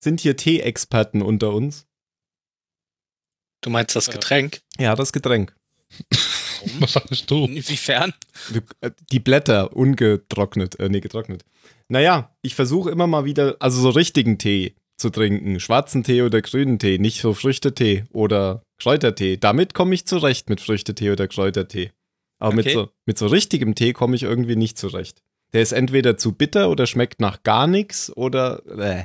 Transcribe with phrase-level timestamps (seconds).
[0.00, 1.86] sind hier Tee-Experten unter uns?
[3.62, 4.62] Du meinst das Getränk?
[4.78, 5.54] Ja, das Getränk.
[6.78, 7.44] Was sagst du?
[7.46, 8.12] Inwiefern?
[8.80, 11.44] Äh, Die Blätter ungetrocknet, äh, nee, getrocknet.
[11.88, 15.58] Naja, ich versuche immer mal wieder, also so richtigen Tee zu trinken.
[15.60, 19.36] Schwarzen Tee oder grünen Tee, nicht so Früchtetee oder Kräutertee.
[19.36, 21.90] Damit komme ich zurecht mit Früchtetee oder Kräutertee.
[22.38, 22.74] Aber mit, Okay.
[22.74, 25.20] so, mit so richtigem Tee komme ich irgendwie nicht zurecht.
[25.52, 28.62] Der ist entweder zu bitter oder schmeckt nach gar nichts oder.
[28.78, 29.04] Äh.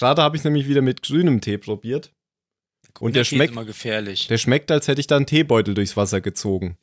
[0.00, 2.10] Gerade habe ich nämlich wieder mit grünem Tee probiert.
[2.98, 4.26] Und der Tee ist schmeckt, immer gefährlich.
[4.28, 6.76] der schmeckt, als hätte ich da einen Teebeutel durchs Wasser gezogen.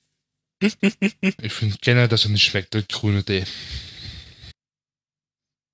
[0.63, 3.43] Ich finde generell, dass er nicht schmeckt, der grüne Tee.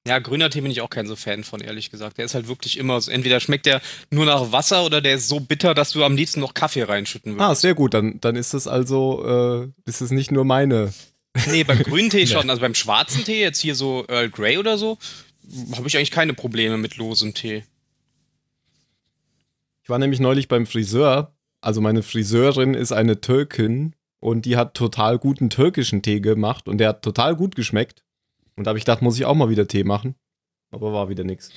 [0.08, 2.18] Ja, grüner Tee bin ich auch kein so Fan von, ehrlich gesagt.
[2.18, 3.10] Der ist halt wirklich immer so.
[3.12, 6.42] Entweder schmeckt der nur nach Wasser oder der ist so bitter, dass du am liebsten
[6.42, 7.62] noch Kaffee reinschütten Ah, würdest.
[7.62, 7.94] sehr gut.
[7.94, 10.94] Dann, dann ist es also, äh, ist es nicht nur meine.
[11.50, 12.50] Nee, beim grünen Tee schon.
[12.50, 14.98] Also beim schwarzen Tee, jetzt hier so Earl Grey oder so,
[15.76, 17.64] habe ich eigentlich keine Probleme mit losem Tee.
[19.84, 21.36] Ich war nämlich neulich beim Friseur.
[21.62, 26.78] Also meine Friseurin ist eine Türkin und die hat total guten türkischen Tee gemacht und
[26.78, 28.04] der hat total gut geschmeckt.
[28.56, 30.16] Und da habe ich gedacht, muss ich auch mal wieder Tee machen.
[30.72, 31.52] Aber war wieder nichts.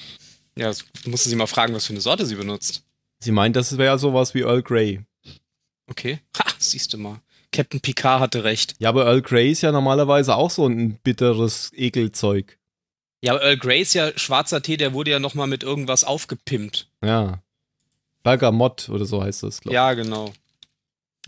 [0.56, 2.84] Ja, das musste sie mal fragen, was für eine Sorte sie benutzt.
[3.19, 5.01] Sie meint, das wäre sowas wie Earl Grey.
[5.87, 6.21] Okay.
[6.39, 7.21] Ha, siehst du mal.
[7.53, 8.75] Captain Picard hatte recht.
[8.78, 12.59] Ja, aber Earl Grey ist ja normalerweise auch so ein bitteres Ekelzeug.
[13.27, 16.89] Ja, aber Earl Grey ist ja schwarzer Tee, der wurde ja nochmal mit irgendwas aufgepimpt.
[17.05, 17.43] Ja.
[18.23, 20.33] Bergamott oder so heißt das, glaube Ja, genau.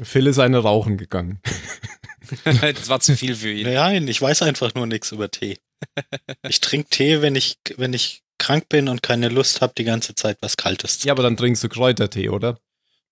[0.00, 0.08] ich.
[0.08, 1.40] Phil ist eine rauchen gegangen.
[2.44, 3.72] das war zu viel für ihn.
[3.72, 5.58] Nein, ich weiß einfach nur nichts über Tee.
[6.48, 10.14] Ich trinke Tee, wenn ich, wenn ich krank bin und keine Lust habe, die ganze
[10.14, 12.58] Zeit was Kaltes zu Ja, aber dann trinkst du Kräutertee, oder?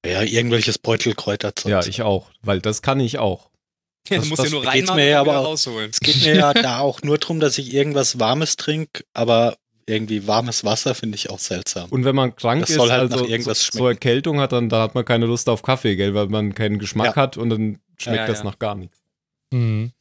[0.05, 1.71] Ja, irgendwelches Beutelkräuterzeug.
[1.71, 2.31] Ja, ich auch.
[2.43, 3.51] Weil das kann ich auch.
[4.11, 5.91] Ja, Das- du musst das ja nur reinmachen mir ja aber rausholen.
[5.91, 9.57] Es geht mir ja da auch nur darum, dass ich irgendwas Warmes trinke, aber
[9.89, 11.89] irgendwie warmes Wasser finde ich auch seltsam.
[11.91, 13.87] Und wenn man krank Das ist, soll halt also nach irgendwas so, so schmecken.
[13.89, 17.15] Erkältung hat, dann, dann hat man keine Lust auf Kaffee, gell, weil man keinen Geschmack
[17.15, 17.17] Ja.
[17.17, 18.45] hat und dann schmeckt Ja, das ja.
[18.45, 18.99] nach gar nichts.
[19.53, 19.93] Mhm.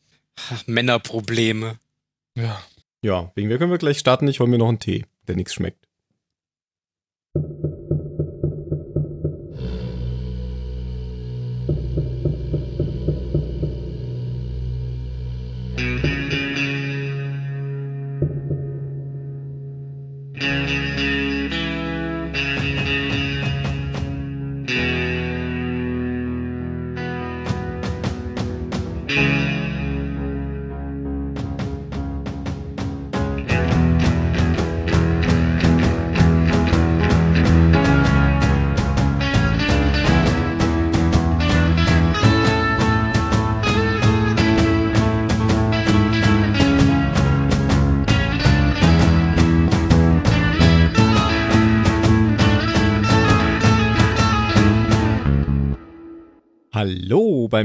[0.51, 1.77] Ach, Männerprobleme.
[2.35, 2.59] Ja.
[3.03, 4.27] Ja, wegen wir können wir gleich starten.
[4.27, 5.85] Ich hole mir noch einen Tee, der nichts schmeckt.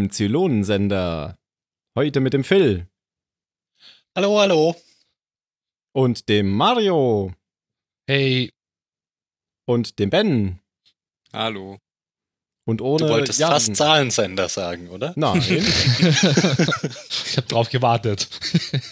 [0.01, 1.39] Beim Zylonensender.
[1.95, 2.87] Heute mit dem Phil
[4.17, 4.75] Hallo, hallo.
[5.93, 7.35] und dem Mario
[8.07, 8.51] Hey,
[9.67, 10.59] und dem Ben
[11.35, 11.77] Hallo.
[12.65, 13.51] und ohne Du wolltest Jan.
[13.51, 15.13] fast Zahlensender sagen, oder?
[15.17, 15.67] Nein, ich
[17.37, 18.27] habe drauf gewartet.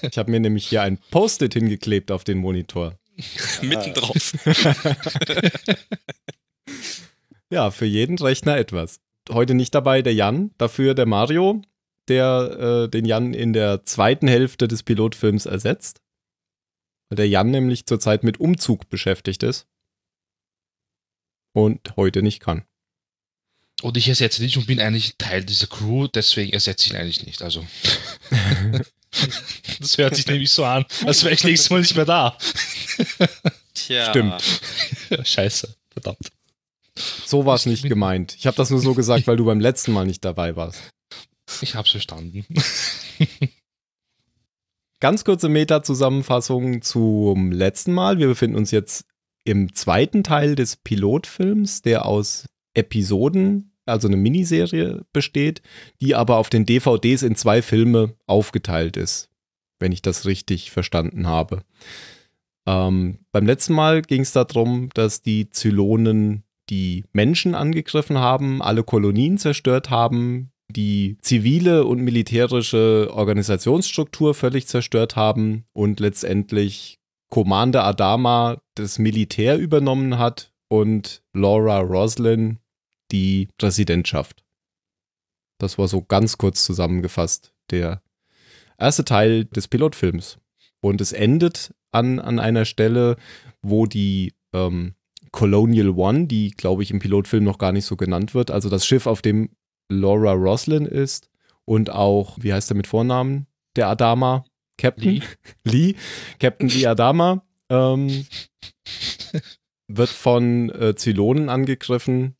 [0.02, 2.98] ich habe mir nämlich hier ein Post-it hingeklebt auf den Monitor.
[3.62, 4.32] Mitten drauf.
[7.50, 9.00] Ja, für jeden Rechner etwas.
[9.30, 11.62] Heute nicht dabei der Jan, dafür der Mario,
[12.08, 16.00] der äh, den Jan in der zweiten Hälfte des Pilotfilms ersetzt.
[17.08, 19.66] Weil der Jan nämlich zurzeit mit Umzug beschäftigt ist.
[21.54, 22.64] Und heute nicht kann.
[23.82, 27.24] Und ich ersetze dich und bin eigentlich Teil dieser Crew, deswegen ersetze ich ihn eigentlich
[27.24, 27.42] nicht.
[27.42, 27.66] Also.
[29.80, 32.36] das hört sich nämlich so an, als wäre ich nächstes Mal nicht mehr da.
[33.74, 34.10] Tja.
[34.10, 34.42] Stimmt.
[35.22, 36.32] Scheiße, verdammt.
[37.24, 38.34] So war es nicht gemeint.
[38.38, 40.90] Ich habe das nur so gesagt, weil du beim letzten Mal nicht dabei warst.
[41.60, 42.44] Ich hab's verstanden.
[45.00, 48.18] Ganz kurze Meta-Zusammenfassung zum letzten Mal.
[48.18, 49.04] Wir befinden uns jetzt
[49.44, 55.62] im zweiten Teil des Pilotfilms, der aus Episoden, also eine Miniserie besteht,
[56.00, 59.30] die aber auf den DVDs in zwei Filme aufgeteilt ist,
[59.78, 61.62] wenn ich das richtig verstanden habe.
[62.66, 68.84] Ähm, beim letzten Mal ging es darum, dass die Zylonen die Menschen angegriffen haben, alle
[68.84, 76.98] Kolonien zerstört haben, die zivile und militärische Organisationsstruktur völlig zerstört haben und letztendlich
[77.30, 82.58] Commander Adama das Militär übernommen hat und Laura Roslin
[83.10, 84.44] die Präsidentschaft.
[85.58, 88.02] Das war so ganz kurz zusammengefasst der
[88.78, 90.38] erste Teil des Pilotfilms.
[90.80, 93.16] Und es endet an, an einer Stelle,
[93.62, 94.94] wo die ähm,
[95.32, 98.86] Colonial One, die, glaube ich, im Pilotfilm noch gar nicht so genannt wird, also das
[98.86, 99.50] Schiff, auf dem
[99.90, 101.30] Laura Roslin ist
[101.64, 103.46] und auch, wie heißt er mit Vornamen?
[103.76, 104.44] Der Adama,
[104.76, 105.22] Captain Lee.
[105.64, 105.94] Lee,
[106.38, 108.26] Captain Lee Adama, ähm,
[109.88, 112.36] wird von äh, Zylonen angegriffen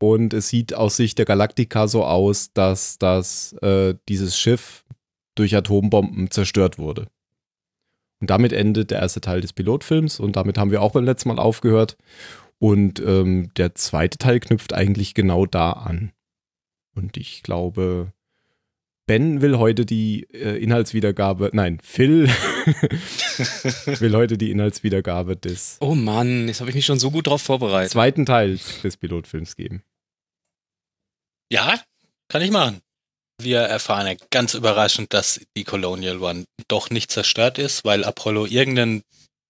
[0.00, 4.84] und es sieht aus Sicht der Galaktika so aus, dass das, äh, dieses Schiff
[5.36, 7.06] durch Atombomben zerstört wurde.
[8.22, 11.28] Und damit endet der erste Teil des Pilotfilms und damit haben wir auch beim letzten
[11.28, 11.96] Mal aufgehört.
[12.60, 16.12] Und ähm, der zweite Teil knüpft eigentlich genau da an.
[16.94, 18.12] Und ich glaube,
[19.06, 22.28] Ben will heute die äh, Inhaltswiedergabe, nein, Phil
[23.98, 27.42] will heute die Inhaltswiedergabe des Oh Mann, jetzt habe ich mich schon so gut drauf
[27.42, 27.90] vorbereitet.
[27.90, 29.82] zweiten Teils des Pilotfilms geben.
[31.50, 31.74] Ja,
[32.28, 32.82] kann ich machen.
[33.40, 38.46] Wir erfahren ja ganz überraschend, dass die Colonial One doch nicht zerstört ist, weil Apollo
[38.46, 39.02] irgendeinen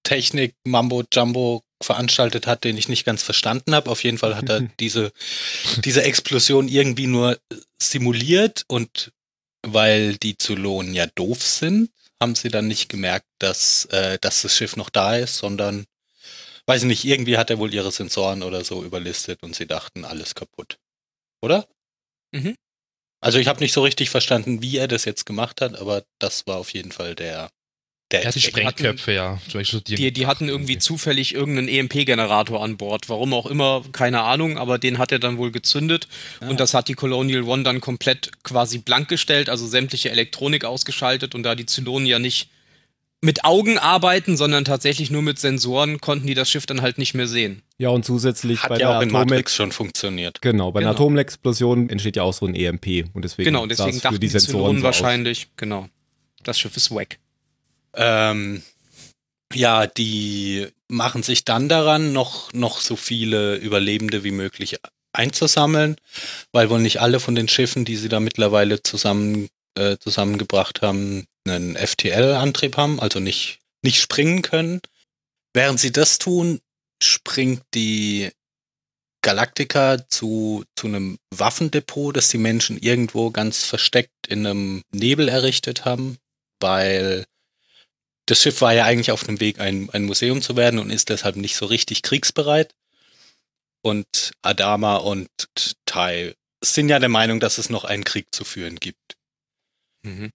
[0.04, 3.90] Technik-Mambo-Jumbo veranstaltet hat, den ich nicht ganz verstanden habe.
[3.90, 5.12] Auf jeden Fall hat er diese,
[5.84, 7.38] diese Explosion irgendwie nur
[7.80, 9.12] simuliert und
[9.64, 11.90] weil die Zylonen ja doof sind,
[12.20, 15.86] haben sie dann nicht gemerkt, dass, äh, dass das Schiff noch da ist, sondern,
[16.66, 20.04] weiß ich nicht, irgendwie hat er wohl ihre Sensoren oder so überlistet und sie dachten,
[20.04, 20.78] alles kaputt.
[21.40, 21.66] Oder?
[22.32, 22.56] Mhm.
[23.22, 26.46] Also ich habe nicht so richtig verstanden, wie er das jetzt gemacht hat, aber das
[26.48, 27.50] war auf jeden Fall der,
[28.10, 28.40] der Er hat die.
[28.40, 30.02] Sprengköpfe ja zu explodieren.
[30.02, 33.08] Die, die hatten irgendwie zufällig irgendeinen EMP-Generator an Bord.
[33.08, 36.08] Warum auch immer, keine Ahnung, aber den hat er dann wohl gezündet.
[36.40, 36.48] Ah.
[36.48, 41.36] Und das hat die Colonial One dann komplett quasi blank gestellt, also sämtliche Elektronik ausgeschaltet.
[41.36, 42.50] Und da die Zylonen ja nicht
[43.24, 47.14] mit Augen arbeiten, sondern tatsächlich nur mit Sensoren, konnten die das Schiff dann halt nicht
[47.14, 47.62] mehr sehen.
[47.78, 50.42] Ja, und zusätzlich bei Hat ja der auch in Atomex Matrix schon funktioniert.
[50.42, 51.04] Genau, bei einer Genau.
[51.04, 54.88] Atomexplosion entsteht ja auch so ein EMP und deswegen, Genau, deswegen dachten die Zylonen so
[54.88, 55.00] aus.
[55.00, 55.88] wahrscheinlich, genau,
[56.42, 57.18] das Schiff ist wack.
[57.94, 58.62] Ähm,
[59.54, 64.78] ja, die machen sich dann daran, noch, noch so viele Überlebende wie möglich
[65.12, 65.96] einzusammeln,
[66.52, 71.26] weil wohl nicht alle von den Schiffen, die sie da mittlerweile zusammen, äh, zusammengebracht haben,
[71.46, 74.80] einen FTL-Antrieb haben, also nicht, nicht springen können.
[75.54, 76.60] Während sie das tun,
[77.02, 78.30] springt die
[79.22, 85.84] Galactica zu, zu einem Waffendepot, das die Menschen irgendwo ganz versteckt in einem Nebel errichtet
[85.84, 86.18] haben,
[86.60, 87.24] weil
[88.26, 91.08] das Schiff war ja eigentlich auf dem Weg, ein, ein Museum zu werden und ist
[91.08, 92.74] deshalb nicht so richtig kriegsbereit.
[93.84, 95.28] Und Adama und
[95.86, 99.16] Tai sind ja der Meinung, dass es noch einen Krieg zu führen gibt.
[100.04, 100.30] Mhm.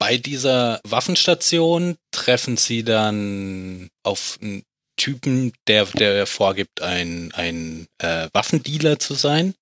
[0.00, 4.62] Bei dieser Waffenstation treffen sie dann auf einen
[4.96, 9.54] Typen, der, der vorgibt, ein, ein äh, Waffendealer zu sein.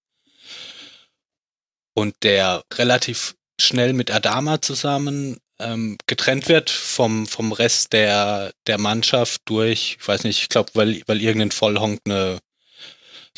[1.93, 8.79] Und der relativ schnell mit Adama zusammen ähm, getrennt wird vom, vom Rest der, der
[8.79, 12.39] Mannschaft durch, ich weiß nicht, ich glaube, weil, weil irgendein Vollhonk eine,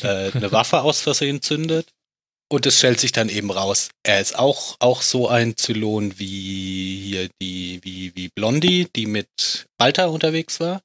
[0.03, 1.87] äh, eine Waffe aus Versehen zündet.
[2.51, 7.01] Und es stellt sich dann eben raus, er ist auch, auch so ein Zylon wie
[7.01, 10.81] hier die, wie, wie Blondie, die mit Balta unterwegs war.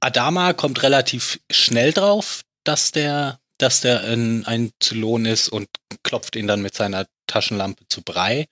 [0.00, 5.68] Adama kommt relativ schnell drauf, dass der, dass der ein, ein Zylon ist und
[6.02, 8.46] klopft ihn dann mit seiner Taschenlampe zu Brei.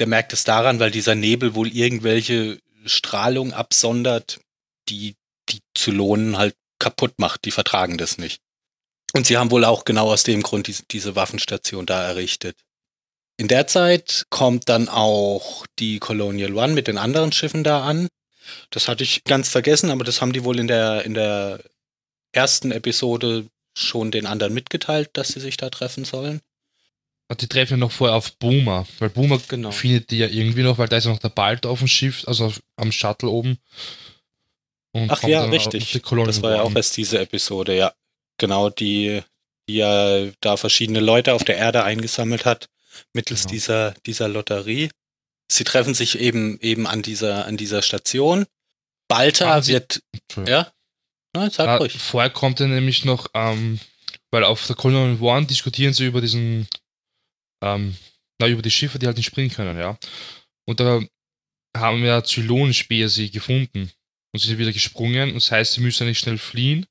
[0.00, 4.40] Der merkt es daran, weil dieser Nebel wohl irgendwelche Strahlung absondert,
[4.88, 5.14] die
[5.50, 7.44] die Zylonen halt kaputt macht.
[7.44, 8.42] Die vertragen das nicht.
[9.14, 12.56] Und sie haben wohl auch genau aus dem Grund diese, diese Waffenstation da errichtet.
[13.36, 18.08] In der Zeit kommt dann auch die Colonial One mit den anderen Schiffen da an.
[18.70, 21.60] Das hatte ich ganz vergessen, aber das haben die wohl in der, in der
[22.32, 26.40] ersten Episode schon den anderen mitgeteilt, dass sie sich da treffen sollen.
[27.28, 29.70] Und die treffen ja noch vorher auf Boomer, weil Boomer Genau.
[29.70, 32.24] findet die ja irgendwie noch, weil da ist ja noch der Balt auf dem Schiff,
[32.28, 33.58] also auf, am Shuttle oben.
[34.92, 35.90] Und Ach ja, richtig.
[36.02, 37.92] Das war ja auch erst diese Episode, ja.
[38.38, 39.22] Genau, die,
[39.68, 42.68] die ja da verschiedene Leute auf der Erde eingesammelt hat,
[43.12, 43.52] mittels Genau.
[43.52, 44.90] dieser, dieser Lotterie.
[45.50, 48.46] Sie treffen sich eben, eben an dieser, an dieser Station.
[49.08, 50.00] Balta wird,
[50.46, 50.72] ja?
[51.34, 51.92] Na, sag Ah, ruhig.
[51.98, 53.78] vorher kommt dann nämlich noch, ähm,
[54.30, 56.66] weil auf der Colonial One diskutieren sie über diesen,
[57.62, 57.96] ähm,
[58.40, 59.98] na, über die Schiffe, die halt nicht springen können, ja.
[60.66, 61.02] Und da
[61.76, 63.90] haben ja Zylonenspeer sie gefunden.
[64.32, 65.28] Und sie sind wieder gesprungen.
[65.30, 66.86] Und das heißt, sie müssen eigentlich schnell fliehen.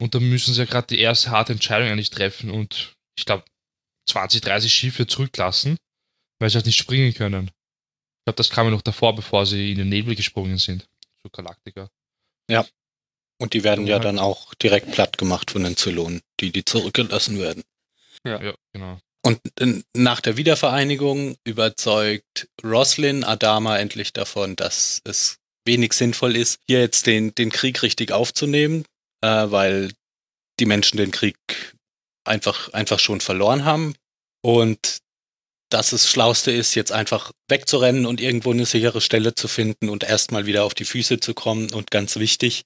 [0.00, 3.44] Und dann müssen sie ja gerade die erste harte Entscheidung eigentlich treffen und ich glaube
[4.08, 5.76] 20, 30 Schiffe zurücklassen,
[6.38, 7.46] weil sie halt nicht springen können.
[7.48, 10.86] Ich glaube, das kam ja noch davor, bevor sie in den Nebel gesprungen sind.
[11.22, 11.88] Zu Galactica.
[13.38, 16.64] Und die werden ja halt- dann auch direkt platt gemacht von den Zylonen, die, die
[16.64, 17.62] zurückgelassen werden.
[18.24, 18.98] Ja, genau.
[19.22, 25.36] Und äh, nach der Wiedervereinigung überzeugt Roslin Adama endlich davon, dass es
[25.66, 28.84] wenig sinnvoll ist, hier jetzt den, den Krieg richtig aufzunehmen,
[29.22, 29.92] äh, weil
[30.58, 31.36] die Menschen den Krieg
[32.24, 33.94] einfach, einfach schon verloren haben.
[34.42, 34.98] Und
[35.70, 40.04] dass es Schlauste ist, jetzt einfach wegzurennen und irgendwo eine sichere Stelle zu finden und
[40.04, 42.64] erstmal wieder auf die Füße zu kommen und ganz wichtig,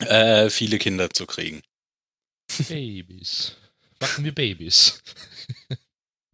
[0.00, 1.62] äh, viele Kinder zu kriegen.
[2.68, 3.56] Babys.
[4.00, 5.00] Machen wir Babys.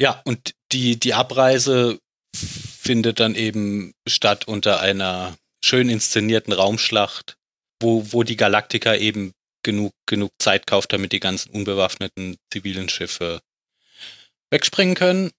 [0.01, 1.99] Ja, und die, die Abreise
[2.33, 7.37] findet dann eben statt unter einer schön inszenierten Raumschlacht,
[7.83, 9.33] wo, wo die Galaktiker eben
[9.69, 13.43] genug, genug Zeit kauft, damit die ganzen unbewaffneten zivilen Schiffe
[14.51, 15.31] wegspringen können.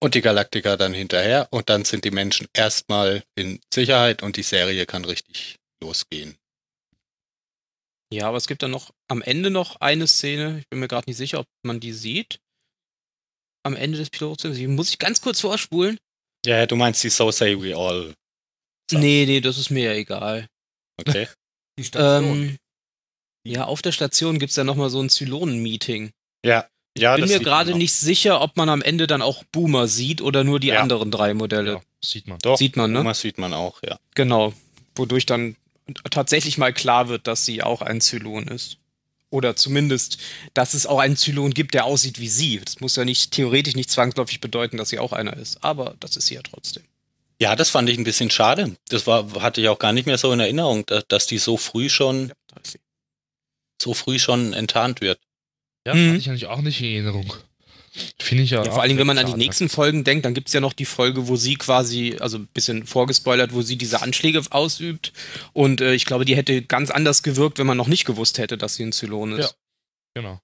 [0.00, 4.44] Und die Galaktiker dann hinterher und dann sind die Menschen erstmal in Sicherheit und die
[4.44, 6.36] Serie kann richtig losgehen.
[8.14, 11.10] Ja, aber es gibt dann noch am Ende noch eine Szene, ich bin mir gerade
[11.10, 12.38] nicht sicher, ob man die sieht.
[13.64, 15.98] Am Ende des Piloten, die muss ich ganz kurz vorspulen.
[16.46, 18.14] Ja, du meinst die So Say We All.
[18.88, 18.98] So.
[18.98, 20.46] Nee, nee, das ist mir ja egal.
[20.96, 21.26] Okay.
[21.78, 22.48] Die Station.
[22.48, 22.58] Ähm,
[23.48, 26.10] ja, auf der Station gibt's ja nochmal so ein Zylonen-Meeting.
[26.44, 26.66] ja.
[26.96, 30.20] Ja, bin das mir gerade nicht sicher, ob man am Ende dann auch Boomer sieht
[30.20, 30.80] oder nur die Ja.
[30.80, 31.74] anderen drei Modelle.
[31.74, 32.38] Ja, sieht man.
[32.42, 32.98] Doch, Sieht man, ne?
[32.98, 34.00] Thomas sieht man auch, ja.
[34.16, 34.52] Genau.
[34.96, 35.54] Wodurch dann
[36.10, 38.78] tatsächlich mal klar wird, dass sie auch ein Zylon ist.
[39.30, 40.18] Oder zumindest,
[40.54, 42.58] dass es auch einen Zylon gibt, der aussieht wie sie.
[42.64, 45.62] Das muss ja nicht theoretisch nicht zwangsläufig bedeuten, dass sie auch einer ist.
[45.62, 46.82] Aber das ist sie ja trotzdem.
[47.40, 48.74] Ja, das fand ich ein bisschen schade.
[48.88, 51.88] Das war, hatte ich auch gar nicht mehr so in Erinnerung, dass, die so früh
[51.90, 52.80] schon, Ja.
[53.80, 55.20] So früh schon enttarnt wird.
[55.86, 56.08] Ja, Mhm.
[56.08, 57.32] hatte ich eigentlich auch nicht in Erinnerung.
[58.20, 58.62] Finde ich ja.
[58.62, 59.42] Ja, auch vor allen Dingen, wenn man an die schade.
[59.42, 62.86] nächsten Folgen denkt, dann gibt's ja noch die Folge, wo sie quasi, also ein bisschen
[62.86, 65.12] vorgespoilert, wo sie diese Anschläge ausübt.
[65.52, 68.56] Und äh, ich glaube, die hätte ganz anders gewirkt, wenn man noch nicht gewusst hätte,
[68.58, 69.56] dass sie ein Zylon ist.
[70.14, 70.40] Genau.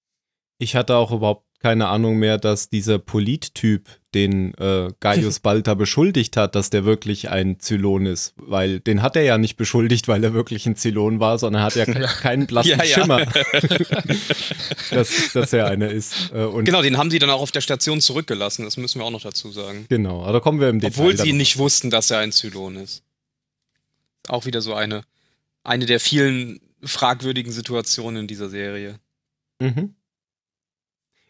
[0.59, 6.37] Ich hatte auch überhaupt keine Ahnung mehr, dass dieser Polittyp, den äh, Gaius Balta beschuldigt
[6.37, 8.35] hat, dass der wirklich ein Zylon ist.
[8.37, 11.75] Weil den hat er ja nicht beschuldigt, weil er wirklich ein Zylon war, sondern hat
[11.75, 12.85] ja, ke- keinen blassen Ja, ja.
[12.85, 13.25] Schimmer,
[14.91, 16.31] dass, dass er einer ist.
[16.35, 19.07] Äh, und Genau, den haben sie dann auch auf der Station zurückgelassen, das müssen wir
[19.07, 19.87] auch noch dazu sagen.
[19.89, 20.99] genau, aber da kommen wir im Detail.
[21.01, 23.03] Obwohl sie nicht wussten, dass er ein Zylon ist.
[24.29, 25.01] Auch wieder so eine,
[25.63, 28.99] eine der vielen fragwürdigen Situationen in dieser Serie.
[29.61, 29.95] Mhm.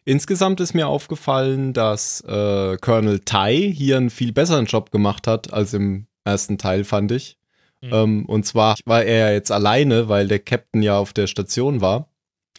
[0.05, 5.53] Insgesamt ist mir aufgefallen, dass äh, Colonel Tai hier einen viel besseren Job gemacht hat
[5.53, 7.39] als im ersten Teil, fand ich.
[7.81, 7.93] Mhm.
[7.93, 11.81] Ähm, und zwar war er ja jetzt alleine, weil der Captain ja auf der Station
[11.81, 12.09] war,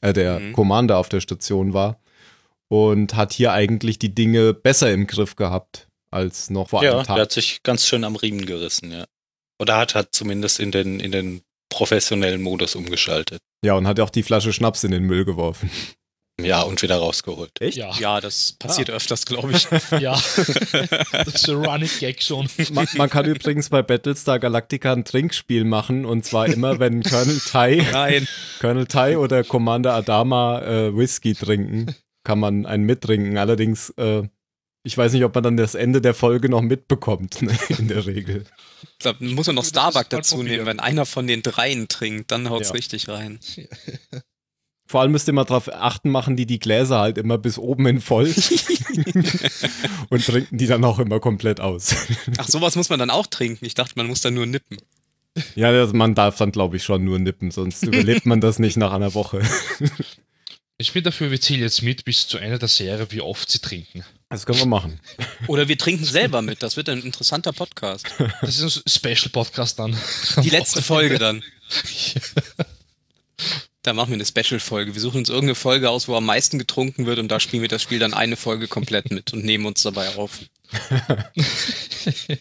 [0.01, 0.53] äh, der Mhm.
[0.53, 1.99] Commander auf der Station war
[2.67, 6.99] und hat hier eigentlich die Dinge besser im Griff gehabt als noch vor Ja, einem
[6.99, 7.19] der Tag.
[7.19, 9.05] hat sich ganz schön am Riemen gerissen, ja.
[9.59, 13.39] Oder hat halt zumindest in den, in den professionellen Modus umgeschaltet.
[13.63, 15.69] Ja, und hat auch die Flasche Schnaps in den Müll geworfen.
[16.41, 17.61] Ja, und wieder rausgeholt.
[17.61, 17.77] Echt?
[17.77, 17.95] Ja.
[17.97, 19.67] Ja, das passiert öfters, glaube ich.
[19.99, 20.19] Ja.
[21.13, 22.49] das ist ein Running Gag schon.
[22.71, 27.39] Man, man kann übrigens bei Battlestar Galactica ein Trinkspiel machen und zwar immer, wenn Colonel
[27.39, 28.27] Tai Nein.
[28.59, 33.37] Colonel Tai oder Commander Adama äh, Whisky trinken, kann man einen mittrinken.
[33.37, 34.23] Allerdings, äh,
[34.83, 38.05] ich weiß nicht, ob man dann das Ende der Folge noch mitbekommt, ne, in der
[38.05, 38.43] Regel.
[38.99, 40.65] Da muss man noch Starbuck dazu nehmen.
[40.65, 42.73] Wenn einer von den dreien trinkt, dann haut's Ja.
[42.73, 43.39] richtig rein.
[44.87, 47.87] Vor allem müsst ihr mal darauf achten, machen die die Gläser halt immer bis oben
[47.87, 48.25] in voll
[50.09, 51.95] und trinken die dann auch immer komplett aus.
[52.37, 53.65] Ach, sowas muss man dann auch trinken.
[53.65, 54.77] Ich dachte, man muss dann nur nippen.
[55.55, 58.77] ja, das, man darf dann, glaube ich, schon nur nippen, sonst überlebt man das nicht
[58.77, 59.41] nach einer Woche.
[60.77, 63.59] Ich bin dafür, wir zählen jetzt mit bis zu Ende der Serie, wie oft sie
[63.59, 64.03] trinken.
[64.29, 64.99] Das können wir machen.
[65.47, 66.61] Oder wir trinken selber mit.
[66.61, 68.07] Das wird ein interessanter Podcast.
[68.41, 69.95] Das ist ein Special-Podcast dann.
[70.43, 71.43] Die letzte Folge dann.
[73.85, 74.95] Da machen wir eine Special-Folge.
[74.95, 77.69] Wir suchen uns irgendeine Folge aus, wo am meisten getrunken wird und da spielen wir
[77.69, 80.39] das Spiel dann eine Folge komplett mit und nehmen uns dabei auf.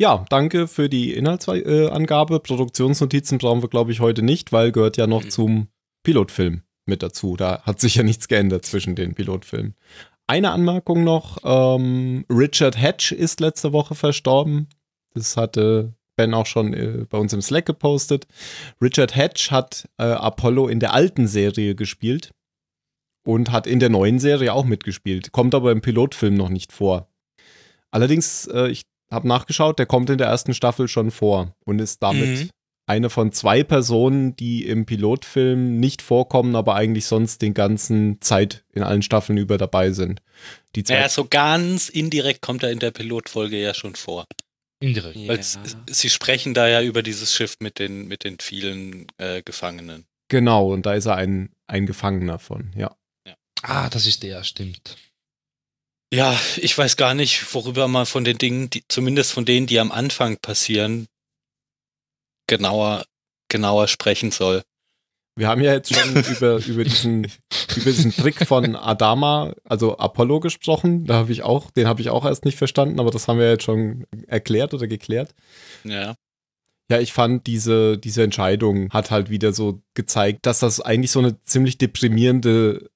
[0.00, 2.38] Ja, danke für die Inhaltsangabe.
[2.38, 5.30] Produktionsnotizen brauchen wir, glaube ich, heute nicht, weil gehört ja noch Mhm.
[5.30, 5.68] zum
[6.04, 7.36] Pilotfilm mit dazu.
[7.36, 9.74] Da hat sich ja nichts geändert zwischen den Pilotfilmen.
[10.28, 14.68] Eine Anmerkung noch: ähm, Richard Hatch ist letzte Woche verstorben.
[15.14, 18.26] Das hatte Ben auch schon äh, bei uns im Slack gepostet.
[18.82, 22.32] Richard Hatch hat äh, Apollo in der alten Serie gespielt
[23.24, 25.32] und hat in der neuen Serie auch mitgespielt.
[25.32, 27.08] Kommt aber im Pilotfilm noch nicht vor.
[27.90, 32.02] Allerdings, äh, ich habe nachgeschaut, der kommt in der ersten Staffel schon vor und ist
[32.02, 32.50] damit Mhm.
[32.86, 38.64] eine von zwei Personen, die im Pilotfilm nicht vorkommen, aber eigentlich sonst den ganzen Zeit
[38.72, 40.20] in allen Staffeln über dabei sind.
[40.74, 44.24] Die zwei Ja, so ganz indirekt kommt er in der Pilotfolge ja schon vor.
[44.80, 45.16] Indirekt.
[45.16, 45.58] Weil s-
[45.90, 50.06] sie sprechen da ja über dieses Schiff mit den, mit den vielen äh, Gefangenen.
[50.28, 52.94] genau, und da ist er ein, ein Gefangener von, ja.
[53.62, 54.96] Ah, das ist der, stimmt.
[56.14, 59.80] Ja, ich weiß gar nicht, worüber man von den Dingen, die, zumindest von denen, die
[59.80, 61.08] am Anfang passieren,
[62.46, 63.04] genauer,
[63.50, 64.62] genauer sprechen soll.
[65.38, 67.24] Wir haben ja jetzt schon über, über, diesen,
[67.76, 71.04] über diesen Trick von Adama, also Apollo gesprochen.
[71.04, 73.48] Da habe ich auch, den habe ich auch erst nicht verstanden, aber das haben wir
[73.48, 75.34] jetzt schon erklärt oder geklärt.
[75.84, 76.16] Ja.
[76.90, 81.20] Ja, ich fand diese, diese Entscheidung hat halt wieder so gezeigt, dass das eigentlich so
[81.20, 82.90] eine ziemlich deprimierende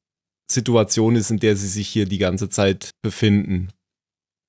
[0.51, 3.69] Situation ist, in der sie sich hier die ganze Zeit befinden.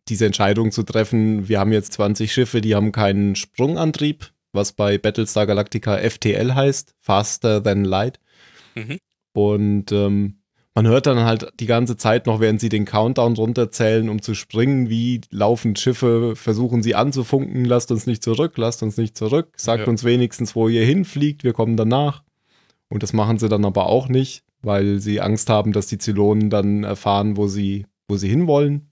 [0.10, 4.98] Diese Entscheidung zu treffen, wir haben jetzt 20 Schiffe, die haben keinen Sprungantrieb, was bei
[4.98, 8.20] Battlestar Galactica FTL heißt, Faster Than Light.
[8.76, 8.98] Mhm.
[9.34, 10.40] Und ähm,
[10.76, 14.34] man hört dann halt die ganze Zeit noch, während sie den Countdown runterzählen, um zu
[14.34, 19.54] springen, wie laufen Schiffe, versuchen sie anzufunken, lasst uns nicht zurück, lasst uns nicht zurück,
[19.58, 19.88] sagt Ja.
[19.88, 22.24] uns wenigstens, wo ihr hinfliegt, wir kommen danach.
[22.90, 26.50] Und das machen sie dann aber auch nicht, weil sie Angst haben, dass die Zylonen
[26.50, 28.90] dann erfahren, wo sie, wo sie hinwollen.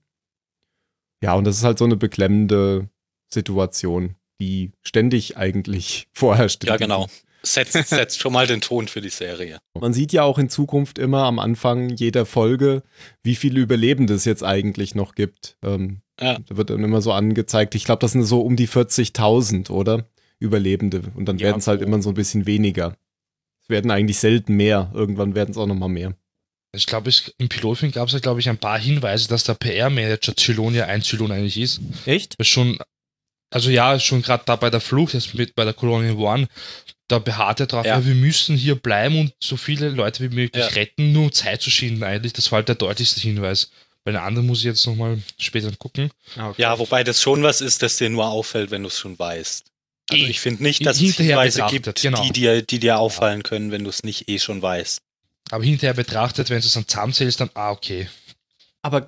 [1.23, 2.89] Ja, und das ist halt so eine beklemmende
[3.27, 6.63] Situation, die ständig eigentlich vorherrscht.
[6.65, 7.07] Ja, genau.
[7.43, 9.57] Setzt, setzt schon mal den Ton für die Serie.
[9.79, 12.83] Man sieht ja auch in Zukunft immer am Anfang jeder Folge,
[13.23, 15.57] wie viele Überlebende es jetzt eigentlich noch gibt.
[15.63, 16.37] Ähm, Ja.
[16.47, 17.73] Da wird dann immer so angezeigt.
[17.73, 20.05] Ich glaube, das sind so um die 40.000, oder?
[20.37, 21.01] Überlebende.
[21.15, 22.95] Und dann Ja, werden es halt immer so ein bisschen weniger.
[23.63, 24.91] Es werden eigentlich selten mehr.
[24.93, 26.13] Irgendwann werden es auch noch mal mehr.
[26.75, 29.55] Ich glaube, es- im Pilotfilm gab es ja, glaube ich, ein paar Hinweise, dass der
[29.55, 31.81] PR-Manager Zylon ja ein Zylon eigentlich ist.
[32.05, 32.35] Echt?
[32.39, 32.77] Das schon,
[33.51, 36.47] also ja, schon gerade da bei der Flucht, jetzt mit bei der Colonial One,
[37.07, 37.99] da beharrt er drauf, Ja.
[37.99, 38.05] ja.
[38.05, 40.69] wir müssen hier bleiben und so viele Leute wie möglich Ja.
[40.69, 42.33] retten, nur um Zeit zu schinden eigentlich.
[42.33, 43.69] Das war halt der deutlichste Hinweis.
[44.03, 46.09] Bei den anderen muss ich jetzt nochmal später gucken.
[46.57, 49.65] Ja, wobei das schon was ist, das dir nur auffällt, wenn du es schon weißt.
[50.09, 50.27] Also Eh.
[50.29, 52.23] ich finde nicht, dass es Hinterher Hinweise gibt, genau.
[52.23, 54.99] die, dir, die dir auffallen können, wenn du es nicht eh schon weißt.
[55.51, 58.09] Aber hinterher betrachtet, wenn du es dann zusammenzählst, dann, ah, okay.
[58.81, 59.01] Aber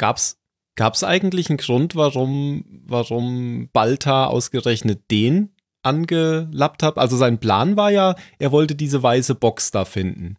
[0.75, 6.97] gab's gab's eigentlich einen Grund, warum warum Balta ausgerechnet den angelappt hat?
[6.97, 10.37] Also sein Plan war ja, er wollte diese weiße Box da finden.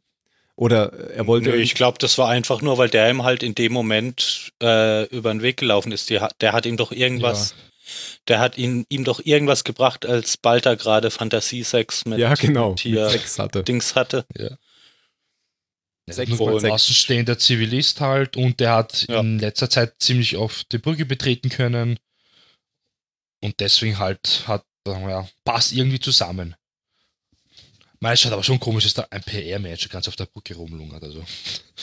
[0.56, 3.54] Oder er wollte Nö, ich glaube, das war einfach nur, weil der ihm halt in
[3.56, 6.10] dem Moment äh, über den Weg gelaufen ist.
[6.10, 7.56] Die, der hat ihm doch irgendwas,
[8.28, 13.10] der hat ihn, ihm doch irgendwas gebracht, als Balta gerade Fantasiesex mit, ja genau mit
[13.10, 13.64] Sex hatte.
[13.64, 14.26] Dings hatte.
[14.36, 14.50] Ja,
[16.06, 16.72] Sechs nur mal ein sechs.
[16.72, 19.20] außenstehender Zivilist halt und der hat Ja.
[19.20, 21.98] in letzter Zeit ziemlich oft die Brücke betreten können
[23.42, 26.54] und deswegen halt hat, sagen wir ja, passt irgendwie zusammen.
[28.00, 31.02] Meist schaut aber schon komisch, dass da ein PR-Manager ganz auf der Brücke rumlungert.
[31.02, 31.24] Also.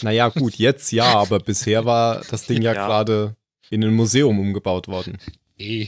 [0.03, 2.85] Naja, gut, jetzt ja, aber bisher war das Ding ja, Ja.
[2.85, 3.35] gerade
[3.71, 5.17] in ein Museum umgebaut worden.
[5.57, 5.87] Eh.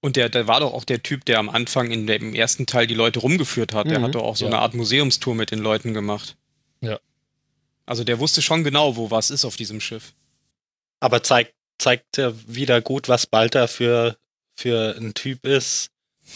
[0.00, 2.86] Und der, der war doch auch der Typ, der am Anfang in dem ersten Teil
[2.86, 3.90] die Leute rumgeführt hat.
[3.90, 4.04] Der Mhm.
[4.04, 4.52] hat doch auch so Ja.
[4.52, 6.36] eine Art Museumstour mit den Leuten gemacht.
[6.80, 6.98] Ja.
[7.86, 10.12] Also der wusste schon genau, wo was ist auf diesem Schiff.
[11.00, 14.16] Aber zeigt, zeigt ja wieder gut, was Balta für,
[14.56, 15.90] für ein Typ ist,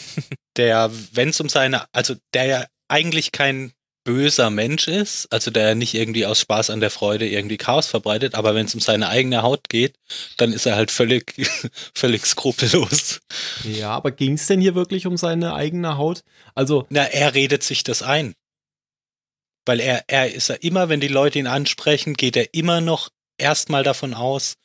[0.57, 3.73] der, wenn es um seine, also der ja eigentlich kein
[4.05, 8.35] böser Mensch ist, also der nicht irgendwie aus Spaß an der Freude irgendwie Chaos verbreitet,
[8.35, 9.95] aber wenn es um seine eigene Haut geht,
[10.37, 11.35] dann ist er halt völlig,
[11.95, 13.21] völlig skrupellos.
[13.65, 16.23] Ja, aber ging es denn hier wirklich um seine eigene Haut?
[16.55, 18.35] Also, Na, er redet sich das ein.
[19.67, 23.11] Weil er, er ist ja immer, wenn die Leute ihn ansprechen, geht er immer noch
[23.39, 24.57] erstmal davon aus,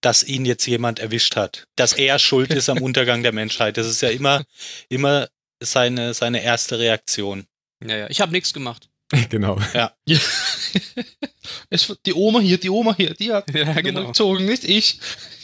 [0.00, 1.66] dass ihn jetzt jemand erwischt hat.
[1.76, 3.76] Dass er schuld ist am Untergang der Menschheit.
[3.76, 4.44] Das ist ja immer,
[4.88, 5.28] immer
[5.62, 7.46] seine, seine erste Reaktion.
[7.84, 8.10] Ja, ja.
[8.10, 8.88] Ich habe nichts gemacht.
[9.30, 9.58] genau.
[9.72, 9.92] Ja.
[11.70, 14.08] es, war die Oma hier, die Oma hier, die hat Ja, genau.
[14.08, 15.00] gezogen, nicht ich.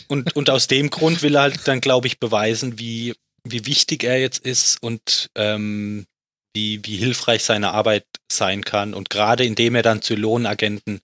[0.08, 4.04] Und, und aus dem Grund will er halt dann, glaube ich, beweisen, wie, wie wichtig
[4.04, 6.06] er jetzt ist und ähm,
[6.54, 8.94] wie, wie hilfreich seine Arbeit sein kann.
[8.94, 11.00] Und gerade indem er dann Zylonenagenten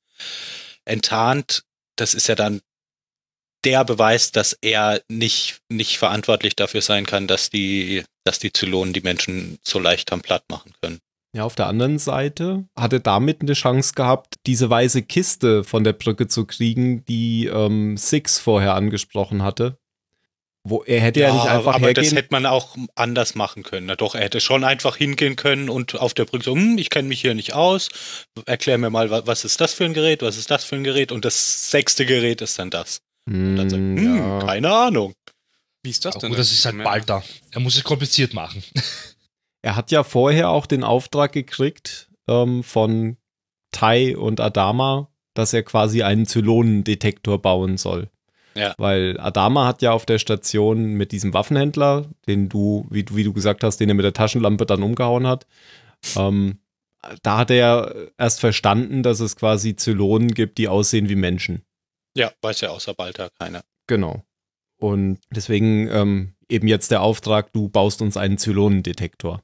[0.85, 1.65] enttarnt,
[1.97, 2.61] das ist ja dann
[3.65, 8.93] der Beweis, dass er nicht, nicht verantwortlich dafür sein kann, dass die, dass die Zylonen
[8.93, 11.01] die Menschen so leicht am Platt machen können.
[11.35, 15.85] Ja, auf der anderen Seite hat er damit eine Chance gehabt, diese weiße Kiste von
[15.85, 19.78] der Brücke zu kriegen, die ähm, Six vorher angesprochen hatte.
[20.71, 22.17] Wo er hätte ja, nicht einfach aber das hergehen.
[22.17, 23.87] hätte man auch anders machen können.
[23.87, 26.91] Na doch, er hätte schon einfach hingehen können und auf der Brücke so, hm, ich
[26.91, 27.89] kenne mich hier nicht aus.
[28.47, 30.85] Erklär mir mal, wa- was ist das für ein Gerät, was ist das für ein
[30.85, 31.13] Gerät?
[31.13, 32.99] Und das sechste Gerät ist dann das.
[33.27, 34.39] Und dann sagt, Hm, hm, ja.
[34.47, 35.13] keine Ahnung.
[35.85, 36.31] Wie ist das Aber denn?
[36.31, 36.85] gut, das ist halt Ja.
[36.85, 37.23] bald da.
[37.53, 38.63] Er muss es kompliziert machen.
[39.61, 43.17] Er hat ja vorher auch den Auftrag gekriegt ähm, von
[43.73, 48.09] Tai und Adama, dass er quasi einen Zylonendetektor bauen soll.
[48.59, 48.75] Ja.
[48.79, 53.25] Weil Adama hat ja auf der Station mit diesem Waffenhändler, den du, wie, du- wie
[53.25, 55.47] du gesagt hast, den er mit der Taschenlampe dann umgehauen hat,
[56.17, 56.59] ähm,
[57.23, 61.63] da hat er erst verstanden, dass es quasi Zylonen gibt, die aussehen wie Menschen.
[62.17, 63.63] Ja, weiß ja außer Balta keiner.
[63.87, 64.25] Genau.
[64.81, 69.41] Und deswegen ähm, eben jetzt der Auftrag, du baust uns einen Zylonendetektor.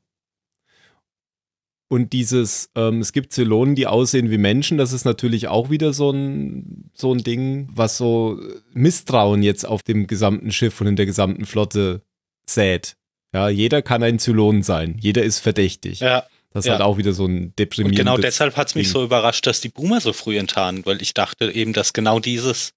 [1.88, 5.92] Und dieses, ähm, es gibt Zylonen, die aussehen wie Menschen, das ist natürlich auch wieder
[5.92, 8.40] so ein, so ein Ding, was so
[8.72, 12.02] Misstrauen jetzt auf dem gesamten Schiff und in der gesamten Flotte
[12.46, 12.96] sät.
[13.32, 16.00] Ja, jeder kann ein Zylon sein, jeder ist verdächtig.
[16.00, 16.24] Ja.
[16.52, 16.74] Das ist ja.
[16.74, 18.92] halt auch wieder so ein Und deprimierendes genau deshalb hat es mich Ding.
[18.92, 22.74] so überrascht, dass die Boomer so früh enttarnen, weil ich dachte eben, dass genau dieses,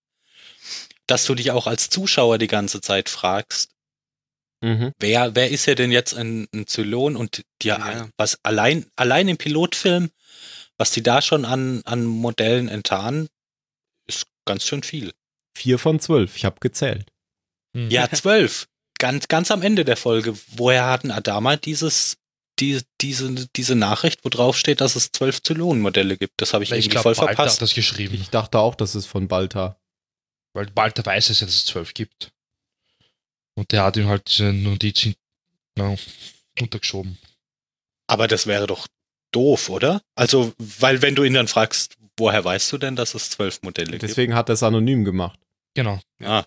[1.05, 3.69] dass du dich auch als Zuschauer die ganze Zeit fragst,
[4.61, 4.91] Mhm.
[4.99, 8.09] wer, wer ist ja denn jetzt ein, ein Zylon und die, Ja.
[8.17, 10.09] was allein, allein im Pilotfilm,
[10.77, 13.27] was die da schon an, an Modellen enttarnen,
[14.07, 15.13] ist ganz schön viel.
[15.55, 17.11] Vier von zwölf, ich habe gezählt.
[17.75, 17.89] Hm.
[17.89, 18.67] Ja, zwölf.
[18.99, 20.35] ganz, ganz am Ende der Folge.
[20.55, 22.17] Woher hatten Adama dieses,
[22.59, 26.41] die, diese, diese Nachricht, wo drauf steht, dass es zwölf Zylonenmodelle gibt?
[26.41, 27.61] Das habe ich, Ich irgendwie glaube, voll Balta hat verpasst.
[27.61, 28.15] das geschrieben.
[28.15, 29.79] Ich dachte auch, das ist von Balta.
[30.53, 32.31] Weil Balta weiß es ja, dass es zwölf gibt.
[33.57, 35.15] Und der hat ihm halt diese Notiz hin-
[35.77, 35.95] ja,
[36.59, 37.17] untergeschoben.
[38.07, 38.87] Aber das wäre doch
[39.31, 40.01] doof, oder?
[40.15, 43.97] Also, weil wenn du ihn dann fragst, woher weißt du denn, dass es zwölf Modelle
[43.97, 45.39] Deswegen hat er es anonym gemacht.
[45.73, 45.99] Genau.
[46.19, 46.29] gibt?
[46.29, 46.45] Ah,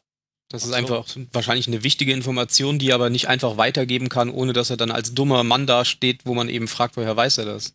[0.49, 0.75] Das ist so.
[0.75, 4.77] einfach wahrscheinlich eine wichtige Information, die er aber nicht einfach weitergeben kann, ohne dass er
[4.77, 7.75] dann als dummer Mann dasteht, wo man eben fragt, woher weiß er das.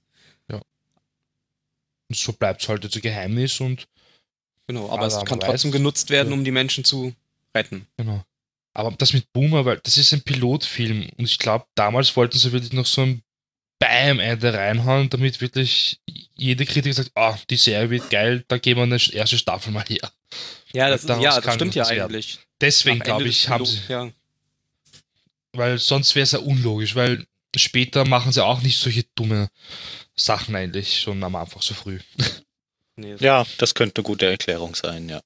[2.08, 3.88] Und so bleibt es halt jetzt ein Geheimnis und
[4.67, 6.34] Genau, aber es kann man trotzdem weiß, genutzt werden, ja.
[6.36, 7.13] um die Menschen zu
[7.56, 7.88] retten.
[7.98, 8.24] genau.
[8.76, 12.52] Aber das mit Boomer, weil das ist ein Pilotfilm und ich glaube, damals wollten sie
[12.52, 13.24] wirklich noch so ein
[13.80, 16.00] Bam-Ende reinhauen, damit wirklich
[16.36, 19.84] jede Kritiker sagt, ah, die Serie wird geil, da gehen wir eine erste Staffel mal
[19.88, 20.12] her.
[20.74, 22.04] Ja, das, ist, ja, das stimmt ja werden.
[22.04, 22.40] eigentlich.
[22.62, 24.14] Deswegen Ende glaube ich, haben sie, Piloten,
[24.94, 25.00] Ja.
[25.54, 29.50] weil sonst wäre es ja unlogisch, weil später machen sie auch nicht solche dumme
[30.16, 32.00] Sachen eigentlich schon am Anfang so früh.
[32.98, 35.22] Nee, ja, das könnte eine gute Erklärung sein, ja.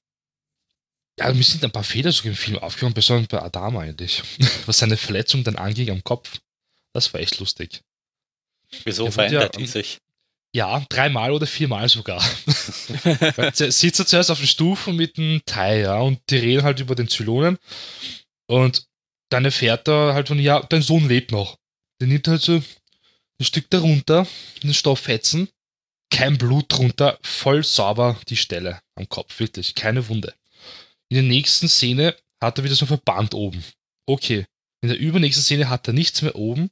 [1.20, 4.22] Ja, mir sind ein paar Fehler sogar im Film aufgekommen, besonders bei Adama eigentlich.
[4.66, 6.38] Was seine Verletzung dann anging am Kopf.
[6.94, 7.82] Das war echt lustig.
[8.84, 9.98] Wieso verändert ja, die sich?
[10.54, 12.20] Ja, dreimal oder viermal sogar.
[13.52, 16.94] Sitzt er zuerst auf den Stufen mit dem Tai, ja, und die reden halt über
[16.94, 17.58] den Zylonen.
[18.46, 18.86] Und
[19.28, 21.58] dann erfährt er halt von, ja, dein Sohn lebt noch.
[22.00, 24.26] Der nimmt halt so ein Stück darunter,
[24.62, 25.50] den Stofffetzen,
[26.10, 30.34] kein Blut drunter, voll sauber die Stelle am Kopf, wirklich, keine Wunde.
[31.10, 33.62] In der nächsten Szene hat er wieder so ein Verband oben.
[34.06, 34.46] Okay.
[34.80, 36.70] In der übernächsten Szene hat er nichts mehr oben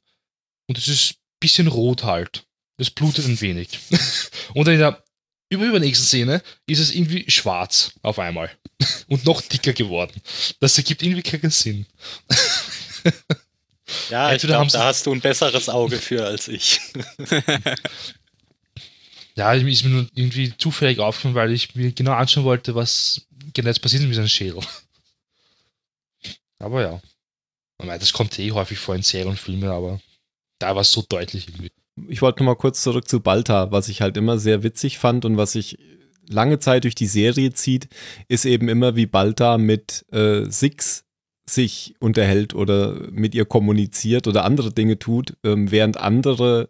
[0.67, 2.45] und es ist ein bisschen rot halt.
[2.77, 3.77] Es blutet ein wenig.
[4.55, 5.03] und in der
[5.51, 8.51] über übernächsten Szene ist es irgendwie schwarz auf einmal.
[9.07, 10.21] Und noch dicker geworden.
[10.59, 11.85] Das ergibt irgendwie keinen Sinn.
[14.11, 16.79] Ja, ich sie- da hast du ein besseres Auge für als ich.
[19.35, 23.67] Ja, ist mir nur irgendwie zufällig aufgefallen, weil ich mir genau anschauen wollte, was genau
[23.67, 24.61] jetzt passiert mit seinem Schädel.
[26.59, 27.01] Aber ja.
[27.77, 30.01] Das kommt eh häufig vor in Serien und Filmen, aber
[30.59, 31.71] da war es so deutlich irgendwie.
[32.09, 35.23] Ich wollte noch mal kurz zurück zu Balta, was ich halt immer sehr witzig fand
[35.23, 35.77] und was sich
[36.27, 37.87] lange Zeit durch die Serie zieht,
[38.27, 41.05] ist eben immer, wie Balta mit äh, Six
[41.45, 46.69] sich unterhält oder mit ihr kommuniziert oder andere Dinge tut, ähm, während andere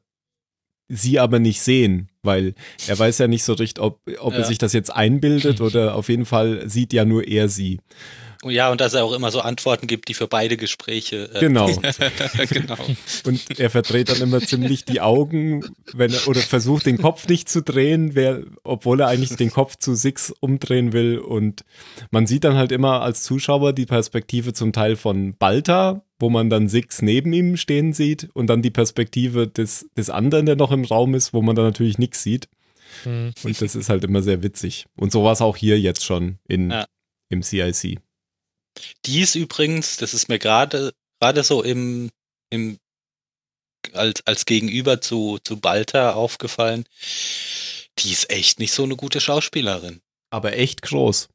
[0.87, 2.53] sie aber nicht sehen, weil
[2.87, 4.45] er weiß ja nicht so richtig, ob, ob er Ja.
[4.45, 7.79] sich das jetzt einbildet oder auf jeden Fall sieht ja nur er sie.
[8.41, 11.29] Und ja, und dass er auch immer so Antworten gibt, die für beide Gespräche.
[11.33, 11.67] Äh, Genau.
[12.49, 12.77] genau.
[13.25, 17.49] Und er verdreht dann immer ziemlich die Augen, wenn er, oder versucht den Kopf nicht
[17.49, 21.19] zu drehen, wer, obwohl er eigentlich den Kopf zu Six umdrehen will.
[21.19, 21.65] Und
[22.11, 26.49] man sieht dann halt immer als Zuschauer die Perspektive zum Teil von Balta, wo man
[26.49, 30.71] dann Six neben ihm stehen sieht und dann die Perspektive des, des anderen, der noch
[30.71, 32.47] im Raum ist, wo man dann natürlich nichts sieht.
[33.05, 34.85] Und das ist halt immer sehr witzig.
[34.95, 36.85] Und so war es auch hier jetzt schon in, Ja.
[37.29, 37.99] im CIC.
[39.05, 42.09] Die ist übrigens, das ist mir gerade gerade so im,
[42.49, 42.77] im
[43.93, 46.85] als, als Gegenüber zu, zu Balta aufgefallen.
[47.99, 50.01] Die ist echt nicht so eine gute Schauspielerin.
[50.31, 51.27] Aber echt groß.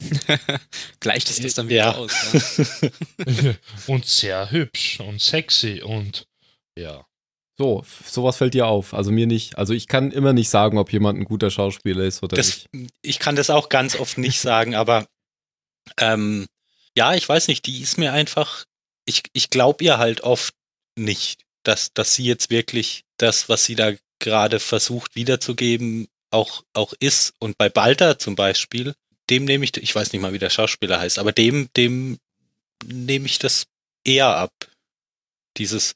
[1.00, 1.94] Gleicht es das dann wieder Ja.
[1.94, 2.12] aus.
[2.80, 3.54] Ja?
[3.86, 6.26] und sehr hübsch und sexy und
[6.78, 7.04] ja.
[7.58, 8.94] So, sowas fällt dir auf.
[8.94, 9.58] Also mir nicht.
[9.58, 12.92] Also ich kann immer nicht sagen, ob jemand ein guter Schauspieler ist oder Das, nicht.
[13.02, 15.06] ich kann das auch ganz oft nicht sagen, aber
[15.98, 16.46] ähm,
[16.96, 18.64] ja, ich weiß nicht, die ist mir einfach,
[19.04, 20.54] ich, ich glaube ihr halt oft
[20.96, 26.92] nicht, dass, dass sie jetzt wirklich das, was sie da gerade versucht wiederzugeben, auch, auch
[27.00, 27.34] ist.
[27.38, 28.94] Und bei Balta zum Beispiel,
[29.30, 32.18] dem nehme ich, ich weiß nicht mal, wie der Schauspieler heißt, aber dem, dem
[32.84, 33.66] nehme ich das
[34.04, 34.52] eher ab.
[35.56, 35.94] Dieses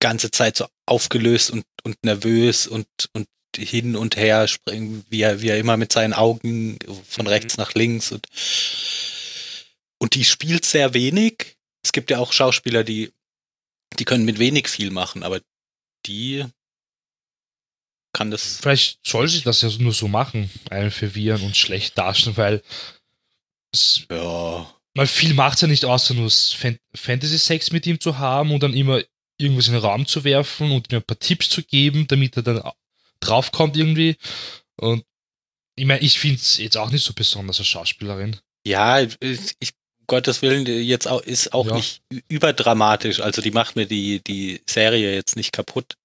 [0.00, 5.40] ganze Zeit so aufgelöst und, und nervös und, und hin und her springen, wie er,
[5.42, 7.30] wie er immer mit seinen Augen von Mhm.
[7.32, 8.26] rechts nach links und,
[9.98, 11.56] und die spielt sehr wenig.
[11.82, 13.12] Es gibt ja auch Schauspieler, die,
[13.98, 15.40] die können mit wenig viel machen, aber
[16.06, 16.44] die
[18.12, 18.58] kann das.
[18.60, 22.62] Vielleicht soll sie das ja nur so machen, einen verwirren und schlecht darstellen, weil
[23.72, 24.72] es, Ja.
[24.94, 28.74] weil viel macht ja nicht außer nur Fan Fantasy-Sex mit ihm zu haben und dann
[28.74, 29.02] immer
[29.36, 32.44] irgendwas in den Raum zu werfen und ihm ein paar Tipps zu geben, damit er
[32.44, 32.62] dann
[33.26, 34.16] draufkommt irgendwie.
[34.76, 35.04] Und
[35.76, 38.36] ich meine, ich finde es jetzt auch nicht so besonders als Schauspielerin.
[38.66, 39.16] Ja, ich,
[39.58, 39.72] ich
[40.06, 41.76] Gottes Willen, jetzt auch, ist auch Ja.
[41.76, 43.20] nicht überdramatisch.
[43.20, 45.96] Also die macht mir die, die Serie jetzt nicht kaputt.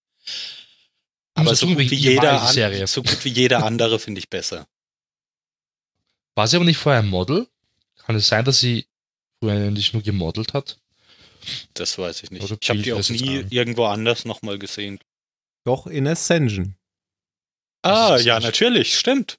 [1.33, 4.67] Aber so gut, wie jeder an, so gut wie jeder andere finde ich besser.
[6.35, 7.47] War sie aber nicht vorher ein Model?
[8.05, 8.87] Kann es sein, dass sie
[9.39, 10.79] früher eigentlich nur gemodelt hat?
[11.73, 12.43] Das weiß ich nicht.
[12.43, 14.99] Oder ich habe die auch nie irgendwo anders nochmal gesehen.
[15.65, 16.75] Doch in Ascension.
[17.83, 19.37] Ah, ja, nicht- natürlich, stimmt.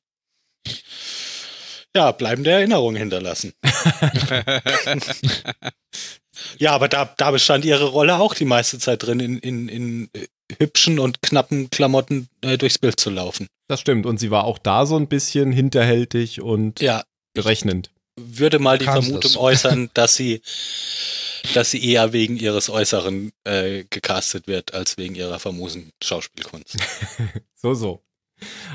[1.97, 3.53] Ja, bleibende Erinnerung hinterlassen.
[6.59, 10.11] Ja, aber da, da bestand ihre Rolle auch die meiste Zeit drin, in, in, in
[10.15, 10.27] äh,
[10.59, 13.47] hübschen und knappen Klamotten äh, durchs Bild zu laufen.
[13.69, 14.07] Das stimmt.
[14.07, 17.91] Und sie war auch da so ein bisschen hinterhältig und Ja, berechnend.
[18.19, 19.37] würde mal die Kannst Vermutung das.
[19.41, 20.41] äußern, dass sie,
[21.53, 26.77] dass sie eher wegen ihres Äußeren äh, gecastet wird, als wegen ihrer famosen Schauspielkunst.
[27.63, 28.03] So, so.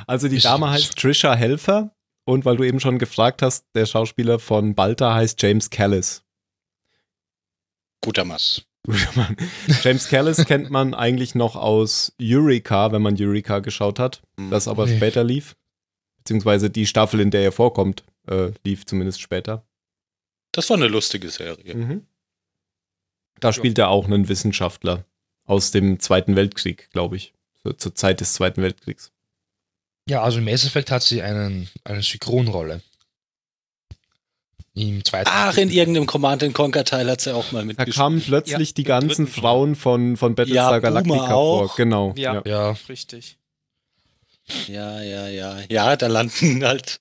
[0.08, 4.39] Also die Dame heißt Trisha Helfer und weil du eben schon gefragt hast, der Schauspieler
[4.39, 6.23] von Balta heißt James Callis.
[8.01, 8.39] Guter Mann.
[8.86, 9.36] Guter Mann.
[9.84, 14.86] James Callis kennt man eigentlich noch aus Eureka, wenn man Eureka geschaut hat, das aber
[14.86, 14.97] Nee.
[14.97, 15.56] später lief.
[16.17, 19.63] Beziehungsweise die Staffel, in der er vorkommt, äh, lief zumindest später.
[20.51, 21.75] Das war eine lustige Serie.
[21.75, 22.06] Mhm.
[23.39, 25.06] Da spielt er auch einen Wissenschaftler
[25.45, 27.34] aus dem Zweiten Weltkrieg, glaube ich.
[27.63, 29.12] So, zur Zeit des Zweiten Weltkriegs.
[30.08, 32.82] Ja, also im Mass Effect hat sie einen, eine Synchronrolle.
[34.76, 35.30] Im zweiten.
[35.32, 37.96] Ach, in irgendeinem Command Conquer Teil hat sie auch mal Da mitgespielt.
[37.96, 39.26] kamen plötzlich die ganzen.
[39.26, 41.74] Frauen von, von Battlestar Ja, Galactica vor.
[41.78, 42.13] Genau.
[42.18, 42.34] Ja.
[42.36, 42.41] ja.
[42.46, 43.38] Ja, Richtig.
[44.68, 45.60] Ja, ja, ja.
[45.70, 47.00] Ja, da landen halt,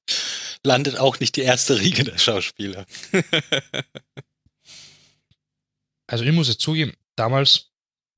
[0.62, 2.86] landet auch nicht die erste Riege der Schauspieler.
[6.06, 7.70] also ich muss jetzt zugeben, damals,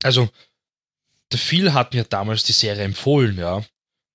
[0.03, 0.29] also
[1.31, 3.65] der Phil hat mir damals die Serie empfohlen, ja.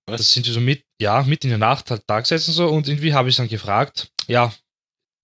[0.06, 0.18] Was?
[0.18, 2.88] Das sind wir so mit, ja, mit in der Nacht halt da gesessen so und
[2.88, 4.52] irgendwie habe ich dann gefragt, ja,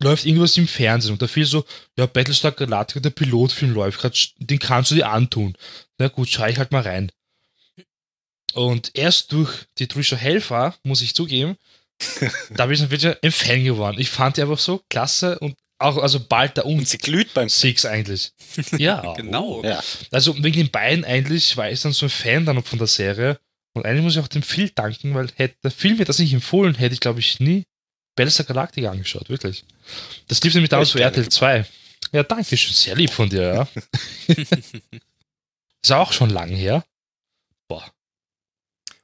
[0.01, 1.65] läuft irgendwas im Fernsehen und der Phil so,
[1.97, 5.57] ja, Battlestar Galactica, der Pilotfilm läuft gerade, den kannst du dir antun.
[5.99, 7.11] Na gut, schau ich halt mal rein.
[8.55, 11.57] Und erst durch die Trisha Helfer, muss ich zugeben,
[12.51, 13.99] da bin ich dann wirklich ein Fan geworden.
[13.99, 17.35] Ich fand die einfach so klasse und auch, also bald da Und und sie glüht
[17.35, 18.33] beim Six eigentlich.
[18.79, 19.63] Ja, Genau.
[19.65, 19.83] Ja.
[20.11, 23.39] also wegen den beiden eigentlich war ich dann so ein Fan dann von der Serie.
[23.79, 26.33] Und eigentlich muss ich auch dem Phil danken, weil hätte der Film mir das nicht
[26.33, 27.65] empfohlen, hätte ich glaube ich nie
[28.17, 29.65] Battlestar Galactica angeschaut, wirklich.
[30.27, 31.65] Das lief nämlich damals für RTL 2.
[32.13, 33.69] Ja, danke schön, sehr lieb von dir, ja.
[35.83, 36.85] Ist auch schon lang her.
[37.69, 37.85] Boah.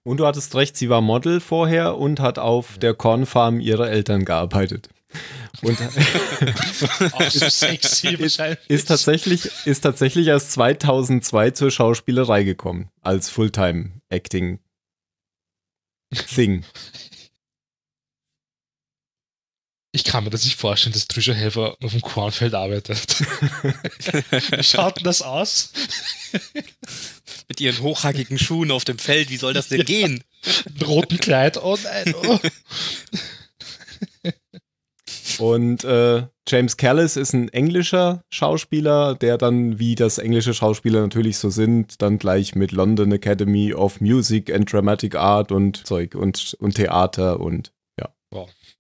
[0.03, 4.25] Und du hattest recht, sie war Model vorher und hat auf der Kornfarm ihrer Eltern
[4.25, 4.89] gearbeitet.
[5.63, 5.79] Und
[7.13, 8.59] Auch so sexy wahrscheinlich.
[8.69, 12.91] ist tatsächlich, ist tatsächlich erst 2002 zur Schauspielerei gekommen.
[13.01, 13.31] Als
[16.15, 16.65] Fulltime-Acting-Thing.
[19.93, 23.21] Ich kann mir das nicht vorstellen, dass Trisha Helfer auf dem Kornfeld arbeitet.
[24.51, 25.73] Wie schaut denn das aus?
[27.47, 30.25] Mit ihren hochhackigen Schuhen auf dem Feld, wie soll das denn gehen?
[30.65, 32.15] Im roten Kleid, oh nein.
[32.17, 32.41] Oh.
[35.41, 41.39] Und äh, James Callis ist ein englischer Schauspieler, der dann, wie das englische Schauspieler natürlich
[41.39, 46.55] so sind, dann gleich mit London Academy of Music and Dramatic Art und Zeug und,
[46.61, 47.73] und Theater und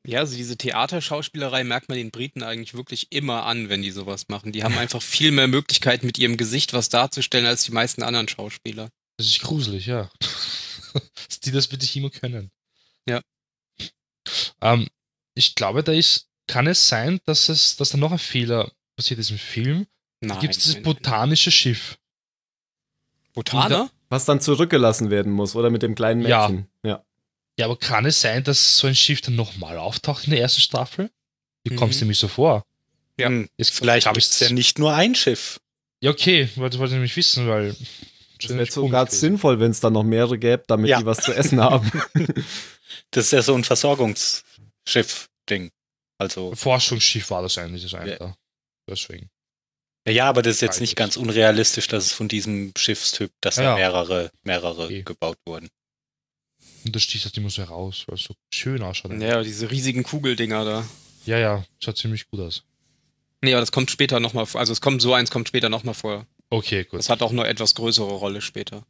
[0.06, 4.28] Ja, also diese Theaterschauspielerei merkt man den Briten eigentlich wirklich immer an, wenn die sowas
[4.28, 4.52] machen.
[4.52, 8.28] Die haben einfach viel mehr Möglichkeiten, mit ihrem Gesicht was darzustellen, als die meisten anderen
[8.28, 8.90] Schauspieler.
[9.16, 10.10] Das ist gruselig, ja.
[11.28, 12.50] Dass die das wirklich immer können.
[13.08, 13.22] Ja.
[14.60, 14.88] Ähm,
[15.34, 19.20] ich glaube, da ist, kann es sein, dass es, dass da noch ein Fehler passiert
[19.20, 19.86] ist im Film.
[20.20, 20.40] Da Nein.
[20.40, 20.94] gibt es dieses nein, nein.
[20.94, 21.98] botanische Schiff.
[23.34, 23.90] Botaner?
[24.10, 26.46] was dann zurückgelassen werden muss, oder mit dem kleinen Ja.
[26.48, 26.68] Mädchen.
[26.84, 27.02] Ja.
[27.58, 30.60] Ja, aber kann es sein, dass so ein Schiff dann nochmal auftaucht in der ersten
[30.60, 31.10] Staffel?
[31.64, 31.76] Wie Mhm.
[31.76, 32.64] kommst du mir so vor?
[33.18, 33.26] Ja.
[33.28, 35.58] Hm, Jetzt Vielleicht hab ist es ja nicht nur ein Schiff.
[36.00, 37.74] Ja, okay, weil das wollte ich nämlich wissen, weil.
[38.40, 40.98] Das wär wäre sogar sinnvoll, wenn es dann noch mehrere gäbe, damit Ja.
[41.00, 41.90] die was zu essen haben.
[43.10, 45.70] Das ist ja so ein Versorgungsschiff-Ding.
[46.18, 48.18] Also, Forschungsschiff war das eigentlich, das eine Ja.
[48.18, 48.36] da.
[48.88, 49.30] Deswegen.
[50.06, 53.62] ja, aber das ist jetzt nicht ganz unrealistisch, dass es von diesem Schiffstyp, dass Ja,
[53.62, 53.74] da ja.
[53.76, 55.02] mehrere, mehrere Okay.
[55.02, 55.68] gebaut wurden.
[56.84, 59.12] Und das sticht halt immer so heraus, weil es so schön ausschaut.
[59.20, 60.86] Ja, diese riesigen Kugeldinger da.
[61.24, 62.62] ja, ja, schaut ziemlich gut aus.
[63.42, 64.60] Nee, aber das kommt später nochmal vor.
[64.60, 66.26] Also es kommt so eins, kommt später nochmal vor.
[66.50, 66.98] Okay, gut.
[66.98, 68.86] Das hat auch eine etwas größere Rolle später.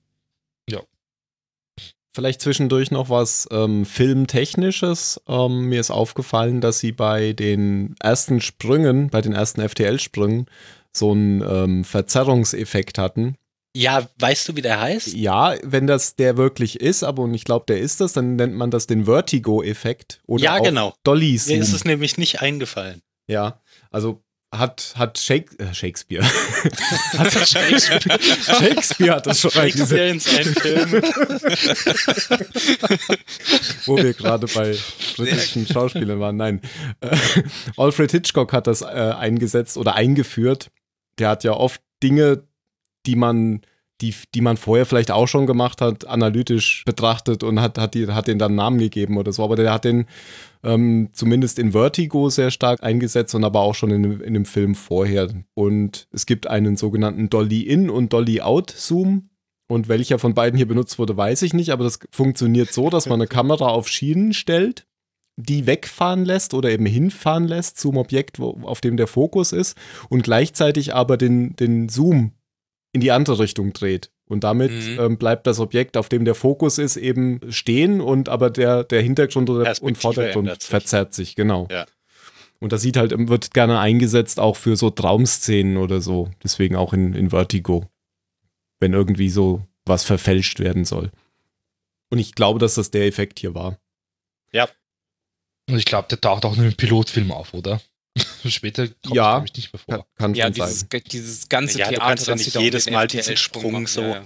[2.14, 5.20] Vielleicht zwischendurch noch was ähm, Filmtechnisches.
[5.26, 10.46] Ähm, mir ist aufgefallen, dass sie bei den ersten Sprüngen, bei den ersten FTL-Sprüngen,
[10.92, 13.34] so einen ähm, Verzerrungseffekt hatten.
[13.76, 15.12] Ja, weißt du, wie der heißt?
[15.14, 18.54] Ja, wenn das der wirklich ist, aber und ich glaube, der ist das, dann nennt
[18.54, 20.20] man das den Vertigo-Effekt.
[20.28, 20.94] Oder Ja, auch genau.
[21.02, 23.02] Dolly Mir ist es nämlich nicht eingefallen.
[23.26, 24.22] Ja, also
[24.58, 26.24] hat, hat Shake, äh, Shakespeare.
[26.24, 28.18] hat Shakespeare.
[28.20, 31.02] Shakespeare hat das schon Shakespeare in seinen Filmen.
[33.86, 34.76] wo wir gerade bei
[35.16, 36.36] britischen Schauspielern waren.
[36.36, 36.60] Nein,
[37.00, 37.16] äh,
[37.76, 40.70] Alfred Hitchcock hat das äh, eingesetzt oder eingeführt.
[41.18, 42.44] Der hat ja oft Dinge,
[43.06, 43.62] die man,
[44.00, 48.08] die, die man vorher vielleicht auch schon gemacht hat, analytisch betrachtet und hat, hat, die,
[48.08, 49.44] hat den dann Namen gegeben oder so.
[49.44, 50.06] Aber der hat den
[50.64, 54.44] ähm, zumindest in Vertigo sehr stark eingesetzt und aber auch schon in, dem- in dem
[54.46, 55.28] Film vorher.
[55.54, 59.30] Und es gibt einen sogenannten Dolly-In- und Dolly-Out-Zoom.
[59.66, 63.06] Und welcher von beiden hier benutzt wurde, weiß ich nicht, aber das funktioniert so, dass
[63.08, 64.86] man eine Kamera auf Schienen stellt,
[65.36, 69.76] die wegfahren lässt oder eben hinfahren lässt zum Objekt, wo, auf dem der Fokus ist
[70.10, 72.32] und gleichzeitig aber den, den Zoom
[72.94, 74.10] in die andere Richtung dreht.
[74.26, 74.98] Und damit Mhm.
[74.98, 79.02] ähm, bleibt das Objekt, auf dem der Fokus ist, eben stehen und aber der, der
[79.02, 80.70] Hintergrund oder und Vordergrund sich.
[80.70, 81.68] verzerrt sich, genau.
[81.70, 81.84] Ja.
[82.58, 86.30] Und das sieht halt, wird gerne eingesetzt auch für so Traumszenen oder so.
[86.42, 87.84] Deswegen auch in, in Vertigo.
[88.80, 91.10] Wenn irgendwie so was verfälscht werden soll.
[92.10, 93.76] Und ich glaube, dass das der Effekt hier war.
[95.66, 97.80] Und ich glaube, der taucht auch in einem Pilotfilm auf, oder?
[98.48, 99.42] Später kommt Ja.
[99.44, 99.94] ich, nicht mehr vor.
[99.96, 101.02] Kann, kann Ja, dieses, sein.
[101.10, 103.86] dieses ganze Ja, du Theater, kannst ja das nicht jedes Mal diesen Sprung machen.
[103.86, 104.24] so- Ja, ja.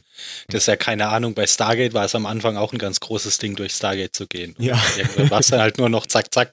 [0.49, 1.35] Das ist ja keine Ahnung.
[1.35, 4.55] Bei Stargate war es am Anfang auch ein ganz großes Ding, durch Stargate zu gehen.
[4.59, 4.79] Ja.
[4.99, 6.53] Irgendwann war es dann halt nur noch zack, zack.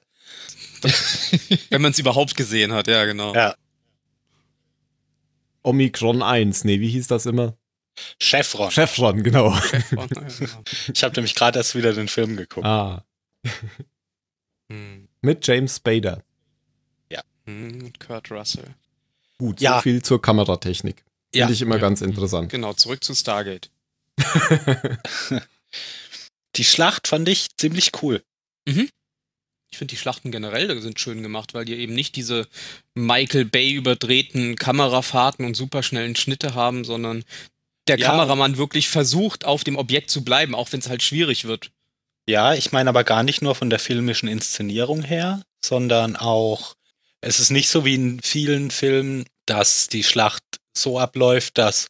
[1.70, 3.34] Wenn man es überhaupt gesehen hat, ja, genau.
[3.34, 3.54] Ja.
[5.62, 7.56] Omikron 1, nee, wie hieß das immer?
[8.20, 8.70] Chevron.
[8.70, 9.50] Chevron, genau.
[9.52, 10.62] Ja, genau.
[10.92, 12.66] Ich habe nämlich gerade erst wieder den Film geguckt.
[12.66, 13.04] Ah,
[14.70, 15.08] Hm.
[15.22, 16.22] mit James Spader.
[17.46, 18.74] Hm, Mit Kurt Russell.
[19.38, 19.76] Gut, Ja.
[19.76, 21.04] so viel zur Kameratechnik.
[21.32, 21.50] Finde Ja.
[21.50, 21.80] ich immer Ja.
[21.82, 22.50] ganz interessant.
[22.50, 23.70] Genau, zurück zu Stargate.
[26.56, 28.22] Die Schlacht fand ich ziemlich cool.
[28.64, 32.48] Ich finde die Schlachten generell sind schön gemacht, weil die eben nicht diese
[32.94, 37.24] Michael Bay überdrehten Kamerafahrten und superschnellen Schnitte haben, sondern
[37.86, 38.06] der Ja.
[38.10, 41.70] Kameramann wirklich versucht, auf dem Objekt zu bleiben, auch wenn es halt schwierig wird.
[42.26, 46.74] Ja, ich meine aber gar nicht nur von der filmischen Inszenierung her, sondern auch,
[47.20, 50.42] es ist nicht so wie in vielen Filmen, dass die Schlacht
[50.76, 51.86] so abläuft, dass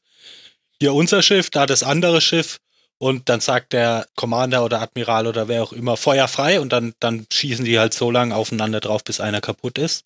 [0.81, 2.59] hier unser Schiff, da das andere Schiff
[2.99, 6.95] und dann sagt der Commander oder Admiral oder wer auch immer Feuer frei und dann,
[7.01, 10.05] dann schießen die halt so lange aufeinander drauf, bis einer kaputt ist.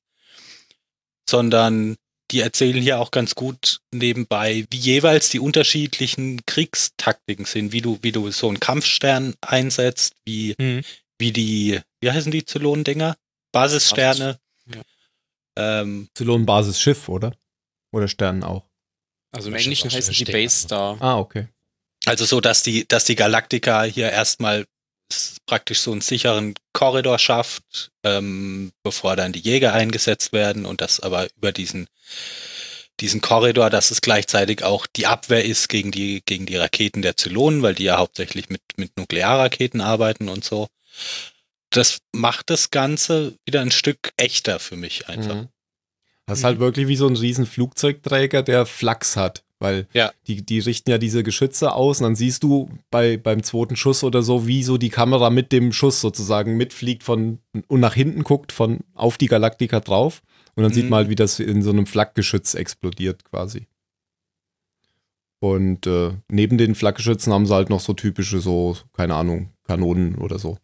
[1.29, 1.97] Sondern
[2.31, 7.99] die erzählen hier auch ganz gut nebenbei, wie jeweils die unterschiedlichen Kriegstaktiken sind, wie du,
[8.03, 10.83] wie du so einen Kampfstern einsetzt, wie, Mhm.
[11.19, 13.17] wie die, wie heißen die Zylonendinger?
[13.53, 14.39] Basissterne.
[14.73, 14.83] Ja.
[15.57, 17.33] Ähm, Zylon-Basis-Schiff, oder?
[17.93, 18.71] Oder Stern auch.
[19.33, 20.97] Also im Englischen heißen die Base Star.
[21.01, 21.49] Ah, okay.
[22.05, 24.67] also so, dass die, dass die Galaktika hier erstmal
[25.47, 31.01] praktisch so einen sicheren Korridor schafft, ähm, bevor dann die Jäger eingesetzt werden und das
[31.01, 31.89] aber über diesen,
[33.01, 37.17] diesen Korridor, dass es gleichzeitig auch die Abwehr ist gegen die, gegen die Raketen der
[37.17, 40.69] Zylonen, weil die ja hauptsächlich mit, mit Nuklearraketen arbeiten und so.
[41.71, 45.35] Das macht das Ganze wieder ein Stück echter für mich einfach.
[45.43, 45.49] Mhm.
[46.27, 49.45] Das ist halt wirklich wie so ein riesen Flugzeugträger, der Flachs hat.
[49.59, 50.11] Weil Ja.
[50.27, 54.03] die, die richten ja diese Geschütze aus und dann siehst du bei, beim zweiten Schuss
[54.05, 58.25] oder so, wie so die Kamera mit dem Schuss sozusagen mitfliegt von und nach hinten
[58.25, 60.23] guckt, von auf die Galaktika drauf.
[60.55, 60.91] Und dann sieht Mhm.
[60.91, 63.67] man halt, wie das in so einem Flakgeschütz explodiert quasi.
[65.41, 70.17] Und äh, neben den Flakgeschützen haben sie halt noch so typische, so, keine Ahnung, Kanonen
[70.17, 70.59] oder so.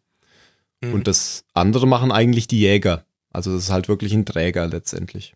[0.88, 0.94] Mhm.
[0.94, 3.05] Und das andere machen eigentlich die Jäger.
[3.33, 5.35] Also das ist halt wirklich ein Träger letztendlich.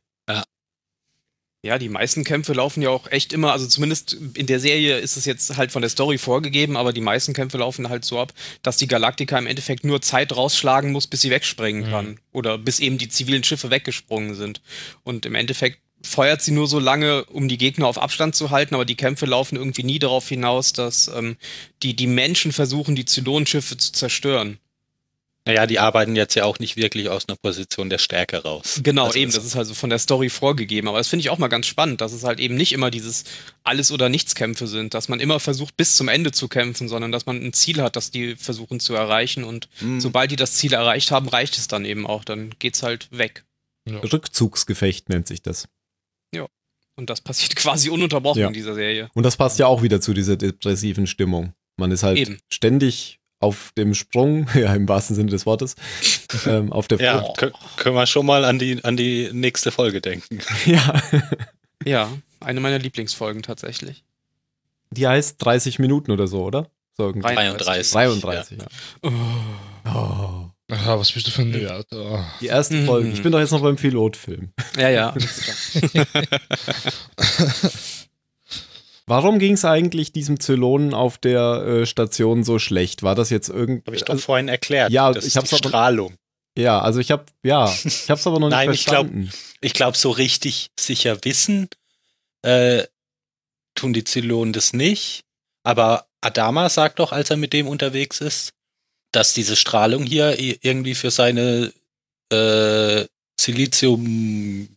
[1.62, 5.18] Ja, die meisten Kämpfe laufen ja auch echt immer, also zumindest in der Serie ist
[5.18, 8.32] es jetzt halt von der Story vorgegeben, aber die meisten Kämpfe laufen halt so ab,
[8.62, 11.90] dass die Galaktika im Endeffekt nur Zeit rausschlagen muss, bis sie wegspringen Mhm.
[11.90, 12.20] kann.
[12.32, 14.62] Oder bis eben die zivilen Schiffe weggesprungen sind.
[15.02, 18.74] Und im Endeffekt feuert sie nur so lange, um die Gegner auf Abstand zu halten,
[18.74, 21.36] aber die Kämpfe laufen irgendwie nie darauf hinaus, dass ähm,
[21.82, 24.58] die, die Menschen versuchen, die Zylonenschiffe zu zerstören.
[25.46, 28.80] Naja, die arbeiten jetzt ja auch nicht wirklich aus einer Position der Stärke raus.
[28.82, 30.86] Genau, Also eben, es- das ist also von der Story vorgegeben.
[30.88, 33.24] Aber das finde ich auch mal ganz spannend, dass es halt eben nicht immer dieses
[33.64, 37.24] Alles- oder Nichts-Kämpfe sind, dass man immer versucht, bis zum Ende zu kämpfen, sondern dass
[37.24, 39.42] man ein Ziel hat, das die versuchen zu erreichen.
[39.44, 39.98] Und Hm.
[40.00, 42.24] sobald die das Ziel erreicht haben, reicht es dann eben auch.
[42.24, 43.44] Dann geht's halt weg.
[43.88, 45.66] Rückzugsgefecht nennt sich das.
[46.96, 48.48] Und das passiert quasi ununterbrochen Ja.
[48.48, 49.08] in dieser Serie.
[49.14, 51.54] Und das passt ja auch wieder zu dieser depressiven Stimmung.
[51.78, 52.38] Man ist halt Eben.
[52.52, 55.74] ständig auf dem Sprung, ja, im wahrsten Sinne des Wortes,
[56.46, 57.42] ähm, auf der Ja, Flucht.
[57.42, 60.38] kö- können wir schon mal an die, an die nächste Folge denken.
[60.66, 60.94] Ja.
[61.84, 62.10] Ja,
[62.40, 64.04] eine meiner Lieblingsfolgen tatsächlich.
[64.90, 66.66] Die heißt 30 Minuten oder so, oder?
[66.96, 67.32] So irgendwie.
[67.34, 67.90] 33.
[67.92, 68.64] 33, ja.
[69.02, 69.10] Oh.
[69.86, 70.46] Oh.
[70.72, 71.86] Ah, was bist du für ein Nerd?
[71.92, 72.20] Oh.
[72.40, 72.86] Die ersten Mhm.
[72.86, 73.12] Folgen.
[73.12, 74.52] Ich bin doch jetzt noch beim Pilotfilm.
[74.76, 75.14] Ja, ja.
[79.10, 83.02] Warum ging es eigentlich diesem Zylonen auf der äh, Station so schlecht?
[83.02, 83.82] War das jetzt irgendwie.
[83.84, 84.92] Habe ich doch vorhin erklärt.
[84.92, 86.14] ja, das ich ist hab's die Strahlung.
[86.56, 89.32] ja, also ich habe ja, ich habe es aber noch nicht Nein, ich glaub- verstanden.
[89.60, 91.68] Ich glaube, so richtig sicher wissen
[92.42, 92.84] äh,
[93.74, 95.24] tun die Zylonen das nicht.
[95.64, 98.52] Aber Adama sagt doch, als er mit dem unterwegs ist,
[99.12, 101.72] dass diese Strahlung hier irgendwie für seine
[102.32, 103.06] äh,
[103.40, 104.68] Silizium-Dinger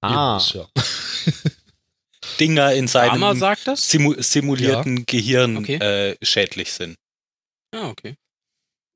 [0.00, 0.66] ah, Ja.
[2.44, 3.88] in seinem Arma sagt das?
[3.88, 5.76] simu simulierten Gehirn Okay.
[5.76, 6.96] äh, schädlich sind.
[7.74, 8.16] Ah, okay.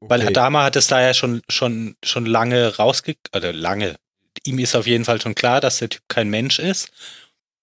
[0.01, 0.29] Weil okay.
[0.29, 3.17] Adama hat es da ja schon, schon, schon lange rausge...
[3.35, 3.97] Oder lange.
[4.45, 6.91] Ihm ist auf jeden Fall schon klar, dass der Typ kein Mensch ist.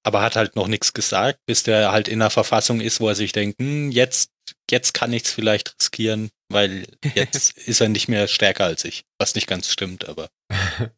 [0.04, 3.16] Aber hat halt noch nichts gesagt, bis der halt in einer Verfassung ist, wo er
[3.16, 4.32] sich denkt, hm, jetzt,
[4.70, 9.06] jetzt kann ich es vielleicht riskieren, weil jetzt ist er nicht mehr stärker als ich.
[9.18, 10.30] Was nicht ganz stimmt, aber.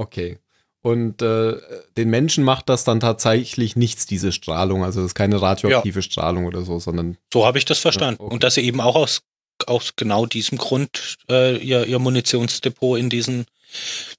[0.00, 0.38] Okay.
[0.80, 1.56] Und äh,
[1.96, 4.84] den Menschen macht das dann tatsächlich nichts, diese Strahlung.
[4.84, 8.20] Also das ist keine radioaktive Strahlung oder so, sondern So habe ich das verstanden.
[8.20, 8.34] Ja, okay.
[8.34, 9.22] Und dass sie eben auch aus,
[9.66, 13.46] aus genau diesem Grund äh, ihr, ihr Munitionsdepot in diesen,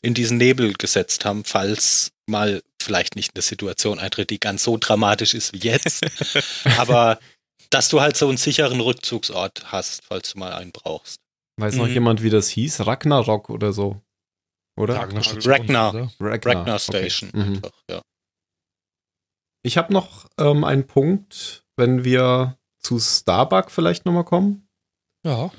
[0.01, 4.77] in diesen Nebel gesetzt haben, falls mal vielleicht nicht eine Situation eintritt, die ganz so
[4.77, 6.05] dramatisch ist wie jetzt.
[6.77, 7.19] aber
[7.69, 11.21] dass du halt so einen sicheren Rückzugsort hast, falls du mal einen brauchst.
[11.57, 11.93] weiß noch Mhm.
[11.93, 12.85] jemand, wie das hieß?
[12.85, 14.01] Ragnarok oder so.
[14.79, 14.95] Oder?
[14.95, 15.89] Ragnar Station, Ragnar.
[15.93, 16.09] oder?
[16.21, 17.09] Ragnar, Ragnar okay.
[17.09, 17.31] Station.
[17.33, 17.61] Mhm.
[17.89, 18.01] Ja.
[19.61, 24.69] Ich habe noch ähm, einen Punkt, wenn wir zu Starbuck vielleicht nochmal kommen.
[25.25, 25.51] Ja.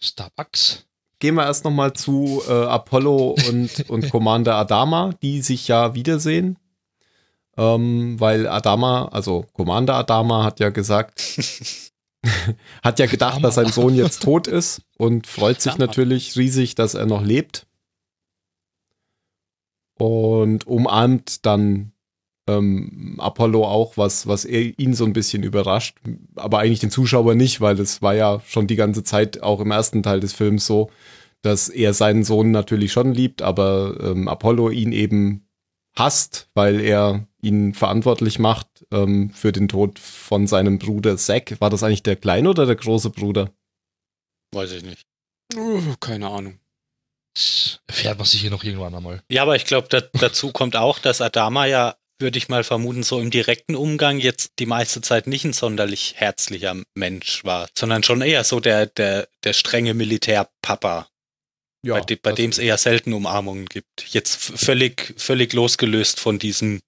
[0.00, 0.84] Starbucks.
[1.20, 6.58] Gehen wir erst nochmal zu äh, Apollo und, und Commander Adama, die sich ja wiedersehen.
[7.56, 11.20] Ähm, weil Adama, also Commander Adama hat ja gesagt,
[12.82, 13.46] hat ja gedacht, Adama.
[13.46, 15.86] dass sein Sohn jetzt tot ist und freut sich Adama.
[15.86, 17.68] natürlich riesig, dass er noch lebt.
[20.00, 21.92] Und umarmt dann
[22.48, 25.98] ähm, Apollo auch, was, was er, ihn so ein bisschen überrascht,
[26.36, 29.70] aber eigentlich den Zuschauer nicht, weil es war ja schon die ganze Zeit auch im
[29.70, 30.90] ersten Teil des Films so,
[31.42, 35.46] dass er seinen Sohn natürlich schon liebt, aber ähm, Apollo ihn eben
[35.96, 41.60] hasst, weil er ihn verantwortlich macht ähm, für den Tod von seinem Bruder Zack.
[41.60, 43.50] War das eigentlich der kleine oder der große Bruder?
[44.52, 45.06] Weiß ich nicht.
[46.00, 46.58] Keine Ahnung.
[47.34, 49.22] Das erfährt man sicher noch irgendwann einmal.
[49.30, 53.02] Ja, aber ich glaube, da, dazu kommt auch, dass Adama ja, würde ich mal vermuten,
[53.02, 58.02] so im direkten Umgang jetzt die meiste Zeit nicht ein sonderlich herzlicher Mensch war, sondern
[58.02, 61.08] schon eher so der, der, der strenge Militärpapa,
[61.82, 64.04] bei, de, bei dem es eher selten Umarmungen gibt.
[64.08, 66.82] Jetzt völlig, völlig losgelöst von diesem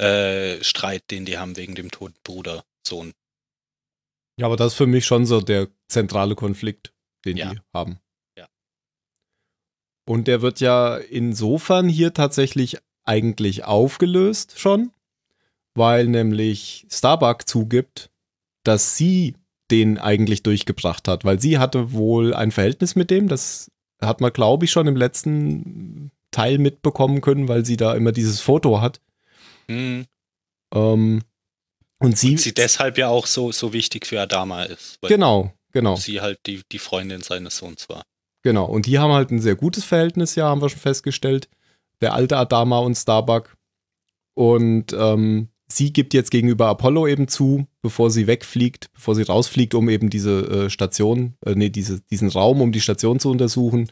[0.00, 3.12] äh, Streit, den die haben wegen dem toten Bruder, Sohn.
[4.40, 6.92] Ja, aber das ist für mich schon so der zentrale Konflikt,
[7.26, 7.50] den Ja.
[7.52, 8.00] die haben.
[10.04, 14.90] Und der wird ja insofern hier tatsächlich eigentlich aufgelöst schon,
[15.74, 18.10] weil nämlich Starbuck zugibt,
[18.64, 19.34] dass sie
[19.70, 24.32] den eigentlich durchgebracht hat, weil sie hatte wohl ein Verhältnis mit dem, das hat man,
[24.32, 29.00] glaube ich, schon im letzten Teil mitbekommen können, weil sie da immer dieses Foto hat.
[29.68, 30.06] Hm.
[30.74, 31.22] Ähm,
[31.98, 35.52] und sie, Und sie deshalb ja auch so, so wichtig für Adama ist, weil genau,
[35.72, 35.96] genau.
[35.96, 38.02] sie halt die, die Freundin seines Sohns war.
[38.42, 41.48] Genau, und die haben halt ein sehr gutes Verhältnis, ja, haben wir schon festgestellt.
[42.00, 43.56] Der alte Adama und Starbuck.
[44.34, 49.74] Und ähm, sie gibt jetzt gegenüber Apollo eben zu, bevor sie wegfliegt, bevor sie rausfliegt,
[49.74, 53.88] um eben diese äh, Station, äh, nee, diese, diesen Raum, um die Station zu untersuchen,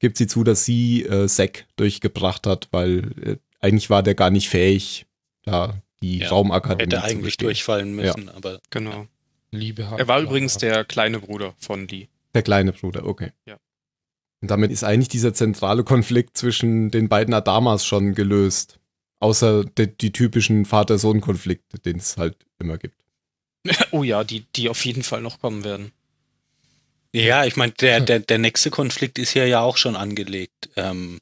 [0.00, 4.30] gibt sie zu, dass sie äh, Zack durchgebracht hat, weil äh, eigentlich war der gar
[4.30, 5.06] nicht fähig,
[5.44, 9.06] da die Ja, Raumakademie Hätte zu eigentlich durchfallen müssen, aber Genau.
[9.52, 9.98] Liebe haben.
[9.98, 12.08] Er war übrigens der kleine Bruder von Lee.
[12.34, 13.30] Der kleine Bruder, okay.
[13.46, 13.58] Ja.
[14.42, 18.80] Und damit ist eigentlich dieser zentrale Konflikt zwischen den beiden Adamas schon gelöst.
[19.20, 22.96] Außer die, die typischen Vater-Sohn-Konflikte, den es halt immer gibt.
[23.92, 25.92] Oh ja, die, die auf jeden Fall noch kommen werden.
[27.12, 31.18] Ja, ich meine, der, der, der nächste Konflikt ist hier ja auch schon angelegt, ähm,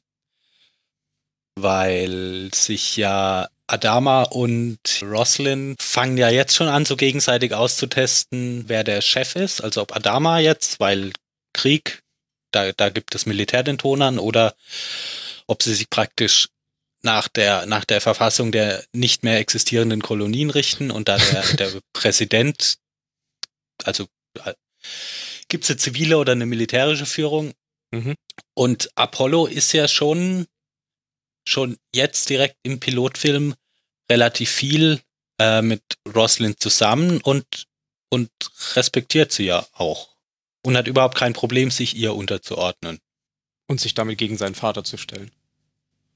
[1.55, 8.83] weil sich ja Adama und Roslin fangen ja jetzt schon an, so gegenseitig auszutesten, wer
[8.83, 9.61] der Chef ist.
[9.61, 11.11] Also ob Adama jetzt, weil
[11.53, 12.00] Krieg,
[12.51, 14.55] da, da gibt es Militär den Ton an, oder
[15.47, 16.49] ob sie sich praktisch
[17.03, 21.81] nach der, nach der Verfassung der nicht mehr existierenden Kolonien richten und da der, der
[21.93, 22.77] Präsident,
[23.83, 24.07] also
[24.43, 24.53] äh,
[25.47, 27.53] gibt es eine zivile oder eine militärische Führung.
[27.91, 28.15] Mhm.
[28.53, 30.45] Und Apollo ist ja schon,
[31.45, 33.55] schon jetzt direkt im Pilotfilm
[34.09, 35.01] relativ viel
[35.39, 35.83] äh, mit
[36.13, 37.45] Roslyn zusammen und,
[38.09, 38.29] und
[38.75, 40.10] respektiert sie ja auch.
[40.63, 42.99] Und hat überhaupt kein Problem, sich ihr unterzuordnen.
[43.67, 45.31] Und sich damit gegen seinen Vater zu stellen.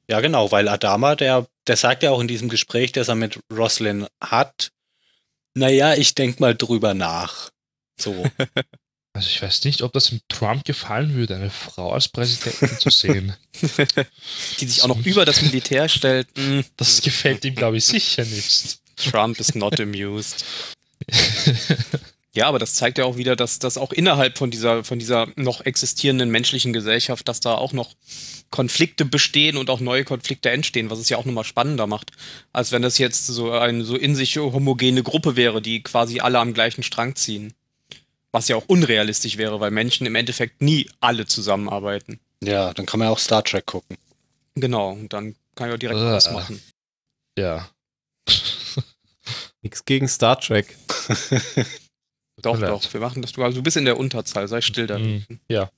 [0.07, 3.39] Ja, genau, weil Adama, der, der sagt ja auch in diesem Gespräch, das er mit
[3.51, 4.71] Roslyn hat,
[5.55, 7.49] naja, ich denk mal drüber nach.
[7.97, 8.25] So.
[9.15, 12.89] Also ich weiß nicht, ob das dem Trump gefallen würde, eine Frau als Präsidentin zu
[12.89, 13.33] sehen.
[14.59, 16.27] Die sich auch noch über das Militär stellt.
[16.35, 18.79] Mm, Das gefällt ihm, glaube ich, sicher nicht.
[18.97, 20.43] Trump is not amused.
[22.35, 25.27] Ja, aber das zeigt ja auch wieder, dass das auch innerhalb von dieser, von dieser
[25.37, 27.93] noch existierenden menschlichen Gesellschaft, dass da auch noch
[28.49, 32.11] Konflikte bestehen und auch neue Konflikte entstehen, was es ja auch nochmal spannender macht,
[32.51, 36.39] als wenn das jetzt so eine so in sich homogene Gruppe wäre, die quasi alle
[36.39, 37.53] am gleichen Strang ziehen.
[38.33, 42.19] Was ja auch unrealistisch wäre, weil Menschen im Endeffekt nie alle zusammenarbeiten.
[42.43, 43.97] ja, dann kann man ja auch Star Trek gucken.
[44.55, 46.61] Genau, und dann kann ich auch direkt was machen.
[47.37, 47.69] Ja.
[49.61, 50.75] Nichts gegen Star Trek.
[52.41, 53.31] Doch, doch, wir machen das.
[53.31, 54.99] Du, also du bist in der Unterzahl, sei still da.
[54.99, 55.25] Mhm.
[55.47, 55.69] Ja.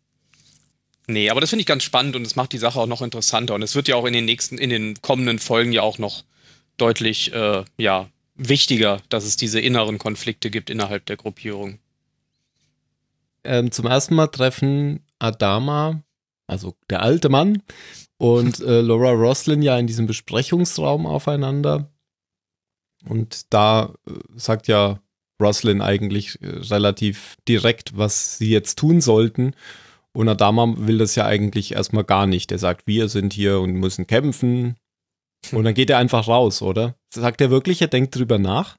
[1.08, 3.56] Nee, aber das finde ich ganz spannend und es macht die Sache auch noch interessanter.
[3.56, 6.24] Und es wird ja auch in den nächsten, in den kommenden Folgen ja auch noch
[6.78, 11.80] deutlich, äh, ja, wichtiger, dass es diese inneren Konflikte gibt innerhalb der Gruppierung.
[13.44, 16.04] Ähm, zum ersten Mal treffen Adama,
[16.46, 17.64] also der alte Mann,
[18.18, 21.90] und äh, Laura Roslin ja in diesem Besprechungsraum aufeinander.
[23.06, 25.00] Und da äh, sagt ja
[25.42, 29.54] Roslin eigentlich äh, relativ direkt, was sie jetzt tun sollten.
[30.14, 32.52] Und Adama will das ja eigentlich erstmal gar nicht.
[32.52, 34.76] Er sagt, wir sind hier und müssen kämpfen.
[35.52, 36.96] Und dann geht er einfach raus, oder?
[37.14, 38.78] Sagt er wirklich, er denkt drüber nach?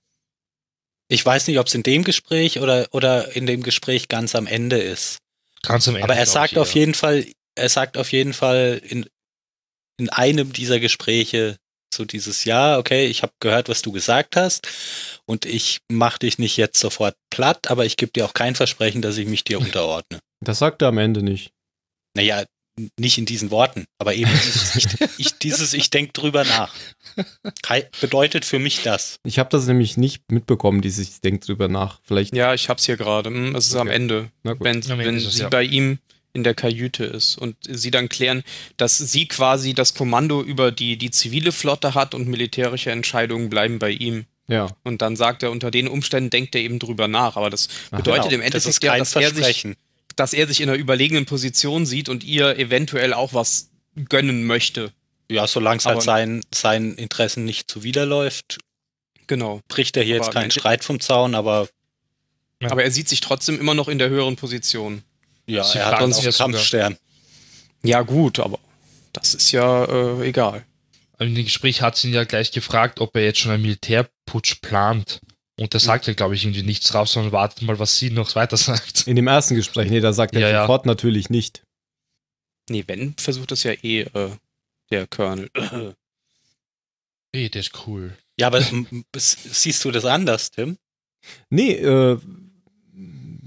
[1.08, 4.46] Ich weiß nicht, ob es in dem Gespräch oder, oder in dem Gespräch ganz am
[4.46, 5.18] Ende ist.
[5.62, 6.04] Ganz am Ende.
[6.04, 6.80] Aber er sagt ich, auf ja.
[6.80, 9.06] jeden Fall, er sagt auf jeden Fall in,
[9.98, 11.56] in einem dieser Gespräche
[11.94, 14.68] so dieses Ja, okay, ich habe gehört, was du gesagt hast
[15.26, 19.02] und ich mache dich nicht jetzt sofort platt, aber ich gebe dir auch kein Versprechen,
[19.02, 20.18] dass ich mich dir unterordne.
[20.40, 21.50] Das sagt er am Ende nicht.
[22.16, 22.44] Naja,
[22.98, 24.86] nicht in diesen Worten, aber eben dieses Ich,
[25.18, 26.72] ich, dieses ich denk drüber nach.
[28.00, 29.16] Bedeutet für mich das.
[29.24, 32.00] Ich habe das nämlich nicht mitbekommen, dieses Ich denk drüber nach.
[32.04, 33.30] Vielleicht, Ja, ich hab's hier gerade.
[33.30, 33.96] Hm, Es ist am Okay.
[33.96, 34.62] Ende, na gut.
[34.64, 35.48] wenn, Am Ende wenn ist es, sie ja.
[35.48, 35.98] bei ihm
[36.32, 38.42] in der Kajüte ist und sie dann klären,
[38.76, 43.78] dass sie quasi das Kommando über die, die zivile Flotte hat und militärische Entscheidungen bleiben
[43.78, 44.26] bei ihm.
[44.46, 44.68] Ja.
[44.82, 47.36] Und dann sagt er, unter den Umständen denkt er eben drüber nach.
[47.36, 49.66] Aber das bedeutet im Genau, das Endeffekt ist ja, dass er, sich,
[50.16, 53.70] dass er sich in einer überlegenen Position sieht und ihr eventuell auch was
[54.08, 54.92] gönnen möchte.
[55.30, 58.58] Ja, solange es halt seinen, seinen Interessen nicht zuwiderläuft,
[59.26, 59.60] Genau.
[59.68, 61.68] bricht er hier Aber jetzt keinen Streit vom Zaun, aber
[62.60, 62.70] Ja.
[62.70, 65.02] Aber er sieht sich trotzdem immer noch in der höheren Position.
[65.48, 66.96] Ja, Sie er hat uns einen ja Kampfstern.
[67.82, 68.58] Ja, gut, aber
[69.12, 70.64] das ist ja äh, egal.
[71.18, 74.60] In dem Gespräch hat sie ihn ja gleich gefragt, ob er jetzt schon einen Militärputsch
[74.60, 75.20] plant.
[75.58, 78.34] Und da sagt er, glaube ich, irgendwie nichts drauf, sondern wartet mal, was sie noch
[78.36, 79.06] weiter sagt.
[79.08, 80.60] In dem ersten Gespräch, nee, da sagt er Ja, ja.
[80.62, 81.62] sofort natürlich nicht.
[82.68, 84.30] Nee, wenn, versucht das ja eh äh,
[84.90, 85.50] der Colonel.
[87.32, 88.16] Ey, der ist cool.
[88.38, 88.62] Ja, aber
[89.16, 90.78] siehst du das anders, Tim?
[91.50, 92.18] Nee, äh,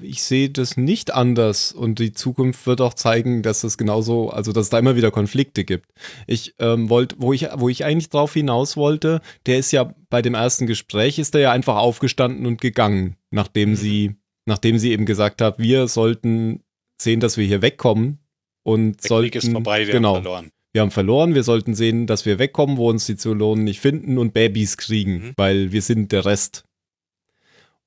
[0.01, 4.51] ich sehe das nicht anders und die Zukunft wird auch zeigen, dass es genauso, also
[4.51, 5.87] dass es da immer wieder Konflikte gibt.
[6.27, 10.21] Ich ähm, wollte, wo ich, wo ich eigentlich drauf hinaus wollte, der ist ja bei
[10.21, 13.75] dem ersten Gespräch ist er ja einfach aufgestanden und gegangen, nachdem Mhm.
[13.75, 16.61] sie, nachdem sie eben gesagt hat, wir sollten
[17.01, 18.19] sehen, dass wir hier wegkommen
[18.63, 20.51] und Der sollten, Krieg ist vorbei, wir genau, haben verloren.
[20.73, 24.17] wir haben verloren, wir sollten sehen, dass wir wegkommen, wo uns die Zylonen nicht finden
[24.17, 25.33] und Babys kriegen, Mhm.
[25.37, 26.63] weil wir sind der Rest.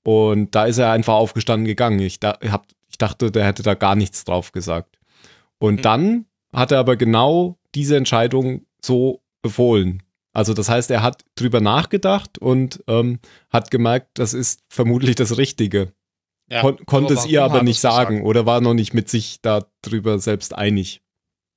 [0.05, 1.99] Und da ist er einfach aufgestanden gegangen.
[2.01, 4.99] Ich, da, hab, ich dachte, der hätte da gar nichts drauf gesagt.
[5.59, 5.83] Und Mhm.
[5.83, 10.03] dann hat er aber genau diese Entscheidung so befohlen.
[10.33, 13.19] Also das heißt, er hat drüber nachgedacht und ähm,
[13.51, 15.93] hat gemerkt, das ist vermutlich das Richtige.
[16.51, 18.09] Ja, Kon konnte es ihr aber nicht er's gesagt?
[18.09, 21.01] sagen oder war noch nicht mit sich darüber selbst einig.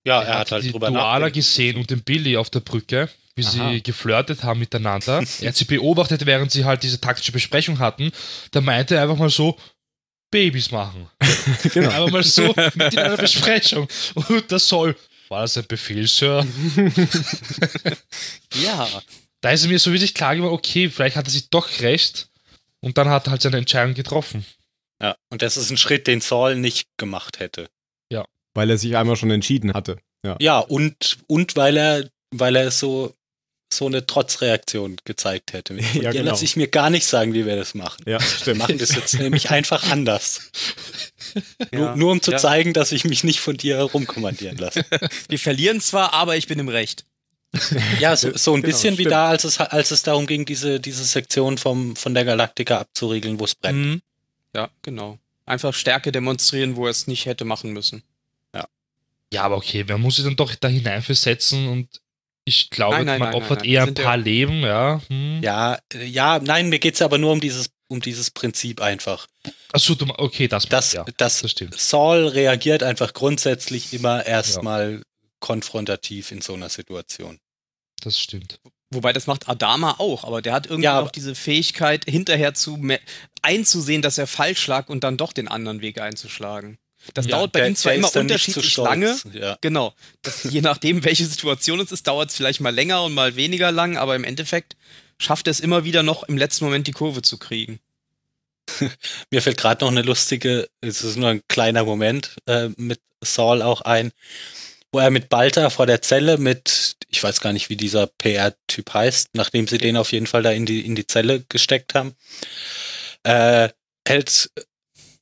[0.05, 2.61] Ja, er er hat hat halt die drüber Duala gesehen und den Billy auf der
[2.61, 3.71] Brücke, wie Aha.
[3.71, 5.23] sie geflirtet haben miteinander.
[5.41, 8.11] er hat sie beobachtet, während sie halt diese taktische Besprechung hatten.
[8.51, 9.57] Da meinte er einfach mal so,
[10.31, 11.07] Babys machen.
[11.73, 11.91] genau.
[11.91, 13.87] Aber mal so mit in einer Besprechung.
[14.15, 14.95] Und das soll.
[15.29, 16.45] War das ein Befehl, Sir?
[18.53, 18.87] Ja.
[19.41, 22.29] Da ist er mir so wirklich klar geworden, okay, vielleicht hat er sich doch recht.
[22.81, 24.45] Und dann hat er halt seine Entscheidung getroffen.
[25.01, 27.69] Ja, und das ist ein Schritt, den Saul nicht gemacht hätte.
[28.57, 29.99] Weil er sich einmal schon entschieden hatte.
[30.25, 30.35] Ja.
[30.41, 33.13] Ja, und, und weil er, weil er so,
[33.71, 35.75] so eine Trotzreaktion gezeigt hätte.
[35.93, 36.31] Ja, genau.
[36.31, 38.03] lass ich mir gar nicht sagen, wie wir das machen.
[38.05, 38.59] Ja, Wir stimmt.
[38.59, 40.51] machen das jetzt nämlich einfach anders.
[41.71, 41.77] ja.
[41.79, 42.37] Nur, nur um zu Ja.
[42.37, 44.85] zeigen, dass ich mich nicht von dir herumkommandieren lasse.
[45.29, 47.05] Wir verlieren zwar, aber ich bin im Recht.
[47.99, 49.11] Ja, so, so ein Genau, bisschen wie stimmt.
[49.13, 53.39] da, als es, als es darum ging, diese, diese Sektion vom, von der Galaktika abzuriegeln,
[53.39, 53.77] wo es brennt.
[53.85, 54.01] Mhm.
[54.53, 55.17] Ja, genau.
[55.45, 58.03] Einfach Stärke demonstrieren, wo er es nicht hätte machen müssen.
[59.33, 61.89] Ja, aber okay, man muss sich dann doch da hineinversetzen und
[62.47, 65.01] ich glaube, Nein, nein, man nein, opfert nein, eher ein paar Leben, ja.
[65.09, 65.41] Hm.
[65.43, 69.27] Ja, äh, ja, nein, mir geht's aber nur um dieses, um dieses Prinzip einfach.
[69.73, 71.77] Achso, du, okay, das, Das, ja, das, das stimmt.
[71.77, 75.01] Saul reagiert einfach grundsätzlich immer erstmal
[75.41, 77.37] konfrontativ in so einer Situation.
[78.01, 78.61] Das stimmt.
[78.91, 82.79] Wobei das macht Adama auch, aber der hat irgendwie Ja, noch diese Fähigkeit, hinterher zu
[83.41, 86.77] einzusehen, dass er falsch lag und dann doch den anderen Weg einzuschlagen.
[87.13, 89.57] Das Ja, dauert bei der- ihm zwar immer unterschiedlich lange, Ja.
[89.61, 89.93] Genau.
[90.21, 93.71] Das, je nachdem, welche Situation es ist, dauert es vielleicht mal länger und mal weniger
[93.71, 94.75] lang, aber im Endeffekt
[95.19, 97.79] schafft er es immer wieder noch im letzten Moment die Kurve zu kriegen.
[99.31, 103.61] Mir fällt gerade noch eine lustige, es ist nur ein kleiner Moment äh, mit Saul
[103.61, 104.11] auch ein,
[104.91, 108.93] wo er mit Balta vor der Zelle mit, ich weiß gar nicht, wie dieser PR-Typ
[108.93, 112.15] heißt, nachdem sie den auf jeden Fall da in die, in die Zelle gesteckt haben,
[113.23, 113.69] äh,
[114.07, 114.51] hält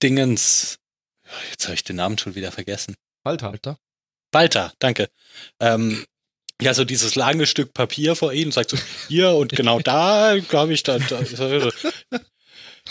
[0.03, 0.77] Dingens,
[1.51, 2.95] jetzt habe ich den Namen schon wieder vergessen.
[3.23, 3.51] Alter.
[3.51, 3.79] Alter.
[4.31, 5.09] Walter, danke.
[5.59, 6.05] Ähm,
[6.61, 10.73] ja, so dieses lange Stück Papier vor ihnen, sagt so, hier und genau da, glaube
[10.73, 11.21] ich, da, da.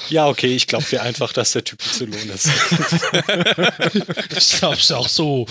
[0.08, 2.48] Ja, okay, ich glaube dir einfach, dass der Typ zu Lohn ist.
[4.36, 5.46] Ich glaube es auch so.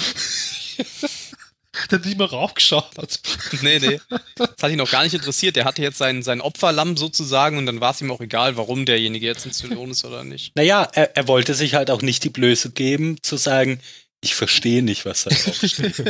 [1.90, 3.20] Der hat nicht mal raufgeschaut hat.
[3.62, 4.00] nee, nee.
[4.36, 5.56] Das hat ihn auch gar nicht interessiert.
[5.56, 8.86] Der hatte jetzt sein, sein Opferlamm sozusagen und dann war es ihm auch egal, warum
[8.86, 10.56] derjenige jetzt ein Zylon ist oder nicht.
[10.56, 13.80] Naja, er, er wollte sich halt auch nicht die Blöße geben, zu sagen,
[14.22, 16.04] ich verstehe nicht, was da drauf steht.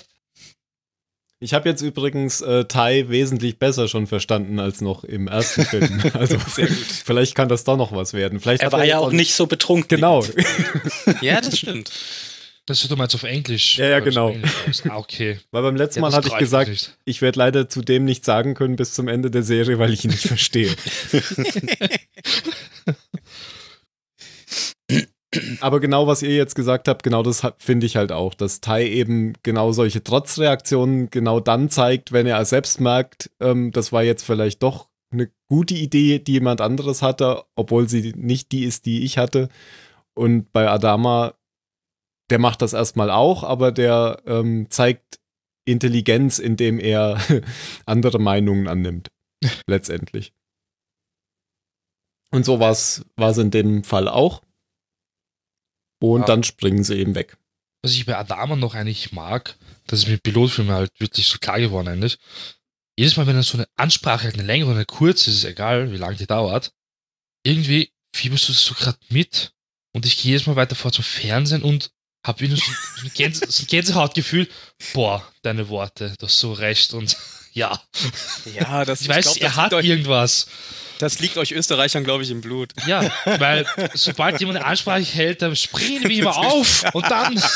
[1.40, 6.02] Ich habe jetzt übrigens äh, Tai wesentlich besser schon verstanden als noch im ersten Film.
[6.14, 8.40] Also vielleicht kann das doch noch was werden.
[8.40, 9.88] Vielleicht Er war ja jetzt auch nicht so betrunken.
[9.88, 10.24] Genau.
[11.20, 11.92] Ja, das stimmt.
[12.68, 13.78] Das du meinst auf Englisch.
[13.78, 14.36] Ja, ja, genau.
[14.90, 15.38] Ah, okay.
[15.50, 16.98] Weil beim letzten Ja, Mal hatte ich gesagt, nicht.
[17.06, 20.04] ich werde leider zu dem nichts sagen können bis zum Ende der Serie, weil ich
[20.04, 20.74] ihn nicht verstehe.
[25.60, 28.84] Aber genau was ihr jetzt gesagt habt, genau das finde ich halt auch, dass Tai
[28.86, 34.24] eben genau solche Trotzreaktionen genau dann zeigt, wenn er selbst merkt, ähm, das war jetzt
[34.24, 39.04] vielleicht doch eine gute Idee, die jemand anderes hatte, obwohl sie nicht die ist, die
[39.04, 39.48] ich hatte.
[40.14, 41.34] Und bei Adama,
[42.30, 45.18] der macht das erstmal auch, aber der ähm, zeigt
[45.66, 47.20] Intelligenz, indem er
[47.86, 49.08] andere Meinungen annimmt.
[49.66, 50.32] letztendlich.
[52.30, 53.04] Und so war es
[53.38, 54.42] in dem Fall auch.
[56.00, 56.26] Und Ja.
[56.26, 57.36] dann springen sie eben weg.
[57.82, 59.56] Was ich bei Adama noch eigentlich mag,
[59.86, 62.18] das ist mit Pilotfilmen halt wirklich so klar geworden eigentlich.
[62.98, 65.44] Jedes Mal, wenn er so eine Ansprache hat, eine längere oder eine kurze, ist es
[65.44, 66.72] egal, wie lange die dauert,
[67.44, 69.54] irgendwie fieberst du so gerade mit
[69.94, 71.92] und ich gehe jedes Mal weiter vor zum Fernsehen und
[72.24, 74.48] habe wieder so so ein, Gänse, so ein Gänsehautgefühl.
[74.92, 77.16] Boah, deine Worte, du hast so recht und
[77.52, 77.80] ja,
[78.54, 80.46] Ja, das, ich weiß, glaub, er das, hat euch, irgendwas.
[80.98, 82.72] das liegt euch Österreichern, glaube ich, im Blut.
[82.86, 87.40] Ja, weil sobald jemand eine Ansprache hält, dann springen wir immer auf und dann.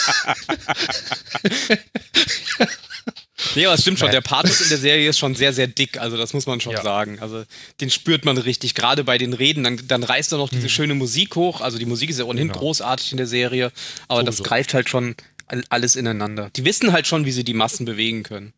[3.54, 5.98] Nee, aber es stimmt schon, der Pathos in der Serie ist schon sehr, sehr dick,
[5.98, 6.82] also das muss man schon Ja.
[6.82, 7.18] sagen.
[7.20, 7.44] Also
[7.80, 9.64] den spürt man richtig, gerade bei den Reden.
[9.64, 11.60] Dann, dann reißt er noch diese schöne Musik hoch.
[11.60, 12.58] Also die Musik ist ja ohnehin Genau.
[12.60, 13.72] großartig in der Serie,
[14.08, 14.48] aber das Sowieso.
[14.48, 15.14] greift halt schon
[15.46, 16.50] all- alles ineinander.
[16.56, 18.52] Die wissen halt schon, wie sie die Massen bewegen können.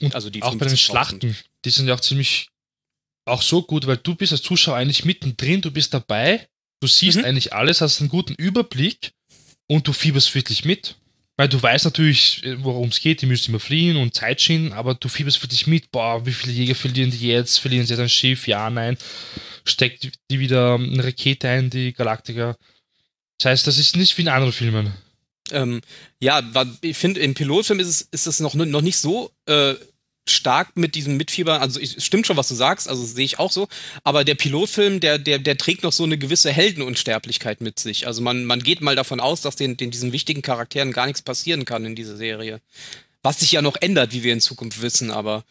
[0.00, 0.76] Und Also die auch bei den 50.000.
[0.78, 2.48] Schlachten, die sind ja auch ziemlich
[3.24, 6.46] auch so gut, weil du bist als Zuschauer eigentlich mittendrin, du bist dabei,
[6.80, 7.24] du siehst Mhm.
[7.24, 9.12] eigentlich alles, hast einen guten Überblick
[9.68, 10.96] und du fieberst wirklich mit.
[11.36, 14.94] Weil du weißt natürlich, worum es geht, die müssen immer fliehen und Zeit schinden, aber
[14.94, 17.58] du fieberst wirklich mit, boah, wie viele Jäger verlieren die jetzt?
[17.58, 18.46] Verlieren sie jetzt ein Schiff?
[18.46, 18.96] Ja, nein.
[19.64, 22.56] Steckt die wieder eine Rakete ein, die Galaktiker?
[23.38, 24.94] Das heißt, das ist nicht wie in anderen Filmen.
[25.50, 25.82] Ähm,
[26.20, 26.42] ja,
[26.80, 29.74] ich finde, im Pilotfilm ist es, ist es noch, noch nicht so äh,
[30.28, 31.60] stark mit diesem Mitfieber.
[31.60, 33.68] Also ich- stimmt schon, was du sagst, also sehe ich auch so.
[34.04, 38.06] Aber der Pilotfilm, der, der, der trägt noch so eine gewisse Heldenunsterblichkeit mit sich.
[38.06, 41.22] Also man, man geht mal davon aus, dass den, den diesen wichtigen Charakteren gar nichts
[41.22, 42.60] passieren kann in dieser Serie.
[43.22, 45.44] Was sich ja noch ändert, wie wir in Zukunft wissen, aber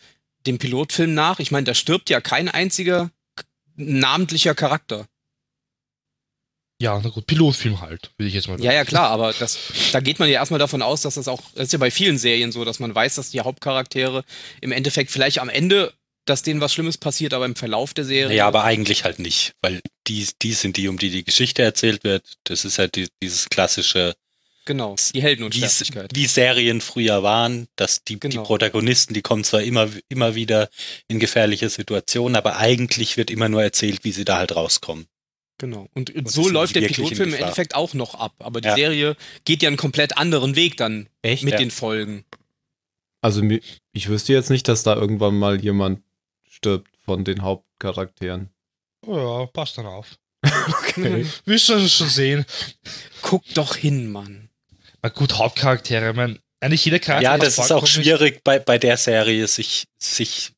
[0.45, 3.11] dem Pilotfilm nach, ich meine, da stirbt ja kein einziger
[3.75, 5.07] namentlicher Charakter.
[6.81, 9.57] Ja, na gut, Pilotfilm halt, würde ich jetzt mal Ja, ja, klar, aber das,
[9.93, 12.17] da geht man ja erstmal davon aus, dass das auch, das ist ja bei vielen
[12.17, 14.25] Serien so, dass man weiß, dass die Hauptcharaktere
[14.59, 15.93] im Endeffekt vielleicht am Ende,
[16.25, 18.35] dass denen was Schlimmes passiert, aber im Verlauf der Serie.
[18.35, 22.03] Ja, aber eigentlich halt nicht, weil die, die sind die, um die die Geschichte erzählt
[22.03, 22.33] wird.
[22.43, 24.13] Das ist halt die, dieses klassische,
[24.65, 28.43] Genau, die Helden- und wie, wie Serien früher waren, dass die, die Genau.
[28.43, 30.69] Protagonisten, die kommen zwar immer, immer wieder
[31.07, 35.05] in gefährliche Situationen, aber eigentlich wird immer nur erzählt, wie sie da halt rauskommen.
[35.57, 35.87] Genau.
[35.93, 37.35] Und, Und so läuft der Pilotfilm im.
[37.35, 38.33] Endeffekt auch noch ab.
[38.39, 38.75] Aber die Ja.
[38.75, 41.43] Serie geht ja einen komplett anderen Weg dann Echt?
[41.43, 41.59] mit Ja.
[41.59, 42.25] den Folgen.
[43.21, 43.41] Also
[43.93, 46.01] ich wüsste jetzt nicht, dass da irgendwann mal jemand
[46.49, 48.49] stirbt von den Hauptcharakteren.
[49.05, 50.17] Oh ja, passt dann auf.
[50.67, 51.25] Okay.
[51.45, 52.45] Wirst du schon sehen.
[53.21, 54.49] Guck doch hin, Mann.
[55.01, 57.23] Na gut, Hauptcharaktere, ich meine, eigentlich jeder Charakter.
[57.23, 60.51] Ja, das ist auch schwierig bei, bei der Serie, sich, sich,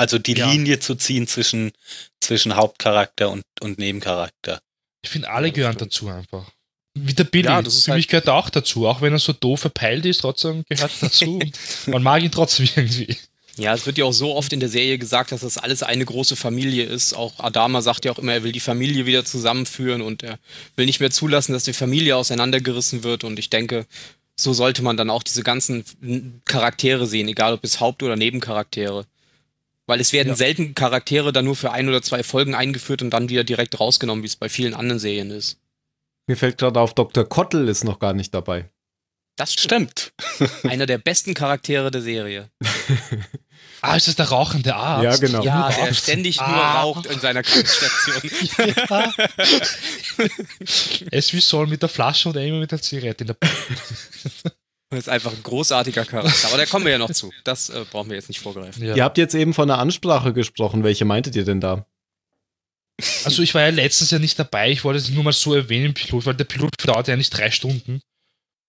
[0.00, 0.50] also die Ja.
[0.50, 1.72] Linie zu ziehen zwischen,
[2.20, 4.60] zwischen Hauptcharakter und, und Nebencharakter.
[5.02, 6.50] Ich finde, alle gehören dazu einfach.
[6.94, 8.86] Wie der Billy, Ja, das ist für mich gehört er auch dazu.
[8.88, 11.38] Auch wenn er so doof verpeilt ist, trotzdem gehört er dazu.
[11.38, 11.52] Und
[11.86, 13.14] Man mag ihn trotzdem irgendwie.
[13.58, 16.06] Ja, es wird ja auch so oft in der Serie gesagt, dass das alles eine
[16.06, 17.12] große Familie ist.
[17.12, 20.38] Auch Adama sagt ja auch immer, er will die Familie wieder zusammenführen und er
[20.76, 23.22] will nicht mehr zulassen, dass die Familie auseinandergerissen wird.
[23.22, 23.84] Und ich denke,
[24.34, 25.84] so sollte man dann auch diese ganzen
[26.46, 29.04] Charaktere sehen, egal ob es Haupt- oder Nebencharaktere.
[29.90, 30.34] Weil es werden Ja.
[30.36, 34.22] selten Charaktere dann nur für ein oder zwei Folgen eingeführt und dann wieder direkt rausgenommen,
[34.22, 35.58] wie es bei vielen anderen Serien ist.
[36.28, 37.28] Mir fällt gerade auf, Dr.
[37.28, 38.70] Kottel ist noch gar nicht dabei.
[39.36, 40.12] Das stimmt.
[40.62, 42.50] Einer der besten Charaktere der Serie.
[43.82, 45.22] Ah, ist das der rauchende Arzt?
[45.22, 45.42] Ja, genau.
[45.42, 45.78] Ja, Arzt.
[45.80, 46.82] der ständig nur Ah.
[46.82, 48.20] raucht in seiner Krankenstation.
[51.10, 53.36] Er ist wie Sol mit der Flasche und er immer mit der Zigarette in der
[54.90, 56.48] Das ist einfach ein großartiger Charakter.
[56.48, 57.32] Aber da kommen wir ja noch zu.
[57.44, 58.84] Das äh, brauchen wir jetzt nicht vorgreifen.
[58.84, 58.96] ja.
[58.96, 60.82] Ihr habt jetzt eben von einer Ansprache gesprochen.
[60.82, 61.86] Welche meintet ihr denn da?
[63.24, 65.86] Also ich war ja letztens ja nicht dabei, ich wollte es nur mal so erwähnen
[65.86, 68.02] im Pilot, weil der Pilot dauert ja nicht drei Stunden.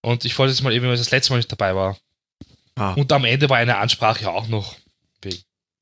[0.01, 1.97] Und ich wollte jetzt mal eben, weil ich das letzte Mal nicht dabei war.
[2.76, 4.76] Ah, Und am Ende war eine Ansprache auch noch.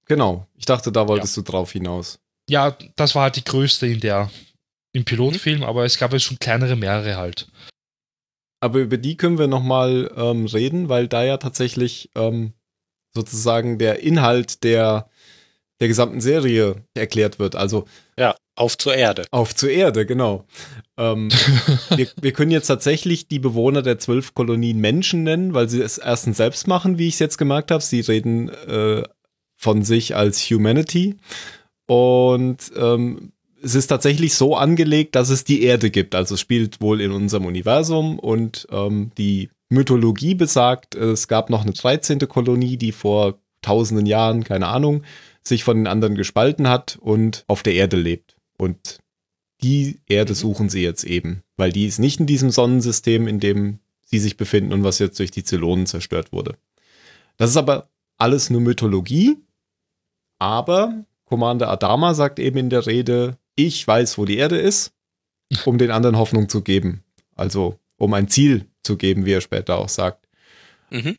[0.05, 0.47] genau.
[0.57, 2.17] Ich dachte, da wolltest du drauf hinaus.
[2.49, 4.31] Ja, das war halt die größte in der
[4.93, 7.47] im Pilotfilm, aber es gab ja schon kleinere mehrere halt.
[8.59, 12.53] Aber über die können wir nochmal ähm, reden, weil da ja tatsächlich ähm,
[13.13, 15.09] sozusagen der Inhalt der,
[15.79, 17.55] der gesamten Serie erklärt wird.
[17.55, 17.85] Also
[18.17, 19.23] Ja, auf zur Erde.
[19.31, 20.45] auf zur Erde, genau.
[20.97, 21.29] Ähm,
[21.95, 25.97] wir, wir können jetzt tatsächlich die Bewohner der zwölf Kolonien Menschen nennen, weil sie es
[25.97, 27.81] erstens selbst machen, wie ich es jetzt gemerkt habe.
[27.81, 29.03] Sie reden äh,
[29.55, 31.17] von sich als Humanity.
[31.87, 33.31] Und ähm,
[33.61, 36.15] es ist tatsächlich so angelegt, dass es die Erde gibt.
[36.15, 41.61] Also es spielt wohl in unserem Universum und ähm, die Mythologie besagt, es gab noch
[41.61, 42.19] eine 13.
[42.27, 45.03] Kolonie, die vor tausenden Jahren, keine Ahnung,
[45.43, 48.35] sich von den anderen gespalten hat und auf der Erde lebt.
[48.57, 48.99] Und
[49.61, 50.37] die Erde Mhm.
[50.37, 54.37] suchen sie jetzt eben, weil die ist nicht in diesem Sonnensystem, in dem sie sich
[54.37, 56.55] befinden und was jetzt durch die Zylonen zerstört wurde.
[57.37, 59.37] Das ist aber alles nur Mythologie,
[60.39, 64.91] aber Commander Adama sagt eben in der Rede, ich weiß, wo die Erde ist,
[65.65, 67.03] um den anderen Hoffnung zu geben.
[67.35, 70.27] Also um ein Ziel zu geben, wie er später auch sagt.
[70.89, 71.15] Mhm.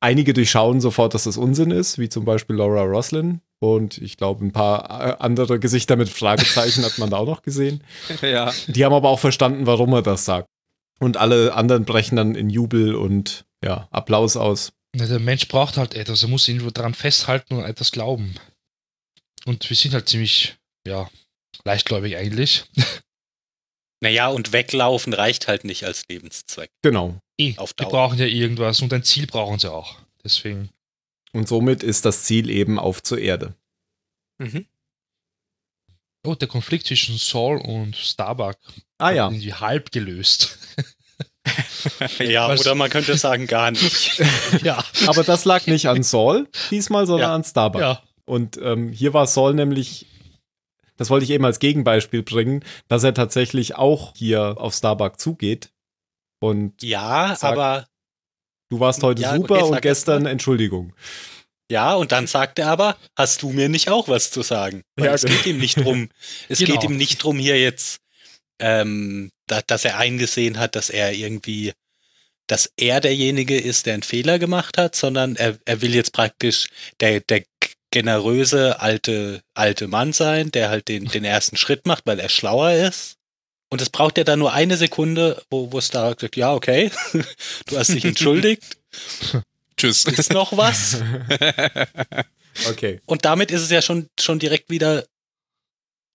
[0.00, 3.40] Einige durchschauen sofort, dass das Unsinn ist, wie zum Beispiel Laura Roslin.
[3.58, 7.42] Und ich glaube, ein paar äh, andere Gesichter mit Fragezeichen hat man da auch noch
[7.42, 7.82] gesehen.
[8.20, 8.52] Ja.
[8.66, 10.48] Die haben aber auch verstanden, warum er das sagt.
[11.00, 14.72] Und alle anderen brechen dann in Jubel und ja, Applaus aus.
[14.94, 18.34] Ja, der Mensch braucht halt etwas, er muss irgendwo daran festhalten und etwas glauben.
[19.44, 20.56] Und wir sind halt ziemlich,
[20.86, 21.08] ja,
[21.64, 22.64] leichtgläubig eigentlich.
[24.00, 26.70] Naja, und weglaufen reicht halt nicht als Lebenszweck.
[26.82, 27.18] Genau.
[27.56, 29.96] Auf die brauchen ja irgendwas und ein Ziel brauchen sie auch.
[30.22, 30.70] Deswegen.
[31.32, 33.54] Und somit ist das Ziel eben auf zur Erde.
[34.38, 34.66] Mhm.
[36.26, 38.56] Oh, der Konflikt zwischen Saul und Starbuck
[38.98, 39.26] Ah ja.
[39.28, 40.58] irgendwie halb gelöst.
[42.18, 44.18] Ja, Was- oder man könnte sagen, gar nicht.
[44.62, 47.34] ja, Aber das lag nicht an Saul diesmal, sondern Ja.
[47.34, 47.80] an Starbuck.
[47.82, 48.02] ja.
[48.24, 50.06] Und ähm, hier war Saul nämlich,
[50.96, 55.70] das wollte ich eben als Gegenbeispiel bringen, dass er tatsächlich auch hier auf Starbuck zugeht.
[56.40, 57.86] Und Ja, Sag- aber
[58.70, 60.94] du warst heute Ja, super okay, und gestern Entschuldigung.
[61.70, 64.82] ja, und dann sagt er aber, hast du mir nicht auch was zu sagen?
[64.96, 65.36] Weil Ja, es genau.
[65.36, 66.08] geht ihm nicht drum.
[66.48, 66.72] Es Genau.
[66.80, 67.98] geht ihm nicht drum hier jetzt,
[68.60, 71.72] ähm, da, dass er eingesehen hat, dass er irgendwie,
[72.46, 76.68] dass er derjenige ist, der einen Fehler gemacht hat, sondern er, er will jetzt praktisch
[77.00, 77.42] der, der
[77.94, 82.72] generöse alte, alte Mann sein, der halt den, den ersten Schritt macht, weil er schlauer
[82.72, 83.18] ist.
[83.70, 86.90] Und es braucht ja dann nur eine Sekunde, wo, wo Stark sagt, ja, okay,
[87.66, 88.76] du hast dich entschuldigt,
[89.76, 90.04] Tschüss.
[90.04, 91.00] ist noch was?
[92.70, 93.00] Okay.
[93.04, 95.04] Und damit ist es ja schon, schon direkt wieder,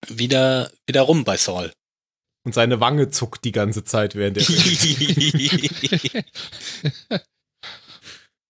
[0.08, 1.70] wieder, wieder rum bei Saul.
[2.44, 4.44] Und seine Wange zuckt die ganze Zeit während der.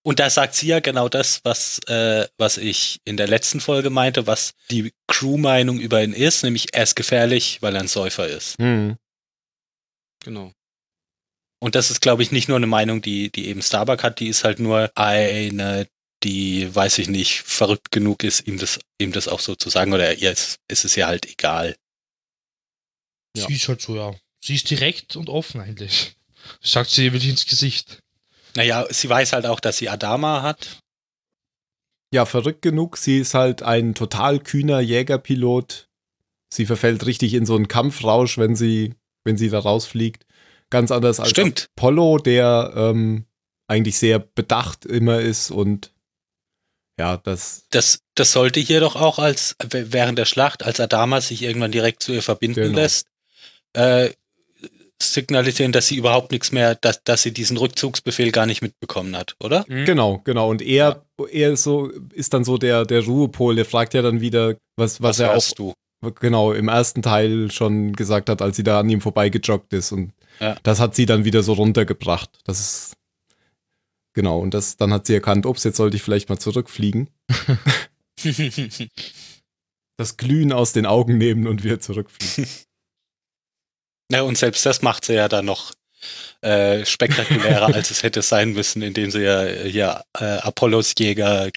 [0.03, 3.91] Und da sagt sie ja genau das, was, äh, was ich in der letzten Folge
[3.91, 8.27] meinte, was die Crew-Meinung über ihn ist, nämlich er ist gefährlich, weil er ein Säufer
[8.27, 8.57] ist.
[8.59, 8.97] hm.
[10.23, 10.53] Genau.
[11.63, 14.29] Und das ist, glaube ich, nicht nur eine Meinung, die, die eben Starbuck hat, die
[14.29, 15.87] ist halt nur eine,
[16.23, 19.93] die, weiß ich nicht, verrückt genug ist, ihm das, ihm das auch so zu sagen,
[19.93, 21.77] oder ihr ist, ist es ja halt egal.
[23.37, 23.47] Ja.
[23.47, 24.15] Sie ist halt so, ja.
[24.43, 26.17] Sie ist direkt und offen eigentlich.
[26.63, 28.03] Das sagt sie wirklich ins Gesicht.
[28.55, 30.79] Naja, sie weiß halt auch, dass sie Adama hat.
[32.13, 32.97] Ja, verrückt genug.
[32.97, 35.89] Sie ist halt ein total kühner Jägerpilot.
[36.53, 38.95] Sie verfällt richtig in so einen Kampfrausch, wenn sie,
[39.25, 40.27] wenn sie da rausfliegt.
[40.71, 41.69] Ganz anders als Stimmt.
[41.77, 43.27] Apollo, der ähm,
[43.69, 45.93] eigentlich sehr bedacht immer ist und
[46.99, 51.43] ja, das Das, das sollte hier doch auch als während der Schlacht, als Adama sich
[51.43, 52.79] irgendwann direkt zu ihr verbinden Genau.
[52.79, 53.07] lässt,
[53.75, 54.11] äh,
[55.03, 59.35] signalisieren, dass sie überhaupt nichts mehr, dass, dass sie diesen Rückzugsbefehl gar nicht mitbekommen hat,
[59.43, 59.65] oder?
[59.69, 59.85] Mhm.
[59.85, 60.51] Genau, genau.
[60.51, 64.21] Und er, er ist so, ist dann so der, der Ruhepol, der fragt ja dann
[64.21, 65.73] wieder, was, was, er auch du?
[66.19, 69.93] genau im ersten Teil schon gesagt hat, als sie da an ihm vorbeigejoggt ist.
[69.93, 70.57] Und Ja.
[70.63, 72.31] das hat sie dann wieder so runtergebracht.
[72.45, 72.93] Das ist
[74.15, 77.09] genau, und das, dann hat sie erkannt, ups, jetzt sollte ich vielleicht mal zurückfliegen.
[79.97, 82.51] Das Glühen aus den Augen nehmen und wieder zurückfliegen.
[84.11, 85.73] Ja, und selbst das macht sie ja dann noch
[86.41, 91.51] äh, spektakulärer, als es hätte sein müssen, indem sie ja hier äh, Apollos Jäger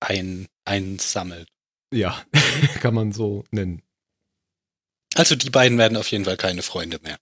[0.00, 1.48] ein, einsammelt.
[1.92, 2.22] ja,
[2.80, 3.82] kann man so nennen.
[5.14, 7.18] Also die beiden werden auf jeden Fall keine Freunde mehr.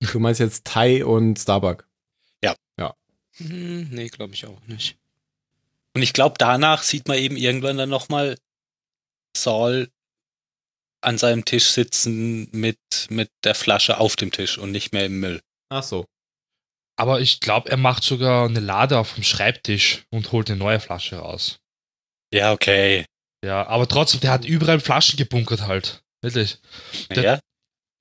[0.00, 1.90] Du meinst jetzt Tai und Starbuck.
[3.40, 4.98] Hm, nee, glaube ich auch nicht.
[5.94, 8.36] Und ich glaube, danach sieht man eben irgendwann dann nochmal
[9.36, 9.90] Saul
[11.02, 12.78] an seinem Tisch sitzen mit,
[13.08, 15.40] mit der Flasche auf dem Tisch und nicht mehr im Müll.
[15.70, 16.04] Ach so.
[16.98, 20.80] Aber ich glaube, er macht sogar eine Lade auf dem Schreibtisch und holt eine neue
[20.80, 21.58] Flasche raus.
[22.32, 23.06] Ja, okay.
[23.44, 26.02] Ja, aber trotzdem, der hat überall Flaschen gebunkert halt.
[26.22, 26.58] Wirklich.
[27.10, 27.40] Der- Ja,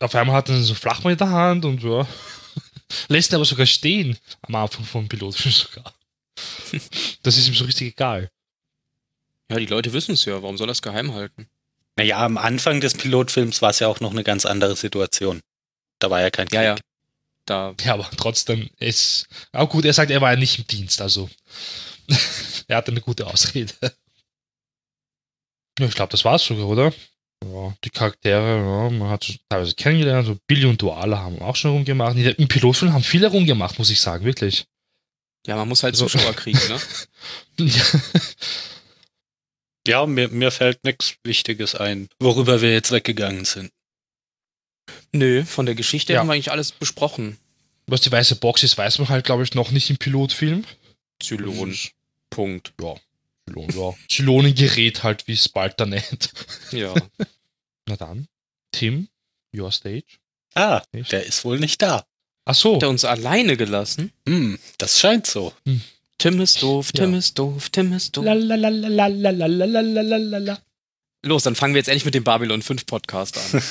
[0.02, 2.06] Auf einmal hat er so Flachmann in der Hand und ja.
[3.08, 4.18] Lässt ihn aber sogar stehen.
[4.42, 5.94] Am Anfang vom Pilotfilm sogar.
[7.24, 8.30] Das ist ihm so richtig egal.
[9.50, 10.42] Ja, die Leute wissen es ja.
[10.42, 11.48] Warum soll er es geheim halten?
[12.00, 15.42] Naja, am Anfang des Pilotfilms war es ja auch noch eine ganz andere Situation.
[16.00, 16.56] Da war ja kein Krieg.
[16.56, 16.76] Ja, ja.
[17.46, 19.28] Da, Ja, aber trotzdem ist.
[19.52, 21.30] Auch gut, er sagt, er war ja nicht im Dienst, also.
[22.68, 23.74] er hatte eine gute Ausrede.
[25.80, 26.94] Ja, ich glaube, das war's sogar, oder?
[27.44, 31.72] Ja, die Charaktere, ja, man hat teilweise kennengelernt, so Billy und Duale haben auch schon
[31.72, 32.18] rumgemacht.
[32.18, 34.66] Im Pilotfilm haben viele rumgemacht, muss ich sagen, wirklich.
[35.48, 36.08] ja, man muss halt So.
[36.08, 36.80] Zuschauer kriegen, ne?
[37.70, 37.84] Ja,
[39.90, 43.72] Ja, mir, mir fällt nichts Wichtiges ein, worüber wir jetzt weggegangen sind.
[45.12, 46.20] Nö, von der Geschichte Ja.
[46.20, 47.38] haben wir eigentlich alles besprochen.
[47.88, 50.64] Was die weiße Box ist, weiß man halt, glaube ich, noch nicht im Pilotfilm.
[51.22, 51.76] Zylon.
[52.30, 52.74] Punkt.
[52.78, 53.94] Zylon, ja.
[54.10, 56.32] Zylonengerät halt, wie es bald da nennt.
[56.72, 56.94] Ja.
[57.88, 58.28] Na dann,
[58.72, 59.08] Tim,
[59.56, 60.06] your stage.
[60.54, 61.12] Ah, Nicht?
[61.12, 62.06] der ist wohl nicht da.
[62.46, 64.12] Ach so, Hat er uns alleine gelassen?
[64.28, 65.54] Hm, das scheint so.
[66.20, 67.18] Tim ist doof, Tim ja.
[67.18, 68.26] ist doof, Tim ist doof.
[68.26, 69.08] Lalalala.
[71.24, 73.64] Los, dann fangen wir jetzt endlich mit dem Babylon 5 Podcast an.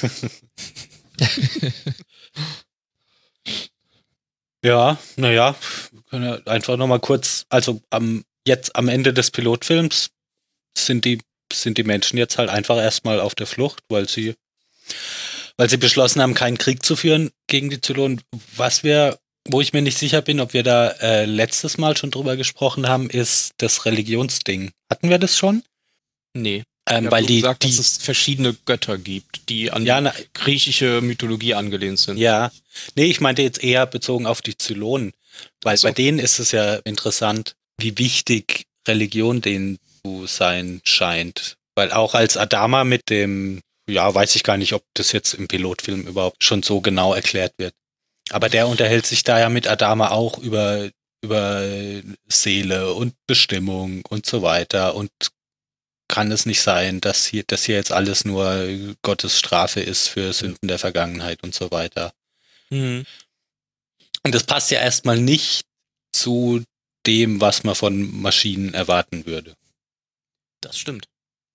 [4.64, 5.56] ja, naja,
[5.92, 10.08] wir können ja einfach nochmal kurz, also am, jetzt am Ende des Pilotfilms
[10.76, 11.20] sind die,
[11.52, 14.34] sind die Menschen jetzt halt einfach erstmal auf der Flucht, weil sie,
[15.58, 18.22] weil sie beschlossen haben, keinen Krieg zu führen gegen die Zylonen,
[18.56, 19.18] was wir
[19.48, 22.88] wo ich mir nicht sicher bin, ob wir da äh, letztes Mal schon drüber gesprochen
[22.88, 24.70] haben, ist das Religionsding.
[24.90, 25.62] Hatten wir das schon?
[26.34, 26.62] Nee.
[26.88, 30.10] Ähm, Ich weil die, gesagt, die dass es verschiedene Götter gibt, die an ja, na,
[30.10, 32.18] die griechische Mythologie angelehnt sind.
[32.18, 32.50] Ja,
[32.94, 35.12] nee, ich meinte jetzt eher bezogen auf die Zylonen,
[35.62, 35.88] weil so.
[35.88, 41.56] bei denen ist es ja interessant, wie wichtig Religion denen zu sein scheint.
[41.74, 45.46] Weil auch als Adama mit dem, ja, weiß ich gar nicht, ob das jetzt im
[45.46, 47.74] Pilotfilm überhaupt schon so genau erklärt wird.
[48.30, 50.90] Aber der unterhält sich da ja mit Adama auch über,
[51.22, 51.62] über
[52.28, 55.10] Seele und Bestimmung und so weiter und
[56.08, 58.66] kann es nicht sein, dass hier, dass hier jetzt alles nur
[59.02, 62.12] Gottes Strafe ist für Sünden der Vergangenheit und so weiter.
[62.70, 63.04] Mhm.
[64.24, 65.66] Und das passt ja erstmal nicht
[66.12, 66.64] zu
[67.06, 69.54] dem, was man von Maschinen erwarten würde.
[70.60, 71.06] Das stimmt.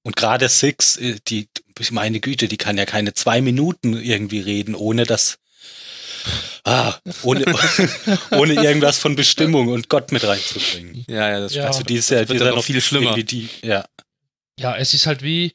[0.03, 1.47] Und gerade Six, äh, die,
[1.91, 5.37] meine Güte, die kann ja keine zwei Minuten irgendwie reden, ohne dass,
[6.63, 7.45] ah, ohne,
[8.31, 11.05] ohne irgendwas von Bestimmung und Gott mit reinzubringen.
[11.07, 11.67] Ja, ja, das Ja.
[11.67, 13.15] Also die ist ja, die wird ist ja noch viel schlimmer.
[13.15, 13.85] Die, ja,
[14.59, 15.53] Ja, es ist halt wie,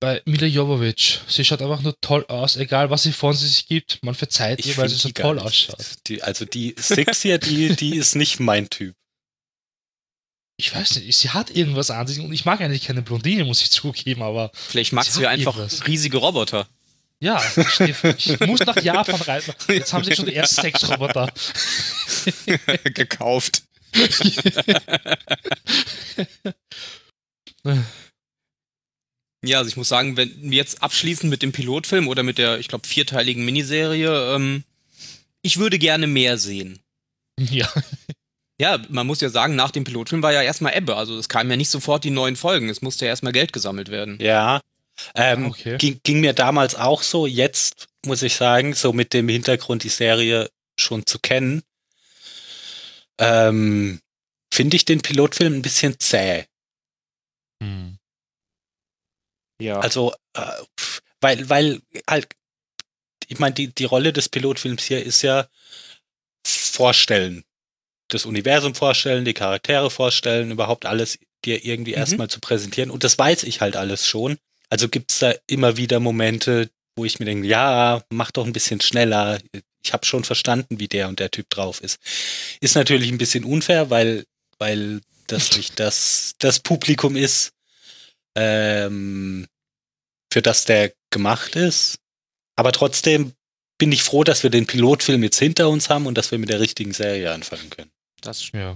[0.00, 1.20] bei Mila Jovovich.
[1.26, 3.98] Sie schaut einfach nur toll aus, egal was sie von sich gibt.
[4.02, 5.84] Man verzeiht ihr, weil sie so toll ausschaut.
[6.06, 8.94] Die, also die Six hier, die, die ist nicht mein Typ.
[10.60, 13.62] Ich weiß nicht, sie hat irgendwas an sich und ich mag eigentlich keine Blondine, muss
[13.62, 15.86] ich zugeben, aber Vielleicht magst Sie du ja einfach irgendwas.
[15.86, 16.68] riesige Roboter.
[17.20, 19.54] Ja, ich, muss nach Japan reisen.
[19.68, 21.32] Jetzt haben sie schon die ersten Sexroboter.
[22.94, 23.62] Gekauft.
[29.44, 32.58] Ja, also ich muss sagen, wenn wir jetzt abschließen mit dem Pilotfilm oder mit der,
[32.58, 34.64] ich glaube, vierteiligen Miniserie, ähm,
[35.42, 36.80] ich würde gerne mehr sehen.
[37.38, 37.68] Ja,
[38.60, 40.96] Ja, man muss ja sagen, nach dem Pilotfilm war ja erstmal Ebbe.
[40.96, 42.68] Also es kamen ja nicht sofort die neuen Folgen.
[42.68, 44.18] Es musste ja erstmal Geld gesammelt werden.
[44.20, 44.60] Ja.
[45.14, 45.78] Ähm, Okay.
[45.78, 47.26] ging, ging mir damals auch so.
[47.26, 51.62] Jetzt muss ich sagen, so mit dem Hintergrund, die Serie schon zu kennen,
[53.18, 54.00] ähm,
[54.52, 56.44] finde ich den Pilotfilm ein bisschen zäh.
[57.62, 57.98] Hm.
[59.60, 59.80] Ja.
[59.80, 60.46] Also, äh,
[61.20, 62.28] weil, weil halt,
[63.26, 65.48] ich meine, die, die Rolle des Pilotfilms hier ist ja
[66.46, 67.44] vorstellen.
[68.08, 71.98] Das Universum vorstellen, die Charaktere vorstellen, überhaupt alles dir irgendwie Mhm.
[71.98, 72.90] erstmal zu präsentieren.
[72.90, 74.38] Und das weiß ich halt alles schon.
[74.70, 78.80] Also gibt's da immer wieder Momente, wo ich mir denke, ja, mach doch ein bisschen
[78.80, 79.40] schneller.
[79.82, 81.98] Ich habe schon verstanden, wie der und der Typ drauf ist.
[82.60, 84.24] Ist natürlich ein bisschen unfair, weil,
[84.58, 87.52] weil das nicht das, das Publikum ist,
[88.36, 89.46] ähm,
[90.32, 91.98] für das der gemacht ist.
[92.56, 93.32] Aber trotzdem
[93.78, 96.50] bin ich froh, dass wir den Pilotfilm jetzt hinter uns haben und dass wir mit
[96.50, 97.90] der richtigen Serie anfangen können.
[98.20, 98.74] das Ja.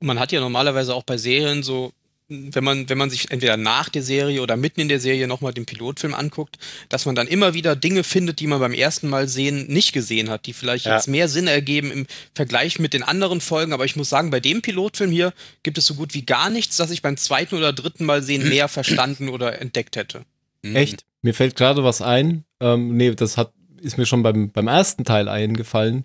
[0.00, 1.92] man hat ja normalerweise auch bei Serien so,
[2.28, 5.52] wenn man, wenn man sich entweder nach der Serie oder mitten in der Serie nochmal
[5.52, 6.56] den Pilotfilm anguckt,
[6.88, 10.30] dass man dann immer wieder Dinge findet, die man beim ersten Mal sehen nicht gesehen
[10.30, 10.96] hat, die vielleicht Ja.
[10.96, 13.74] jetzt mehr Sinn ergeben im Vergleich mit den anderen Folgen.
[13.74, 16.78] Aber ich muss sagen, bei dem Pilotfilm hier gibt es so gut wie gar nichts,
[16.78, 20.22] das ich beim zweiten oder dritten Mal sehen mehr verstanden oder entdeckt hätte.
[20.62, 20.76] Mhm.
[20.76, 21.04] Echt?
[21.20, 22.44] Mir fällt gerade was ein.
[22.60, 23.52] Ähm, nee, das hat,
[23.82, 26.04] ist mir schon beim, beim ersten Teil eingefallen.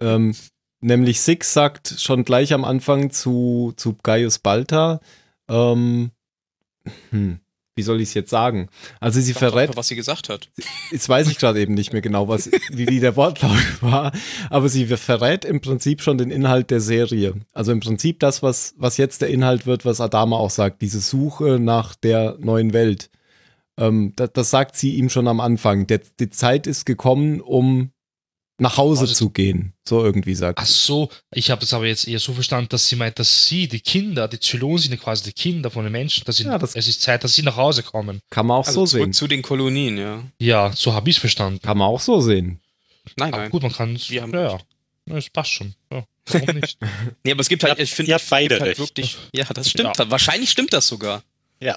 [0.00, 0.34] Ähm,
[0.80, 5.00] nämlich Six sagt schon gleich am Anfang zu, zu Gaius Balta,
[5.48, 6.10] ähm,
[7.10, 7.40] hm,
[7.76, 8.68] wie soll ich es jetzt sagen?
[9.00, 10.48] Also sie verrät, einfach, was sie gesagt hat.
[10.92, 14.12] jetzt weiß ich gerade eben nicht mehr genau, was, wie, wie der Wortlaut war,
[14.50, 17.34] aber sie verrät im Prinzip schon den Inhalt der Serie.
[17.52, 21.00] Also im Prinzip das, was, was jetzt der Inhalt wird, was Adama auch sagt, diese
[21.00, 23.10] Suche nach der neuen Welt.
[23.76, 25.86] Ähm, das, das sagt sie ihm schon am Anfang.
[25.86, 27.90] Der, die Zeit ist gekommen, um
[28.58, 29.72] nach Hause Also- zu gehen.
[29.86, 32.96] So irgendwie sagt Ach so, ich habe das aber jetzt eher so verstanden, dass sie
[32.96, 36.24] meint, dass sie, die Kinder, die Zylonen sind ja quasi die Kinder von den Menschen,
[36.24, 38.20] dass sie, Ja, das- es ist Zeit, dass sie nach Hause kommen.
[38.30, 39.12] Kann man auch Also so zurück sehen.
[39.12, 40.22] zu den Kolonien, ja.
[40.38, 41.60] Ja, so habe ich es verstanden.
[41.60, 42.60] Kann man auch so sehen.
[43.16, 43.50] Nein, Aber nein.
[43.50, 44.08] gut, man kann es.
[44.08, 44.58] Wir haben Ja, ja.
[45.06, 45.74] Ja, Es passt schon.
[45.92, 46.78] Ja, warum nicht?
[47.24, 48.78] Nee, aber es gibt halt, ich finde, ihr habt beide halt recht.
[48.80, 49.18] wirklich.
[49.34, 49.98] Ja, das stimmt.
[49.98, 50.10] Ja.
[50.10, 51.22] Wahrscheinlich stimmt das sogar.
[51.60, 51.76] ja,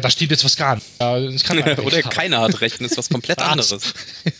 [0.00, 0.86] da stimmt jetzt was gar nicht.
[1.00, 1.16] Ja,
[1.82, 3.92] Oder keiner hat recht, das ist was komplett anderes.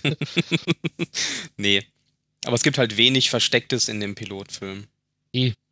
[1.57, 1.85] nee.
[2.45, 4.87] Aber es gibt halt wenig Verstecktes in dem Pilotfilm.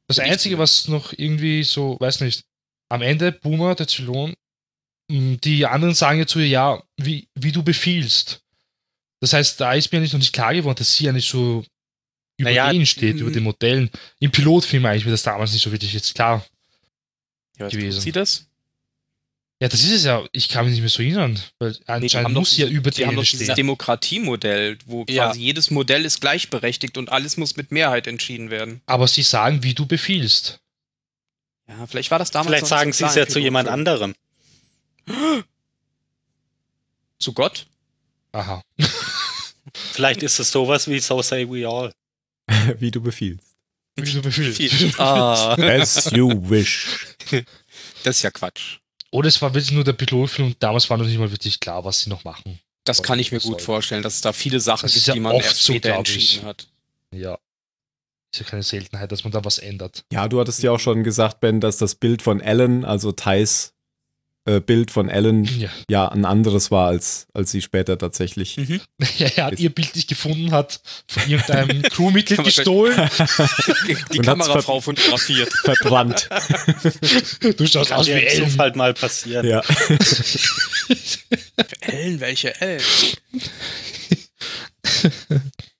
[0.06, 2.44] Das Einzige, was noch irgendwie so, weiß nicht,
[2.88, 4.34] am Ende, Boomer, der Zylon,
[5.08, 8.42] mh, die anderen sagen ja zu ihr, ja, wie, wie du befiehlst.
[9.20, 11.64] Das heißt, da ist mir nicht noch nicht klar geworden, dass sie ja nicht so
[12.38, 13.18] über Naja, denen steht, mm.
[13.18, 13.90] über den Modellen.
[14.20, 16.46] Im Pilotfilm eigentlich mir das damals nicht so wirklich jetzt klar.
[17.58, 17.96] Ja, Gewesen.
[17.96, 18.47] tut sie das?
[19.60, 20.24] Ja, das ist es ja.
[20.30, 23.04] Ich kann mich nicht mehr so erinnern, weil Nee, anscheinend muss sie ja über die
[23.06, 23.54] haben doch dieses.
[23.54, 25.26] Demokratiemodell, wo Ja.
[25.26, 28.82] quasi jedes Modell ist gleichberechtigt und alles muss mit Mehrheit entschieden werden.
[28.86, 30.60] Aber sie sagen, wie du befiehlst.
[31.68, 34.14] Ja, vielleicht war das damals Vielleicht sagen sie es ja zu jemand anderem.
[37.18, 37.66] Zu Gott?
[38.32, 38.62] Aha.
[39.92, 41.92] Vielleicht ist es sowas wie So Say We All.
[42.78, 43.44] wie du befiehlst.
[43.96, 45.00] Wie du befiehlst.
[45.00, 47.06] ah, As you wish.
[48.04, 48.78] das ist ja Quatsch.
[49.10, 51.84] Oder es war wirklich nur der Pilotfilm und damals war noch nicht mal wirklich klar,
[51.84, 52.58] was sie noch machen.
[52.84, 53.60] Das kann ich mir gut Soll.
[53.60, 55.90] vorstellen, dass es da viele Sachen Das gibt, ja die man oft erst so, später
[55.90, 55.96] ich.
[55.98, 56.68] entschieden hat.
[57.14, 57.38] Ja.
[58.32, 60.04] Ist ja keine Seltenheit, dass man da was ändert.
[60.12, 63.72] Ja, du hattest ja auch schon gesagt, Ben, dass das Bild von Alan, also Thais
[64.48, 65.68] äh, Bild von Alan, Ja.
[65.90, 68.56] ja ein anderes war, als, als sie später tatsächlich.
[68.56, 68.80] Mhm.
[69.18, 72.94] er hat ihr Bild nicht gefunden, hat von irgendeinem Crewmitglied gestohlen.
[74.12, 75.52] Die Und hat's Kamerafrau fotografiert.
[75.52, 76.28] verbrannt.
[77.56, 78.50] Du schaust Kann aus wie Ellen.
[78.50, 79.46] Zufall mal passieren.
[79.46, 79.62] ja.
[81.82, 82.82] Ellen, welche Ellen?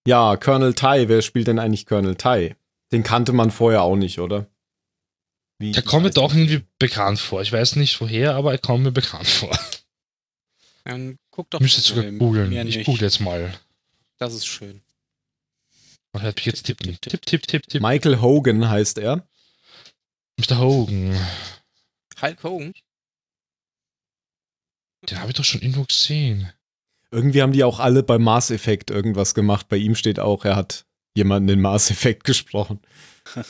[0.07, 2.55] ja, Colonel Tai, wer spielt denn eigentlich Colonel Tai?
[2.93, 4.47] Den kannte man vorher auch nicht, oder?
[5.59, 7.43] Wie, Der kommt mir doch irgendwie bekannt vor.
[7.43, 9.57] Ich weiß nicht woher, aber er kommt mir bekannt vor.
[10.85, 11.59] Dann guck doch.
[11.61, 12.51] Ich müsste jetzt sogar googeln.
[12.51, 12.87] mir Ich nicht.
[12.87, 13.53] google jetzt mal.
[14.19, 14.81] Das ist schön.
[16.13, 16.99] Man hört mich jetzt Tipp, tippen.
[17.01, 17.83] tipp, Tipp, tipp, tipp, tipp.
[17.83, 19.29] Michael Hogan heißt er.
[20.41, 20.59] Mr.
[20.59, 21.19] Hogan.
[22.23, 22.73] Hulk Hogan?
[25.09, 26.53] Den habe ich doch schon irgendwo gesehen.
[27.11, 29.69] Irgendwie haben die auch alle bei Mass Effect irgendwas gemacht.
[29.69, 32.81] Bei ihm steht auch, er hat jemanden in Mass Effect gesprochen.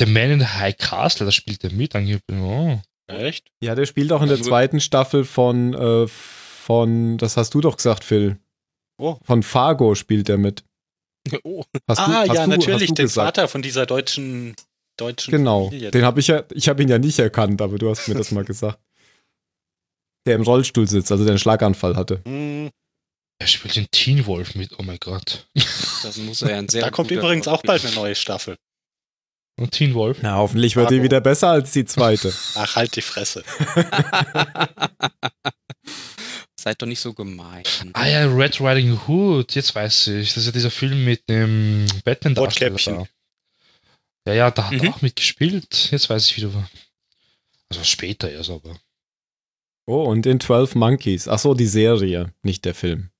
[0.00, 1.94] Der Man in the High Castle, da spielt er mit.
[1.94, 2.20] angeblich.
[2.40, 2.80] Oh.
[3.08, 3.48] Echt?
[3.62, 7.60] Ja, der spielt auch in der Also- zweiten Staffel von, äh, von, das hast du
[7.60, 8.38] doch gesagt, Phil.
[8.98, 9.16] Oh.
[9.24, 10.64] Von Fargo spielt er mit.
[11.44, 13.36] Oh, Hast du, ah, hast ja, du, natürlich, den gesagt.
[13.36, 14.56] Vater von dieser deutschen,
[14.98, 15.66] deutschen Genau.
[15.66, 15.90] Familie.
[15.92, 18.32] Den habe ich ja, ich habe ihn ja nicht erkannt, aber du hast mir das
[18.32, 18.78] mal gesagt.
[20.26, 22.22] Der im Rollstuhl sitzt, also der einen Schlaganfall hatte.
[22.24, 22.70] Hm,
[23.40, 24.70] Er spielt den Teen Wolf mit.
[24.78, 25.46] Oh mein Gott.
[26.02, 28.56] das muss er ja ein sehr da kommt übrigens auch bald eine neue Staffel.
[29.58, 30.18] Und Teen Wolf.
[30.22, 31.04] Na, hoffentlich wird die Fargo.
[31.04, 32.32] wieder besser als die zweite.
[32.54, 33.44] Ach, halt die Fresse.
[36.58, 37.64] Seid doch nicht so gemein.
[37.92, 40.28] Ah ja, Red Riding Hood, jetzt weiß ich.
[40.28, 42.94] Das ist ja dieser Film mit dem batman Rotkäppchen.
[42.98, 43.06] da.
[44.28, 44.84] Ja, ja, da hat Mhm.
[44.84, 45.90] er auch mitgespielt.
[45.90, 46.50] Jetzt weiß ich wieder.
[47.68, 48.76] Also später erst, aber.
[49.86, 51.26] Oh, und in 12 Monkeys.
[51.26, 53.10] Ach so, die Serie, nicht der Film.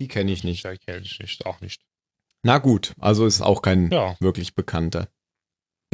[0.00, 0.64] Die kenne ich nicht.
[0.64, 1.80] Ja, kenn ich nicht, auch nicht.
[2.42, 4.16] Na gut, also ist auch kein Ja.
[4.18, 5.06] wirklich bekannter.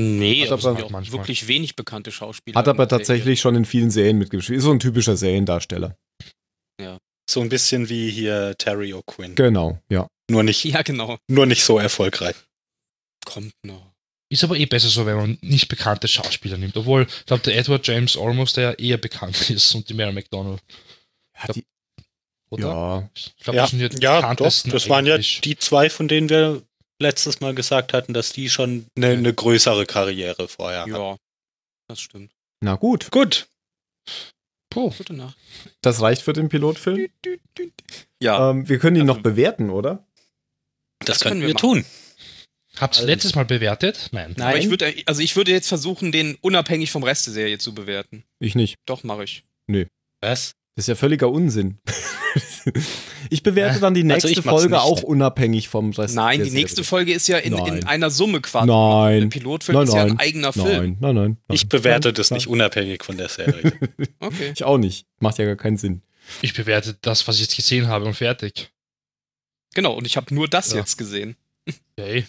[0.01, 1.19] Nee, Hat aber ja auch Manchmal.
[1.21, 2.57] wirklich wenig bekannte Schauspieler.
[2.59, 4.59] Hat aber tatsächlich schon in vielen Serien mitgespielt.
[4.59, 5.97] Ist so ein typischer Seriendarsteller.
[7.31, 9.35] So ein bisschen wie hier Terry O'Quinn.
[9.35, 10.09] Genau, ja.
[10.31, 11.19] Nur nicht, Ja, genau.
[11.29, 12.35] nur nicht so erfolgreich.
[13.27, 13.93] Kommt noch.
[14.31, 16.75] Ist aber eh besser so, wenn man nicht bekannte Schauspieler nimmt.
[16.79, 20.63] Obwohl, ich glaube, der Edward James Olmos, der eher bekannt ist und die Mary McDonald.
[21.37, 21.65] Ja, die,
[22.49, 22.67] Oder?
[22.69, 23.11] ja.
[23.15, 24.63] Ich glaube, Ja, das sind die ja doch.
[24.65, 26.63] Das waren ja die zwei, von denen wir
[27.01, 30.91] letztes Mal gesagt hatten, dass die schon eine, eine größere Karriere vorher hatten.
[30.95, 31.17] Ja,
[31.89, 32.33] das stimmt.
[32.61, 33.49] Na gut, Gut.
[34.71, 34.91] Puh.
[34.91, 35.37] Gute Nacht.
[35.81, 37.09] das reicht für den Pilotfilm.
[38.23, 40.07] Ja, Ähm, wir können ihn Also- noch bewerten, oder?
[41.01, 41.85] Das, Das können können wir wir tun.
[42.77, 44.09] Habt ihr Also- letztes Mal bewertet?
[44.13, 44.35] Nein.
[44.37, 44.49] Nein.
[44.49, 47.75] aber ich würde, also ich würde jetzt versuchen, den unabhängig vom Rest der Serie zu
[47.75, 48.25] bewerten.
[48.41, 48.77] Ich nicht.
[48.87, 49.45] Doch, mache ich.
[50.21, 50.53] Was?
[50.79, 51.79] Das ist ja völliger Unsinn.
[53.31, 54.81] ich bewerte dann die Also nächste mach's Folge nicht.
[54.81, 56.15] auch unabhängig vom Rest.
[56.15, 56.89] Nein, der die nächste Serie.
[56.89, 57.85] Folge ist ja in, in Nein.
[57.85, 58.69] einer Summe quasi.
[58.69, 59.23] Nein.
[59.23, 60.21] Der Pilotfilm Nein, ist ja ein nein.
[60.21, 60.67] eigener Film.
[60.69, 61.37] Nein, nein, nein.
[61.49, 61.55] nein.
[61.57, 62.37] Ich bewerte nein, das nein.
[62.37, 63.73] nicht unabhängig von der Serie.
[64.21, 64.53] Okay.
[64.55, 65.09] Ich auch nicht.
[65.19, 66.03] Macht ja gar keinen Sinn.
[66.43, 68.71] Ich bewerte das, was ich jetzt gesehen habe und fertig.
[69.75, 70.79] Genau, und ich habe nur das Ja.
[70.79, 71.35] jetzt gesehen.
[71.99, 72.25] Okay.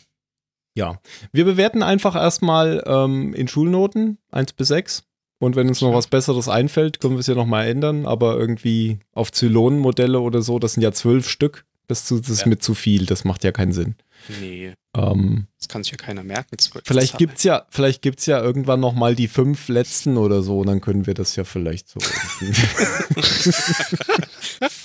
[0.73, 0.99] Ja.
[1.31, 5.03] Wir bewerten einfach erstmal ähm, in Schulnoten 1 bis 6.
[5.39, 8.05] Und wenn uns noch was Besseres einfällt, können wir es ja nochmal ändern.
[8.05, 11.65] Aber irgendwie auf Zylonenmodelle oder so, das sind ja zwölf Stück.
[11.87, 12.47] Das, zu- das ist Ja.
[12.49, 13.05] mit zu viel.
[13.05, 13.95] Das macht ja keinen Sinn.
[14.39, 16.57] Nee, Ähm, das kann sich ja keiner merken.
[16.83, 17.17] Vielleicht Zahlen.
[17.17, 20.59] gibt's ja, vielleicht gibt's ja irgendwann noch mal die fünf letzten oder so.
[20.59, 21.99] Und dann können wir das ja vielleicht so.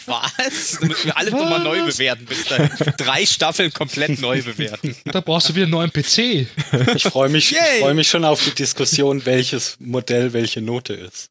[0.07, 0.79] Was?
[0.79, 2.27] Dann müssen wir alle nochmal neu bewerten.
[2.27, 2.71] Bis dahin.
[2.99, 4.95] Drei Staffeln komplett neu bewerten.
[5.05, 6.47] Da brauchst du wieder einen neuen PC.
[6.95, 11.31] Ich freue mich, ich freu mich schon auf die Diskussion, welches Modell welche Note ist.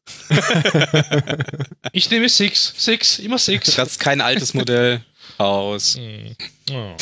[1.92, 2.74] Ich nehme Six.
[2.76, 3.74] Six, immer Six.
[3.76, 5.04] Das ist kein altes Modell.
[5.38, 5.96] Aus.
[5.96, 6.36] Hm.
[6.70, 6.94] Oh.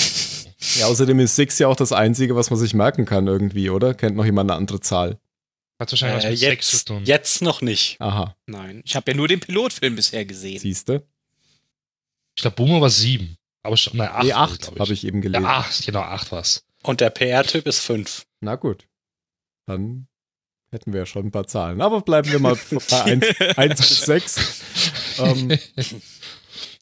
[0.78, 3.94] Ja, außerdem ist six ja auch das einzige, was man sich merken kann irgendwie, oder?
[3.94, 5.18] Kennt noch jemand eine andere Zahl?
[5.78, 7.04] Hat wahrscheinlich was Äh, mit Sex zu jetzt, tun.
[7.04, 7.96] jetzt noch nicht.
[8.00, 10.58] Aha, Nein, ich habe ja nur den Pilotfilm bisher gesehen.
[10.60, 11.06] siehste.
[12.36, 13.36] Ich glaube, Boomer war sieben.
[13.64, 14.24] Aber schon, nein, acht.
[14.24, 15.44] Nee, war es, acht glaub habe ich eben gelesen.
[15.44, 16.64] Ja, acht, genau, acht war's.
[16.82, 18.24] Und der PR-Typ ist 5.
[18.40, 18.86] Na gut.
[19.66, 20.08] Dann
[20.72, 21.80] hätten wir ja schon ein paar Zahlen.
[21.80, 22.58] Aber bleiben wir mal
[22.90, 24.62] bei 1, 1 bis 6.
[25.18, 25.58] Ähm,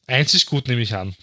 [0.07, 1.17] Eins ist gut, nehme ich an.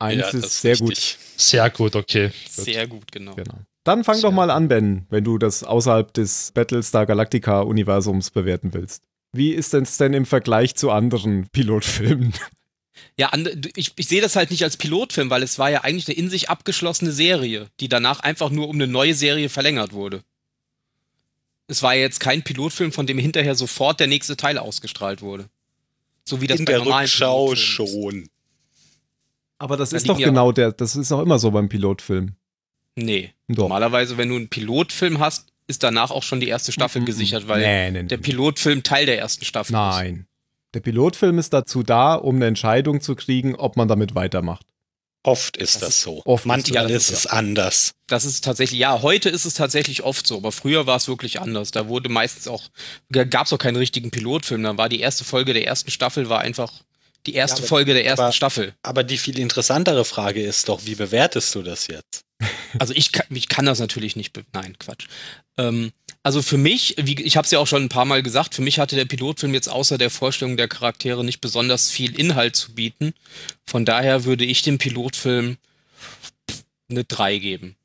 [0.00, 1.16] 1 ist sehr gut.
[1.40, 2.28] Sehr gut, okay.
[2.28, 2.64] Gut.
[2.64, 3.34] Sehr gut, genau.
[3.34, 3.54] Genau.
[3.84, 8.74] Dann fang Sehr doch mal an, Ben, wenn du das außerhalb des Battlestar Galactica-Universums bewerten
[8.74, 9.04] willst.
[9.32, 12.34] Wie ist es denn im Vergleich zu anderen Pilotfilmen?
[13.16, 13.30] Ja,
[13.76, 16.28] ich, ich sehe das halt nicht als Pilotfilm, weil es war ja eigentlich eine in
[16.28, 20.22] sich abgeschlossene Serie, die danach einfach nur um eine neue Serie verlängert wurde.
[21.66, 25.48] Es war ja jetzt kein Pilotfilm, von dem hinterher sofort der nächste Teil ausgestrahlt wurde.
[26.24, 28.30] So wie das In bei der normalen Rückschau Pilotfilmen ist.
[29.60, 32.32] Aber das Da ist doch ja- genau der, das ist auch immer so beim Pilotfilm.
[32.96, 33.32] Nee.
[33.46, 33.64] Doch.
[33.64, 37.60] Normalerweise, wenn du einen Pilotfilm hast, ist danach auch schon die erste Staffel gesichert, weil
[37.60, 38.08] nee, nee, nee.
[38.08, 39.78] der Pilotfilm Teil der ersten Staffel ist.
[39.78, 40.26] Nein.
[40.74, 44.66] Der Pilotfilm ist dazu da, um eine Entscheidung zu kriegen, ob man damit weitermacht.
[45.22, 46.22] Oft ist Das das, ist- so.
[46.24, 47.92] oft ist Manchmal das- ist es anders.
[48.06, 51.40] Das ist tatsächlich, ja, heute ist es tatsächlich oft so, aber früher war es wirklich
[51.40, 51.70] anders.
[51.70, 52.62] Da wurde meistens auch,
[53.12, 54.62] gab es auch keinen richtigen Pilotfilm.
[54.62, 56.72] Dann war die erste Folge der ersten Staffel, war einfach
[57.26, 58.74] die erste Ja, Folge der ersten aber- Staffel.
[58.82, 62.24] Aber die viel interessantere Frage ist doch, wie bewertest du das jetzt?
[62.78, 65.06] Also ich kann, ich kann das natürlich nicht, nein, Quatsch.
[65.58, 65.90] Ähm,
[66.22, 68.62] also für mich, wie, ich habe es ja auch schon ein paar Mal gesagt, für
[68.62, 72.72] mich hatte der Pilotfilm jetzt außer der Vorstellung der Charaktere nicht besonders viel Inhalt zu
[72.74, 73.12] bieten.
[73.66, 75.56] Von daher würde ich dem Pilotfilm
[76.88, 77.76] eine 3 geben.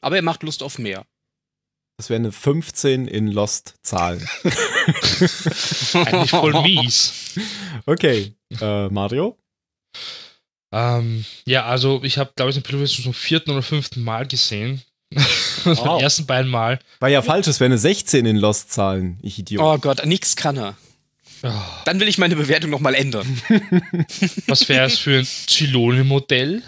[0.00, 1.04] Aber er macht Lust auf mehr.
[1.98, 4.26] Das wäre eine 15 in Lost-Zahlen.
[5.94, 7.12] Eigentlich voll mies.
[7.86, 9.36] Okay, äh, Mario?
[10.72, 14.28] Ähm, ja, also ich habe, glaube ich, den Pilot schon zum vierten oder fünften Mal
[14.28, 14.80] gesehen.
[15.64, 16.00] Und beim Wow.
[16.02, 16.78] ersten beiden Mal.
[17.00, 19.60] War ja falsch, es wäre eine 16 in Lost-Zahlen, ich Idiot.
[19.60, 20.76] Oh Gott, nix kann er.
[21.42, 21.50] Oh,
[21.84, 23.26] Dann will ich meine Bewertung nochmal ändern.
[24.46, 26.62] was wäre es für ein Zylone-Modell?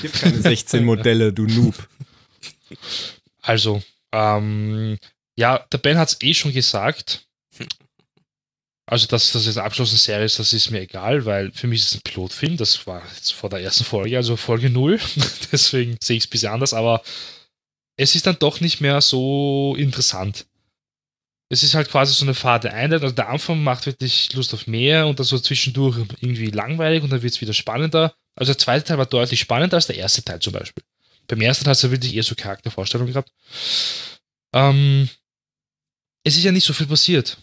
[0.00, 1.74] gibt keine 16 Modelle, du Noob.
[3.46, 3.80] Also,
[4.12, 4.98] ähm,
[5.38, 7.26] ja, der Ben hat es eh schon gesagt.
[8.88, 11.90] Also, dass das jetzt abgeschlossene Serie ist, das ist mir egal, weil für mich ist
[11.90, 12.56] es ein Pilotfilm.
[12.56, 14.98] Das war jetzt vor der ersten Folge, also Folge 0.
[15.52, 17.02] Deswegen sehe ich es ein bisschen anders, aber
[17.96, 20.46] es ist dann doch nicht mehr so interessant.
[21.48, 23.02] Es ist halt quasi so eine Fahrt Einheit.
[23.02, 27.10] Also der Anfang macht wirklich Lust auf mehr und dann so zwischendurch irgendwie langweilig und
[27.10, 28.14] dann wird es wieder spannender.
[28.34, 30.82] Also der zweite Teil war deutlich spannender als der erste Teil zum Beispiel.
[31.26, 33.32] Beim ersten hast du wirklich eher so Charaktervorstellungen gehabt.
[34.52, 35.08] Ähm,
[36.24, 37.38] es ist ja nicht so viel passiert.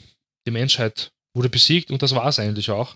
[0.46, 2.96] Die Menschheit wurde besiegt und das war es eigentlich auch.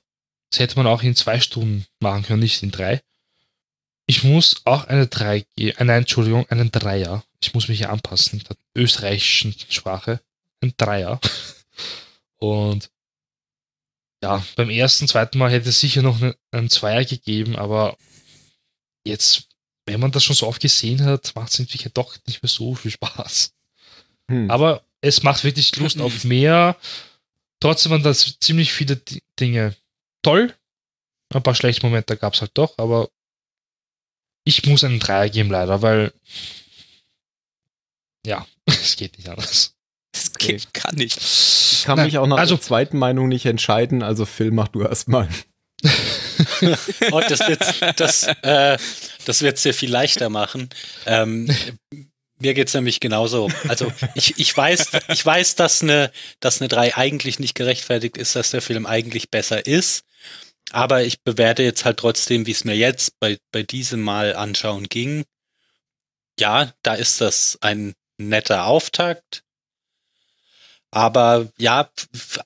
[0.51, 3.01] Das hätte man auch in zwei Stunden machen können, nicht in drei.
[4.09, 7.25] Ich muss auch eine 3 geben, äh, nein, Entschuldigung, einen Dreier.
[7.41, 10.21] Ich muss mich hier anpassen, der österreichischen Sprache.
[10.61, 11.19] Ein Dreier.
[12.37, 12.89] Und
[14.23, 16.19] ja, beim ersten, zweiten Mal hätte es sicher noch
[16.51, 17.97] einen Zweier gegeben, aber
[19.03, 19.49] jetzt,
[19.87, 22.75] wenn man das schon so oft gesehen hat, macht es natürlich doch nicht mehr so
[22.75, 23.53] viel Spaß.
[24.29, 24.51] Hm.
[24.51, 26.75] Aber es macht wirklich Lust auf mehr.
[27.59, 29.75] Trotzdem waren das ziemlich viele Di- Dinge
[30.21, 30.53] toll.
[31.33, 33.09] Ein paar schlechte Momente gab es halt doch, aber
[34.43, 36.13] ich muss einen Dreier geben, leider, weil
[38.25, 39.73] ja, es geht nicht anders.
[40.11, 41.17] Das geht, kann nicht.
[41.17, 44.67] ich kann Nein, mich auch nach also- der zweiten Meinung nicht entscheiden, also Phil, mach
[44.69, 45.29] du erstmal.
[47.11, 48.77] Oh, das wird das, äh,
[49.25, 50.69] das wird sehr viel leichter machen.
[51.05, 51.49] Ähm,
[52.39, 53.49] mir geht's nämlich genauso.
[53.67, 58.35] Also ich, ich weiß, ich weiß, dass eine, dass eine 3 eigentlich nicht gerechtfertigt ist,
[58.35, 60.03] dass der Film eigentlich besser ist.
[60.71, 64.83] Aber ich bewerte jetzt halt trotzdem, wie es mir jetzt bei, bei diesem Mal anschauen
[64.83, 65.23] ging.
[66.39, 69.43] Ja, da ist das ein netter Auftakt.
[70.91, 71.89] Aber ja,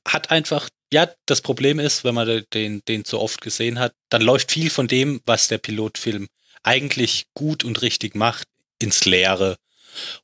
[0.08, 3.94] hat einfach, ja, das Problem ist, wenn man de- den, den zu oft gesehen hat,
[4.10, 6.28] dann läuft viel von dem, was der Pilotfilm
[6.64, 8.48] eigentlich gut und richtig macht,
[8.82, 9.58] ins Leere.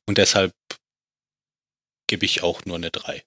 [0.06, 0.52] Und deshalb
[2.06, 3.22] gebe ich auch nur eine 3.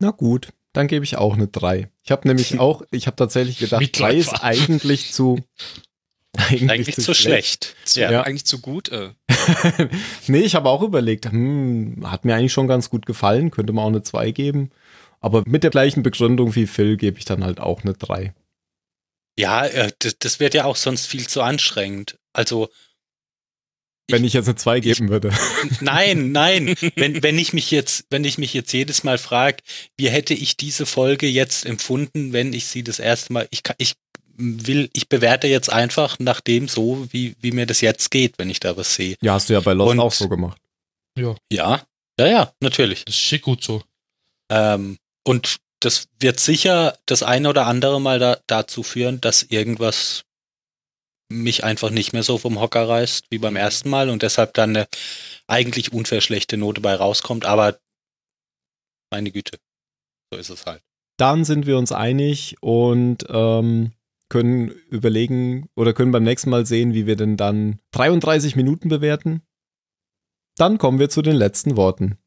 [0.00, 1.90] Na gut, dann gebe ich auch eine 3.
[2.02, 5.44] Ich habe nämlich auch, ich habe tatsächlich gedacht, 3 ist eigentlich zu
[6.36, 7.74] eigentlich, Eigentlich zu schlecht.
[7.94, 8.10] Ja.
[8.10, 8.22] Ja.
[8.22, 8.90] Eigentlich zu gut.
[8.90, 9.10] Äh.
[10.26, 13.84] nee, ich habe auch überlegt, hm, hat mir eigentlich schon ganz gut gefallen, könnte man
[13.84, 14.70] auch eine 2 geben.
[15.20, 18.34] Aber mit der gleichen Begründung wie Phil gebe ich dann halt auch eine 3.
[19.38, 22.18] Ja, äh, das, das wird ja auch sonst viel zu anstrengend.
[22.32, 22.68] Also,
[24.08, 25.32] Wenn ich jetzt eine 2 geben würde.
[25.80, 26.74] nein, nein.
[26.94, 29.58] wenn, wenn ich mich jetzt, wenn ich mich jetzt jedes Mal frage,
[29.96, 33.94] wie hätte ich diese Folge jetzt empfunden, wenn ich sie das erste Mal, ich ich
[34.38, 38.48] will, ich bewerte jetzt einfach nach dem so, wie, wie mir das jetzt geht, wenn
[38.48, 39.16] ich da was sehe.
[39.20, 40.58] Ja, hast du ja bei Lost Und- auch so gemacht.
[41.18, 41.84] Ja, ja,
[42.26, 43.04] ja, natürlich.
[43.04, 43.82] Das ist schick gut so.
[44.50, 50.22] Ähm, und das wird sicher das eine oder andere Mal da, dazu führen, dass irgendwas
[51.30, 54.70] mich einfach nicht mehr so vom Hocker reißt wie beim ersten Mal und deshalb dann
[54.76, 54.88] eine
[55.46, 57.44] eigentlich unfair schlechte Note bei rauskommt.
[57.44, 57.78] Aber
[59.10, 59.58] meine Güte,
[60.32, 60.82] so ist es halt.
[61.18, 63.92] Dann sind wir uns einig und ähm,
[64.28, 69.42] können überlegen oder können beim nächsten Mal sehen, wie wir denn dann 33 Minuten bewerten.
[70.56, 72.18] Dann kommen wir zu den letzten Worten.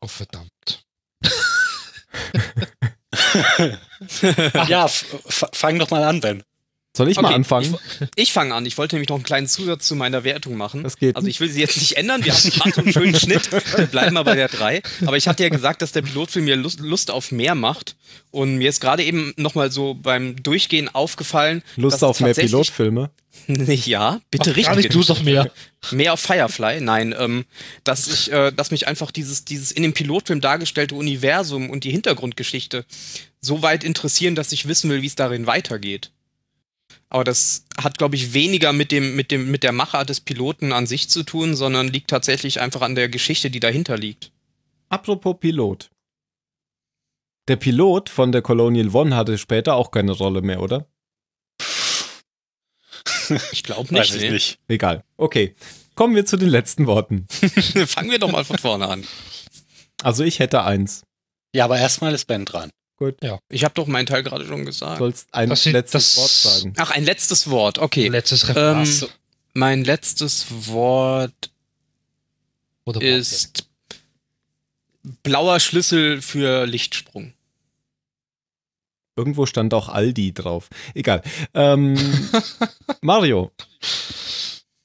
[0.00, 0.86] Oh, verdammt.
[4.68, 6.42] ja, fang doch mal an, Ben.
[6.96, 7.76] Soll ich mal Okay, anfangen?
[8.14, 8.64] Ich fange an.
[8.64, 10.82] Ich wollte nämlich noch einen kleinen Zusatz zu meiner Wertung machen.
[10.82, 12.24] Das geht Also ich will sie jetzt nicht ändern.
[12.24, 13.50] Wir haben einen schönen Schnitt.
[13.52, 14.82] Wir bleiben mal bei der 3.
[15.04, 17.96] Aber ich hatte ja gesagt, dass der Pilotfilm mir Lust, Lust auf mehr macht.
[18.30, 21.62] Und mir ist gerade eben nochmal so beim Durchgehen aufgefallen.
[21.76, 23.10] Lust dass auf mehr tatsächlich- Pilotfilme?
[23.48, 24.64] Ja, bitte Ach, richtig.
[24.64, 25.50] Gar nicht Lust auf mehr.
[25.92, 26.80] Mehr auf Firefly?
[26.80, 27.44] Nein, ähm,
[27.84, 31.90] dass ich, äh, dass mich einfach dieses, dieses in dem Pilotfilm dargestellte Universum und die
[31.92, 32.84] Hintergrundgeschichte
[33.40, 36.10] so weit interessieren, dass ich wissen will, wie es darin weitergeht.
[37.08, 40.72] Aber das hat, glaube ich, weniger mit dem, mit dem, mit der Machart des Piloten
[40.72, 44.32] an sich zu tun, sondern liegt tatsächlich einfach an der Geschichte, die dahinter liegt.
[44.88, 45.90] Apropos Pilot.
[47.48, 50.86] Der Pilot von der Colonial One hatte später auch keine Rolle mehr, oder?
[53.52, 54.14] Ich glaube Weiß nicht.
[54.16, 54.30] ich Nee.
[54.30, 54.58] nicht.
[54.68, 55.02] Egal.
[55.16, 55.54] Okay.
[55.96, 57.26] Kommen wir zu den letzten Worten.
[57.86, 59.04] Fangen wir doch mal von vorne an.
[60.02, 61.02] Also ich hätte eins.
[61.54, 62.70] Ja, aber erstmal ist Ben dran.
[62.98, 63.16] Gut.
[63.50, 64.98] Ich habe doch meinen Teil gerade schon gesagt.
[64.98, 66.72] Sollst ein Das letztes das- Wort sagen.
[66.78, 67.78] Ach, ein letztes Wort.
[67.78, 68.08] Okay.
[68.08, 68.86] Letztes Referat.
[68.88, 69.08] Ähm.
[69.52, 71.50] Mein letztes Wort
[72.84, 73.68] Oder ist
[75.22, 77.32] blauer Schlüssel für Lichtsprung.
[79.16, 80.68] Irgendwo stand auch Aldi drauf.
[80.94, 81.22] Egal.
[81.54, 81.96] Ähm,
[83.00, 83.50] Mario.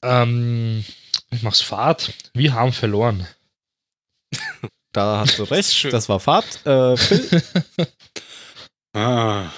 [0.02, 0.84] Ähm,
[1.30, 2.12] ich mach's Fahrt.
[2.32, 3.26] Wir haben verloren.
[4.92, 5.72] Da hast du recht.
[5.74, 5.90] schön.
[5.90, 6.64] Das war Fahrt.
[6.66, 7.42] Äh, Phil.
[8.94, 9.50] Ah.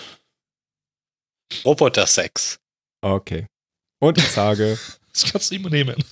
[1.65, 2.59] Roboter-Sex.
[3.03, 3.47] Okay.
[4.01, 4.79] Und ich sage,
[5.15, 5.95] Das kannst du immer nehmen.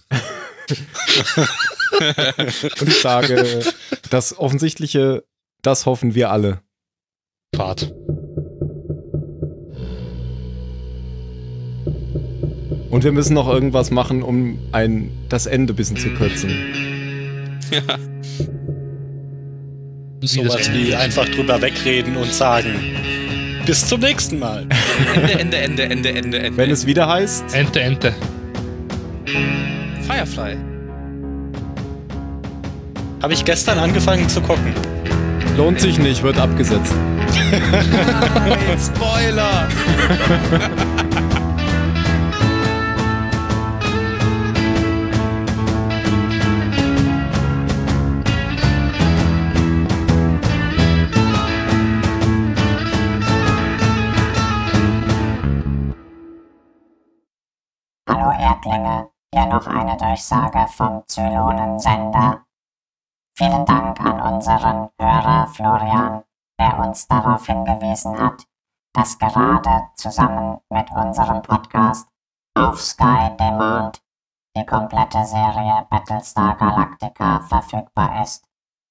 [2.80, 3.64] und ich sage,
[4.10, 5.24] das Offensichtliche,
[5.62, 6.62] das hoffen wir alle.
[7.54, 7.92] Fahrt.
[12.90, 16.50] Und wir müssen noch irgendwas machen, um ein, das Ende ein bisschen zu kürzen.
[17.72, 17.98] ja.
[20.20, 22.94] Sowas Ende wie einfach drüber wegreden und sagen,
[23.66, 24.66] bis zum nächsten Mal.
[25.14, 26.56] Ende, Ende, Ende, Ende, Ende, Ende.
[26.56, 28.14] Wenn es wieder heißt, Ente, Ente.
[30.06, 30.56] Firefly.
[33.22, 34.74] Habe ich gestern angefangen zu gucken.
[35.56, 36.92] lohnt sich nicht, wird abgesetzt.
[37.52, 39.68] Nein, Spoiler!
[58.42, 62.44] Erdlinge, hier noch eine Durchsage vom Zylonensender.
[63.38, 66.24] Vielen Dank an unseren Hörer Florian,
[66.58, 68.44] der uns darauf hingewiesen hat,
[68.94, 72.08] dass gerade zusammen mit unserem Podcast
[72.54, 74.02] auf Sky Demand
[74.56, 78.44] die komplette Serie Battlestar Galactica verfügbar ist.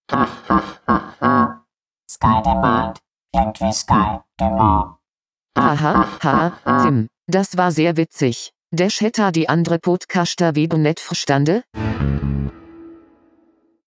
[2.09, 3.01] Sky Demand
[3.33, 4.95] klingt wie Sky Dumont.
[5.57, 6.51] Haha, ha,
[6.83, 8.53] Tim, das war sehr witzig.
[8.73, 11.65] Dash hätte die andere Podcaster wie du nicht verstande?